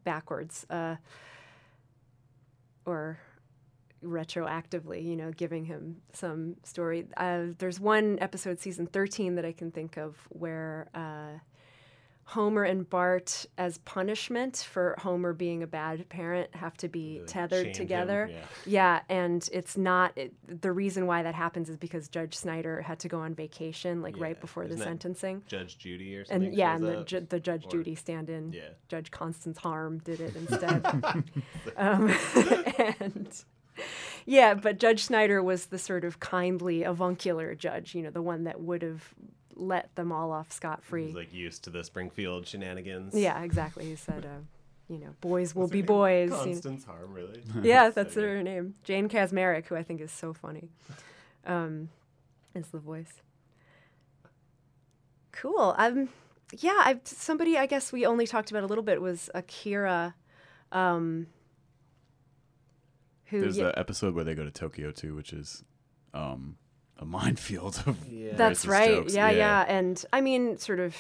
[0.04, 0.96] backwards, uh,
[2.86, 3.20] or
[4.04, 5.06] retroactively.
[5.06, 7.08] You know, giving him some story.
[7.16, 10.90] Uh, there's one episode, season 13, that I can think of where.
[10.94, 11.40] Uh,
[12.30, 17.68] Homer and Bart, as punishment for Homer being a bad parent, have to be tethered
[17.68, 18.30] him, together.
[18.32, 18.46] yeah.
[18.68, 23.00] Yeah, and it's not it, the reason why that happens is because Judge Snyder had
[23.00, 25.42] to go on vacation like right before the Isn't that sentencing.
[25.48, 26.50] Judge Judy or something.
[26.50, 28.62] And yeah, and the, ju- the Judge Or- Judy stand-in, Yeah.
[28.90, 30.86] Judge Constance Harm did it instead.
[31.78, 32.14] um,
[33.00, 33.44] and
[34.28, 38.44] yeah, but Judge Snyder was the sort of kindly, avuncular judge, you know, the one
[38.44, 39.16] that would have
[39.60, 41.08] let them all off scot free.
[41.08, 43.14] He's like used to the Springfield shenanigans.
[43.14, 43.86] Yeah, exactly.
[43.86, 44.40] He said, uh,
[44.88, 45.86] you know, boys will What's be name?
[45.86, 46.30] boys.
[46.46, 46.78] you know.
[46.86, 47.42] Harm, really?
[47.68, 48.76] yeah, that's her name.
[48.84, 50.70] Jane Kaczmarek, who I think is so funny,
[51.46, 51.90] um,
[52.56, 53.22] is the voice.
[55.32, 55.76] Cool.
[55.78, 56.10] Um,
[56.58, 60.16] yeah, I somebody I guess we only talked about a little bit was Akira,
[60.72, 61.28] um,
[63.26, 65.64] who There's yeah, an episode where they go to Tokyo too, which is
[66.14, 66.58] um,
[67.00, 68.34] a minefield of yeah.
[68.36, 68.90] That's right.
[68.98, 69.14] jokes.
[69.16, 70.96] Yeah, yeah, And I mean, sort of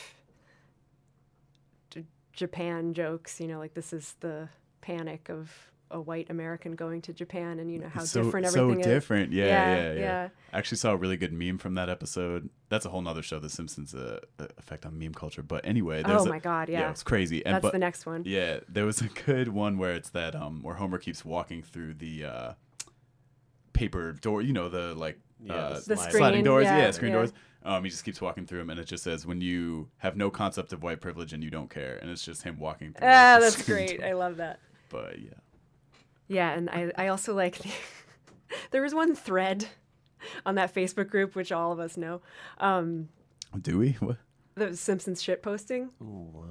[1.89, 4.49] J- Japan jokes, you know, like this is the
[4.81, 8.61] panic of a white American going to Japan and, you know, how so, different so
[8.61, 8.85] everything is.
[8.85, 9.33] So different.
[9.33, 10.29] Yeah, Yeah, yeah, yeah, yeah.
[10.53, 12.49] I actually saw a really good meme from that episode.
[12.69, 15.41] That's a whole nother show, The Simpsons uh, uh, effect on meme culture.
[15.41, 16.91] But anyway, there's Oh a- my God, yeah.
[16.91, 17.43] it's crazy.
[17.43, 18.21] And, That's but, the next one.
[18.25, 21.95] Yeah, there was a good one where it's that um where Homer keeps walking through
[21.95, 22.53] the uh,
[23.73, 24.43] paper door.
[24.43, 26.63] You know the like Yeah, uh, the The sliding- sliding screen, doors.
[26.65, 27.17] yeah, Yeah, screen yeah.
[27.17, 27.33] doors.
[27.63, 30.29] Um, he just keeps walking through them, and it just says, "When you have no
[30.29, 33.07] concept of white privilege and you don't care," and it's just him walking through.
[33.07, 33.99] Ah, the that's great.
[33.99, 34.07] door.
[34.07, 34.59] I love that.
[34.89, 35.29] But yeah.
[36.27, 37.69] Yeah, and I, I also like the,
[38.71, 39.67] there was one thread
[40.45, 42.21] on that Facebook group, which all of us know.
[42.59, 43.09] Um,
[43.59, 43.93] Do we?
[43.99, 44.17] What?
[44.59, 45.89] The Simpsons shit posting.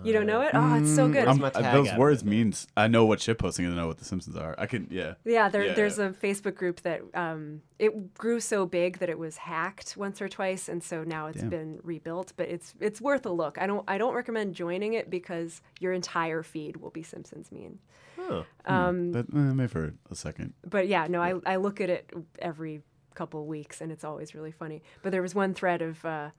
[0.02, 0.50] You don't know it?
[0.54, 1.26] Oh, it's so good.
[1.28, 3.72] I'm- my uh, tag those out words means I know what shit posting is.
[3.72, 4.54] I know what the Simpsons are.
[4.58, 5.14] I can yeah.
[5.24, 6.06] Yeah, there, Yeah, there's yeah.
[6.06, 10.28] a Facebook group that um, it grew so big that it was hacked once or
[10.28, 11.50] twice, and so now it's Damn.
[11.50, 12.32] been rebuilt.
[12.36, 13.58] But it's it's worth a look.
[13.58, 17.78] I don't I don't recommend joining it because your entire feed will be Simpsons mean.
[18.18, 18.42] Huh.
[18.66, 20.54] Um, But uh, maybe for a second.
[20.68, 22.10] but yeah, no, I, I look at it
[22.40, 22.82] every
[23.14, 24.82] couple weeks and it's always really funny.
[25.02, 26.30] But there was one thread of uh,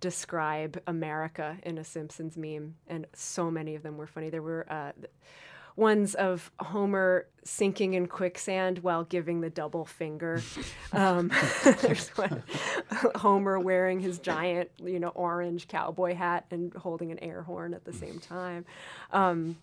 [0.00, 4.30] describe America in a Simpsons meme, and so many of them were funny.
[4.30, 4.92] There were uh,
[5.76, 10.42] ones of Homer sinking in quicksand while giving the double finger.
[10.92, 11.30] Um,
[11.82, 12.42] there's one
[13.16, 17.84] Homer wearing his giant, you know, orange cowboy hat and holding an air horn at
[17.84, 18.64] the same time.
[19.12, 19.58] Um,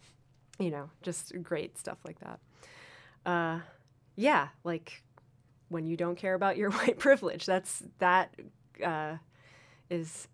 [0.59, 2.39] you know, just great stuff like that.
[3.25, 3.59] Uh,
[4.15, 5.01] yeah, like
[5.69, 7.45] when you don't care about your white privilege.
[7.45, 8.35] That's that
[8.83, 9.15] uh,
[9.89, 10.27] is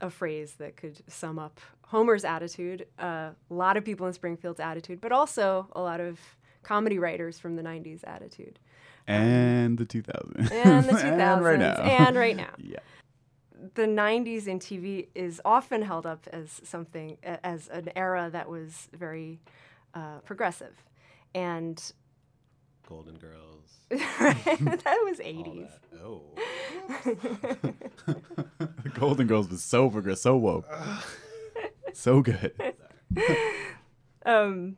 [0.00, 4.60] a phrase that could sum up Homer's attitude, uh, a lot of people in Springfield's
[4.60, 6.18] attitude, but also a lot of
[6.62, 8.58] comedy writers from the '90s attitude,
[9.06, 10.50] And the 2000s.
[10.50, 11.74] and the 2000s, and right now.
[11.82, 12.50] and right now.
[12.58, 12.78] yeah.
[13.74, 18.88] the 90s in TV is often held up as something, as an era that was
[18.92, 19.40] very
[19.94, 20.74] uh, progressive.
[21.34, 21.80] And
[22.88, 23.78] Golden Girls.
[23.90, 25.70] that was 80s.
[25.90, 26.00] that.
[26.02, 26.22] Oh.
[28.82, 30.66] The Golden Girls was so progressive, so woke.
[31.92, 32.52] so good.
[34.26, 34.76] Um,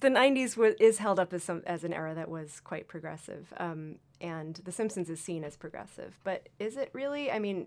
[0.00, 3.52] the 90s wa is held up as, some, as an era that was quite progressive.
[3.56, 6.18] Um, and The Simpsons is seen as progressive.
[6.24, 7.30] But is it really?
[7.30, 7.66] I mean,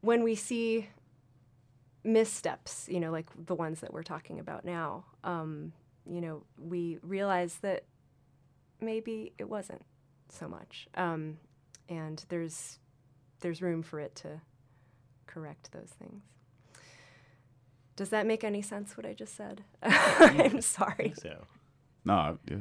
[0.00, 0.88] when we see
[2.04, 5.72] missteps, you know, like the ones that we're talking about now, um,
[6.06, 7.84] you know, we realize that
[8.80, 9.84] maybe it wasn't
[10.28, 10.88] so much.
[10.94, 11.38] Um,
[11.88, 12.78] and there's
[13.40, 14.40] there's room for it to
[15.26, 16.22] correct those things.
[17.96, 18.96] Does that make any sense?
[18.96, 19.64] What I just said?
[19.82, 21.12] I'm sorry.
[21.20, 21.44] So,
[22.04, 22.56] No, yeah.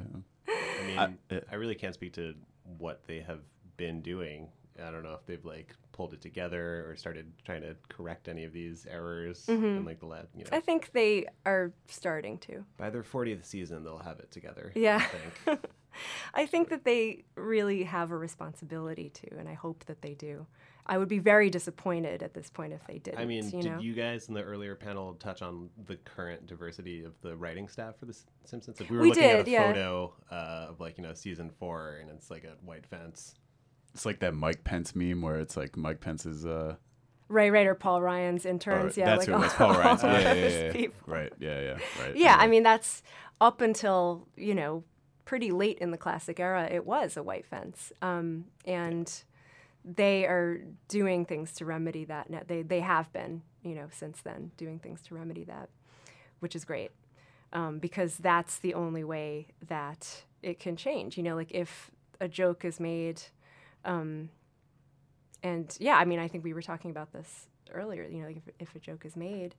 [0.47, 0.99] I mean,
[1.31, 2.33] I- I, really can't speak to
[2.77, 3.39] what they have
[3.77, 4.49] been doing
[4.79, 8.43] I don't know if they've like pulled it together or started trying to correct any
[8.43, 9.77] of these errors Mhm.
[9.77, 10.27] in like the lab.
[10.35, 12.65] You know, I think they are starting to.
[12.77, 14.71] by their 40th season they'll have it together.
[14.75, 14.95] Yeah.
[14.97, 15.01] I
[15.45, 15.59] think.
[16.33, 20.47] I think that they really have a responsibility to, and I hope that they do.
[20.87, 23.19] I would be very disappointed at this point if they didn't.
[23.19, 23.79] I mean, you did know?
[23.79, 27.97] you guys in the earlier panel touch on the current diversity of the writing staff
[27.99, 28.79] for The Simpsons?
[28.79, 29.67] Like we were We looking at a yeah.
[29.67, 33.35] photo uh, of like you know season four, and it's like a white fence.
[33.93, 36.45] It's like that Mike Pence meme where it's like Mike Pence's.
[36.45, 36.75] Uh,
[37.27, 39.53] Ray Ryder, Paul Ryan's or- interns, yeah, that's like who it was.
[39.53, 40.03] Paul Ryan's.
[40.03, 40.71] Yeah, yeah, yeah, yeah.
[40.71, 40.99] people.
[41.05, 41.33] Right.
[41.39, 41.77] Yeah, yeah.
[41.99, 42.15] Right.
[42.15, 43.03] Yeah, I mean that's
[43.39, 44.83] up until you know
[45.25, 46.67] pretty late in the classic era.
[46.69, 49.11] It was a white fence, um, and
[49.83, 52.29] they are doing things to remedy that.
[52.29, 52.41] Now.
[52.45, 55.69] They they have been, you know, since then doing things to remedy that,
[56.39, 56.91] which is great
[57.53, 61.17] um, because that's the only way that it can change.
[61.17, 63.21] You know, like if a joke is made.
[63.85, 64.29] Um,
[65.43, 68.03] and yeah, I mean, I think we were talking about this earlier.
[68.05, 69.55] You know, like if, if a joke is made,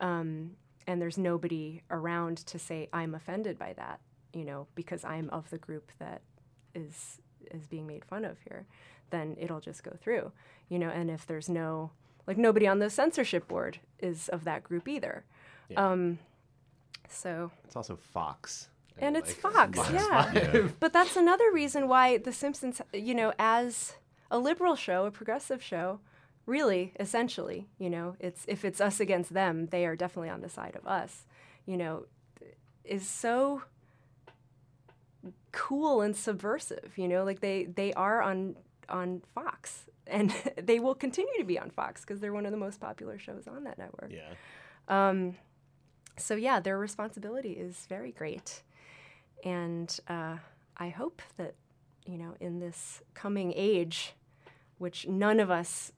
[0.00, 0.52] um,
[0.86, 4.00] and there's nobody around to say I'm offended by that,
[4.34, 6.22] you know, because I'm of the group that
[6.74, 7.18] is
[7.50, 8.66] is being made fun of here,
[9.10, 10.32] then it'll just go through,
[10.68, 10.88] you know.
[10.88, 11.90] And if there's no
[12.26, 15.24] like nobody on the censorship board is of that group either,
[15.68, 15.90] Yeah.
[15.90, 16.18] um,
[17.08, 18.68] so It's also Fox.
[19.00, 20.32] I and mean, it's like, Fox, Fox yeah.
[20.32, 20.76] Five.
[20.80, 23.94] but that's another reason why The Simpsons, you know, as
[24.30, 26.00] a liberal show, a progressive show,
[26.46, 30.48] really, essentially, you know, it's if it's us against them, they are definitely on the
[30.48, 31.24] side of us,
[31.66, 32.06] you know,
[32.84, 33.62] is so
[35.52, 38.56] cool and subversive, you know, like they they are on
[38.88, 42.58] on Fox and they will continue to be on Fox because they're one of the
[42.58, 44.12] most popular shows on that network.
[44.12, 44.28] Yeah.
[44.88, 45.36] Um,
[46.18, 48.62] so yeah, their responsibility is very great,
[49.42, 50.36] and uh,
[50.76, 51.54] I hope that
[52.06, 54.14] you know in this coming age,
[54.78, 55.92] which none of us,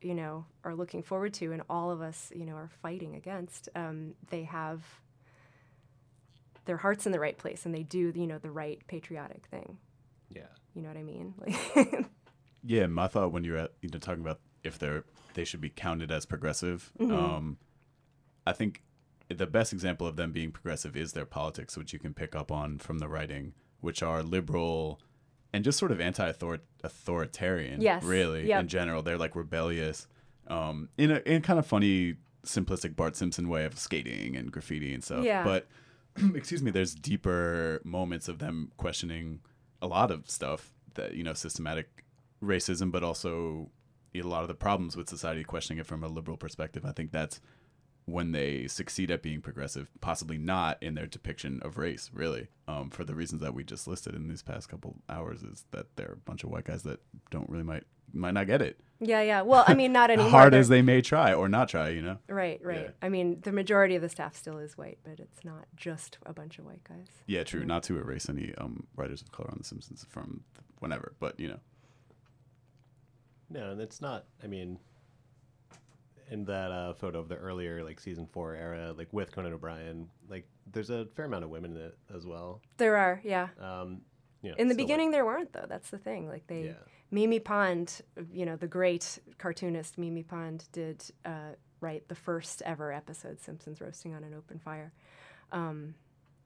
[0.00, 3.68] you know, are looking forward to, and all of us, you know, are fighting against,
[3.74, 4.82] um, they have
[6.64, 9.78] their hearts in the right place, and they do, you know, the right patriotic thing.
[10.32, 10.42] Yeah.
[10.74, 11.34] You know what I mean?
[11.38, 12.06] Like,
[12.62, 15.04] Yeah, my thought when you're at, you know talking about if they're
[15.34, 16.92] they should be counted as progressive.
[17.00, 17.12] Mhm.
[17.12, 17.56] Um,
[18.46, 18.82] I think
[19.36, 22.50] the best example of them being progressive is their politics, which you can pick up
[22.50, 25.00] on from the writing, which are liberal
[25.52, 27.80] and just sort of anti-authoritarian.
[27.80, 28.60] Yes, really yep.
[28.60, 30.06] in general, they're like rebellious,
[30.48, 34.50] um, in a in a kind of funny, simplistic Bart Simpson way of skating and
[34.50, 35.24] graffiti and stuff.
[35.24, 35.44] Yeah.
[35.44, 35.68] But
[36.34, 39.40] excuse me, there's deeper moments of them questioning
[39.80, 42.04] a lot of stuff that you know systematic
[42.42, 43.70] racism, but also
[44.14, 46.84] a lot of the problems with society, questioning it from a liberal perspective.
[46.84, 47.40] I think that's
[48.12, 52.90] when they succeed at being progressive, possibly not in their depiction of race, really, um,
[52.90, 56.12] for the reasons that we just listed in these past couple hours, is that they're
[56.12, 57.00] a bunch of white guys that
[57.30, 58.80] don't really might might not get it.
[58.98, 59.42] yeah, yeah.
[59.42, 60.30] Well, I mean, not anymore.
[60.32, 62.18] Hard as they may try or not try, you know.
[62.28, 62.82] Right, right.
[62.86, 62.90] Yeah.
[63.00, 66.32] I mean, the majority of the staff still is white, but it's not just a
[66.32, 67.06] bunch of white guys.
[67.26, 67.64] Yeah, true.
[67.64, 70.42] Not to erase any um, writers of color on The Simpsons from
[70.80, 71.60] whenever, but you know.
[73.48, 74.24] No, and it's not.
[74.42, 74.78] I mean,
[76.30, 80.08] in that uh, photo of the earlier like season four era, like with Conan O'Brien,
[80.28, 82.60] like there's a fair amount of women in it as well.
[82.76, 83.48] There are, yeah.
[83.60, 84.02] Um,
[84.42, 85.66] you know, In the still, like- beginning, there weren't though.
[85.68, 86.28] That's the thing.
[86.28, 86.72] Like they, Yeah.
[87.10, 88.02] Mimi Pond,
[88.32, 93.80] you know, the great cartoonist Mimi Pond did uh, write the first ever episode, Simpsons
[93.80, 94.92] roasting on an open fire.
[95.50, 95.94] Um,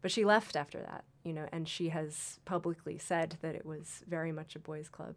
[0.01, 4.03] but she left after that, you know, and she has publicly said that it was
[4.09, 5.17] very much a boys' club.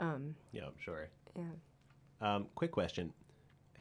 [0.00, 1.08] Um, Yeah, I'm sure.
[1.36, 1.44] yeah.
[2.20, 3.12] Um, quick question: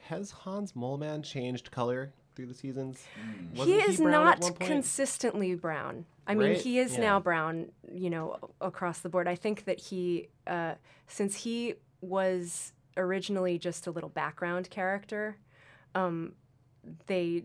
[0.07, 3.05] Has Hans Moleman changed color through the seasons?
[3.53, 6.05] he Wasn't is brown not consistently brown.
[6.25, 6.99] I mean, he is Yeah.
[7.01, 9.27] now brown, you know, across the board.
[9.27, 10.75] I think that he, uh,
[11.07, 15.37] since he was originally just a little background character,
[15.95, 16.33] um,
[17.07, 17.43] they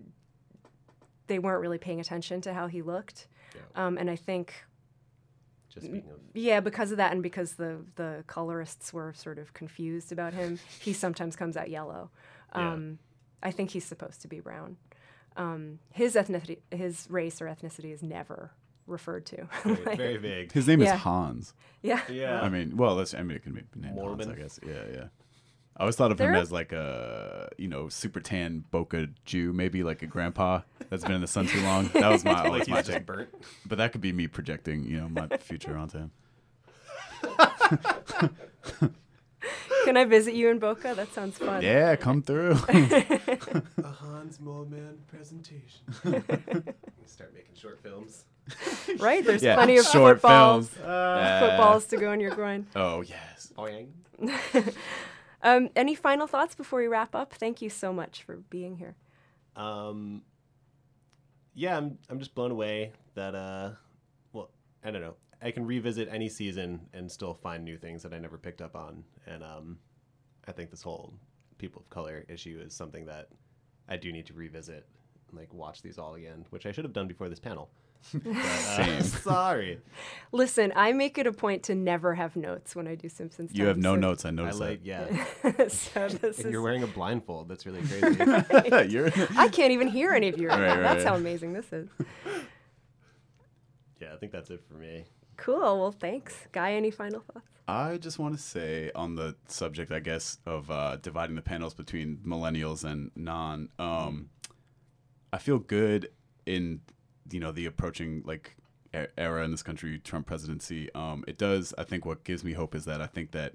[1.27, 3.29] they weren't really paying attention to how he looked,
[3.75, 4.65] um, and I think.
[5.69, 9.53] Just speaking of Yeah, because of that, and because the the colorists were sort of
[9.53, 12.11] confused about him, he sometimes comes out yellow.
[12.55, 12.73] Yeah.
[12.73, 12.99] Um,
[13.43, 14.77] I think he's supposed to be brown.
[15.37, 18.51] Um, his ethnicity, his race or ethnicity is never
[18.87, 19.47] referred to.
[19.65, 20.53] Very, Like- very vague.
[20.53, 20.95] His name Yeah.
[20.97, 21.55] is Hans.
[21.83, 22.01] Yeah.
[22.11, 22.41] Yeah.
[22.41, 24.59] I mean, well, that's I mean, it can be named Hans, I guess.
[24.67, 25.05] Yeah, yeah.
[25.77, 29.53] I always thought of him There- as like a you know super tan Boca Jew,
[29.53, 31.87] maybe like a grandpa that's been in the sun too long.
[31.93, 33.07] That was my Like always he's my just take.
[33.07, 33.29] burnt.
[33.65, 36.11] But that could be me projecting you know my future onto him.
[39.89, 40.93] Can I visit you in Boca?
[40.95, 41.63] That sounds fun.
[41.63, 42.51] Yeah, come through.
[42.69, 45.81] a Hans Moleman presentation.
[47.07, 48.27] Start making short films.
[48.99, 49.25] right?
[49.25, 50.87] There's Yeah, plenty of short footballs, films.
[50.87, 52.67] Uh, footballs to go in your groin.
[52.77, 53.51] Oh yes.
[53.57, 53.89] Boing.
[55.43, 57.33] um, any final thoughts before we wrap up?
[57.33, 58.95] Thank you so much for being here.
[59.57, 60.21] Um,
[61.55, 63.71] yeah, I'm I'm just blown away that uh,
[64.35, 64.51] well,
[64.85, 65.15] I don't know.
[65.41, 68.75] I can revisit any season and still find new things that I never picked up
[68.75, 69.79] on, and um,
[70.47, 71.15] I think this whole
[71.59, 73.29] people of color issue is something that
[73.89, 74.87] I do need to revisit,
[75.31, 77.71] and, like watch these all again, which I should have done before this panel.
[78.13, 79.81] But, uh, sorry.
[80.31, 83.51] Listen, I make it a point to never have notes when I do Simpsons.
[83.53, 84.25] You have no so- notes.
[84.25, 84.87] I I noticed like that.
[84.87, 85.53] yeah.
[85.69, 87.49] so this and is, you're wearing a blindfold.
[87.49, 88.89] That's really crazy.
[88.93, 89.11] You're.
[89.37, 90.83] I can't even hear any of you right, Right, now.
[90.95, 91.89] That's how amazing this is.
[94.01, 95.05] yeah, I think that's it for me.
[95.39, 95.81] Cool.
[95.81, 96.73] Well, thanks, Guy.
[96.75, 97.47] Any final thoughts?
[97.67, 101.75] I just want to say on the subject, I guess, of uh, dividing the panels
[101.75, 103.71] between millennials and non.
[103.79, 104.31] Um,
[105.33, 106.11] I feel good
[106.45, 106.81] in
[107.31, 108.57] you know the approaching like
[108.93, 110.93] era in this country, Trump presidency.
[110.95, 111.73] Um, it does.
[111.79, 113.55] I think what gives me hope is that I think that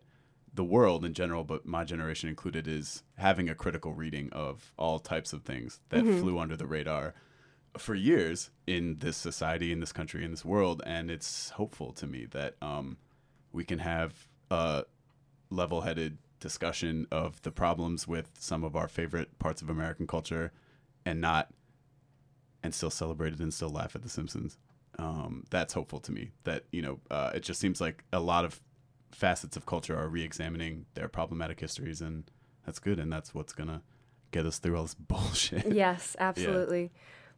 [0.53, 4.99] the world in general, but my generation included, is having a critical reading of all
[4.99, 7.15] types of things that flew under the radar
[7.77, 12.07] for years in this society, in this country, in this world, and it's hopeful to
[12.07, 12.97] me that um,
[13.51, 14.83] we can have a
[15.49, 20.51] level-headed discussion of the problems with some of our favorite parts of American culture,
[21.05, 21.49] and not,
[22.61, 24.57] and still celebrate it and still laugh at The Simpsons.
[24.99, 26.31] Um, that's hopeful to me.
[26.43, 28.61] That you know, uh, it just seems like a lot of
[29.11, 32.29] facets of culture are re-examining their problematic histories, and
[32.65, 33.81] that's good, and that's what's gonna
[34.31, 35.65] get us through all this bullshit.
[35.73, 36.91] Yes, absolutely.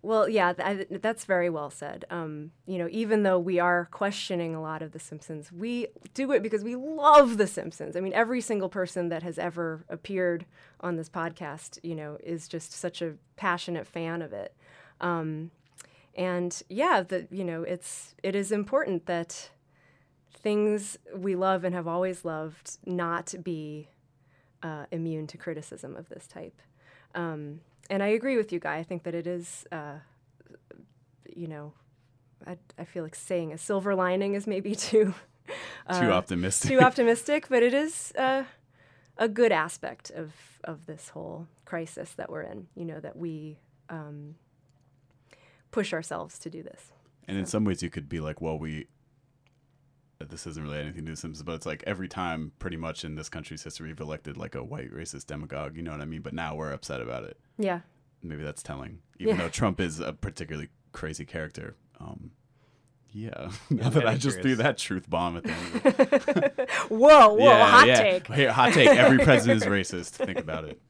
[0.06, 2.06] Well, yeah, th- that's very well said.
[2.12, 6.32] Um, you know, even though we are questioning a lot of The Simpsons, we do
[6.32, 7.96] it because we love The Simpsons.
[7.96, 10.46] I mean, every single person that has ever appeared
[10.80, 14.54] on this podcast, you know, is just such a passionate fan of it.
[15.02, 15.50] Um,
[16.14, 19.50] and yeah, the you know, it's it is important that
[20.32, 23.90] things we love and have always loved not be
[24.62, 26.62] uh, immune to criticism of this type.
[27.16, 28.78] Um, and I agree with you, Guy.
[28.78, 29.96] I think that it is, uh,
[31.36, 31.74] you know,
[32.48, 35.14] I, I feel like saying a silver lining is maybe too
[35.92, 36.72] Too optimistic.
[36.72, 38.44] too optimistic, but it is uh,
[39.18, 40.34] a good aspect of
[40.64, 42.68] of this whole crisis that we're in.
[42.76, 43.60] You know that we
[43.90, 44.36] um,
[45.72, 46.92] push ourselves to do this.
[47.28, 48.88] And in some ways, you could be like, well, we.
[50.20, 53.04] This isn't really anything to do with Simpsons, but it's like every time, pretty much
[53.04, 55.76] in this country's history, we've elected like a white racist demagogue.
[55.76, 56.22] You know what I mean?
[56.22, 57.38] But now we're upset about it.
[57.58, 57.82] Yeah.
[58.24, 59.44] Maybe that's telling, even Yeah.
[59.44, 61.76] though Trump is a particularly crazy character.
[62.00, 62.32] Um,
[63.12, 63.52] yeah.
[63.70, 66.70] now that I just threw that truth bomb at the end.
[66.90, 68.02] Whoa, whoa, yeah, hot yeah.
[68.02, 68.28] take.
[68.34, 68.90] Here, hot take.
[68.90, 70.10] Every president is racist.
[70.12, 70.82] Think about it.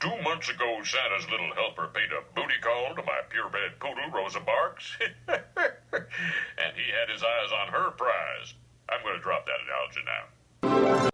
[0.00, 4.38] Two months ago, Santa's little helper paid a booty call to my purebred poodle, Rosa
[4.38, 4.96] Barks.
[5.28, 5.42] and
[6.76, 8.54] he had his eyes on her prize.
[8.88, 11.08] I'm going to drop that analogy now.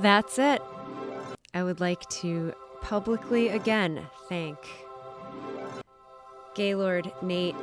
[0.00, 0.62] That's it.
[1.52, 4.58] I would like to publicly again thank
[6.54, 7.56] Gaylord, Nate,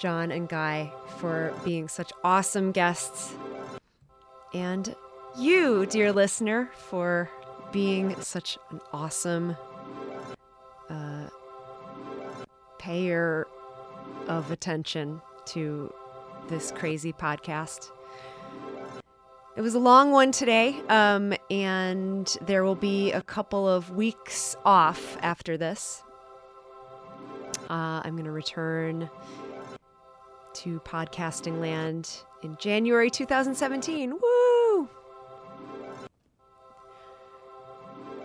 [0.00, 3.34] Jon, and Guy for being such awesome guests.
[4.54, 4.96] And
[5.38, 7.30] you, dear listener, for
[7.70, 9.56] being such an awesome
[10.88, 11.28] uh,
[12.78, 13.46] payer
[14.26, 15.92] of attention to
[16.48, 17.90] this crazy podcast.
[19.54, 24.56] It was a long one today, um, and there will be a couple of weeks
[24.64, 26.02] off after this.
[27.68, 29.10] Uh, I'm going to return
[30.60, 34.12] to podcasting land in January 2017.
[34.12, 34.88] Woo!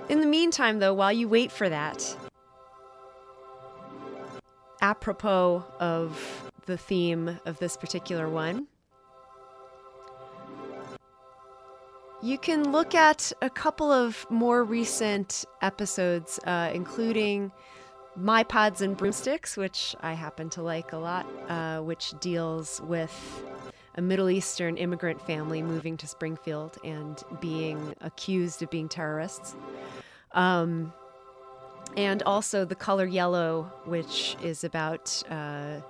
[0.09, 2.17] In the meantime, though, while you wait for that,
[4.81, 8.67] apropos of the theme of this particular one,
[12.21, 17.53] you can look at a couple of more recent episodes, uh, including
[18.17, 23.43] My Pods and Broomsticks, which I happen to like a lot, uh, which deals with
[23.95, 29.55] a Middle Eastern immigrant family moving to Springfield and being accused of being terrorists.
[30.31, 30.93] Um,
[31.97, 35.81] and also The Color Yellow, which is about uh,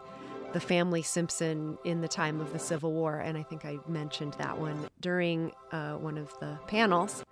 [0.54, 3.20] the family Simpson in the time of the Civil War.
[3.20, 7.24] And I think I mentioned that one during uh, one of the panels.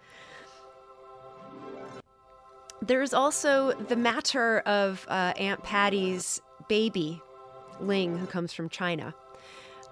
[2.86, 7.22] There's also the matter of uh, Aunt Patty's baby,
[7.80, 9.16] Ling, who comes from China.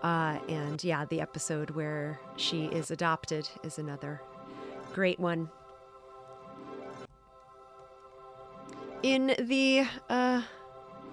[0.04, 4.22] Uh, and yeah, the episode where she is adopted is another
[4.94, 5.50] great one.
[9.04, 10.42] in the uh,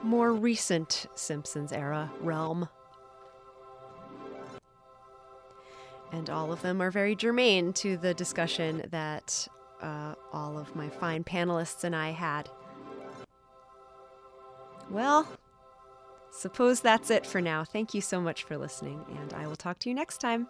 [0.02, 2.68] more recent Simpsons era realm.
[6.12, 9.46] And all of them are very germane to the discussion that
[9.82, 12.48] uh, all of my fine panelists and I had.
[14.90, 15.28] Well,
[16.30, 17.64] suppose that's it for now.
[17.64, 20.48] Thank you so much for listening, and I will talk to you next time.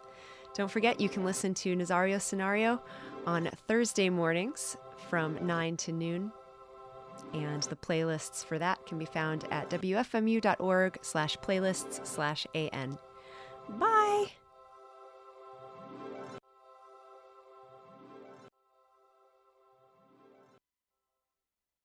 [0.54, 2.80] Don't forget, you can listen to Nazario Scenario
[3.26, 4.76] on Thursday mornings
[5.08, 6.32] from 9 to noon.
[7.34, 12.98] And the playlists for that can be found at wfmu.org slash playlists slash an.
[13.68, 14.26] Bye!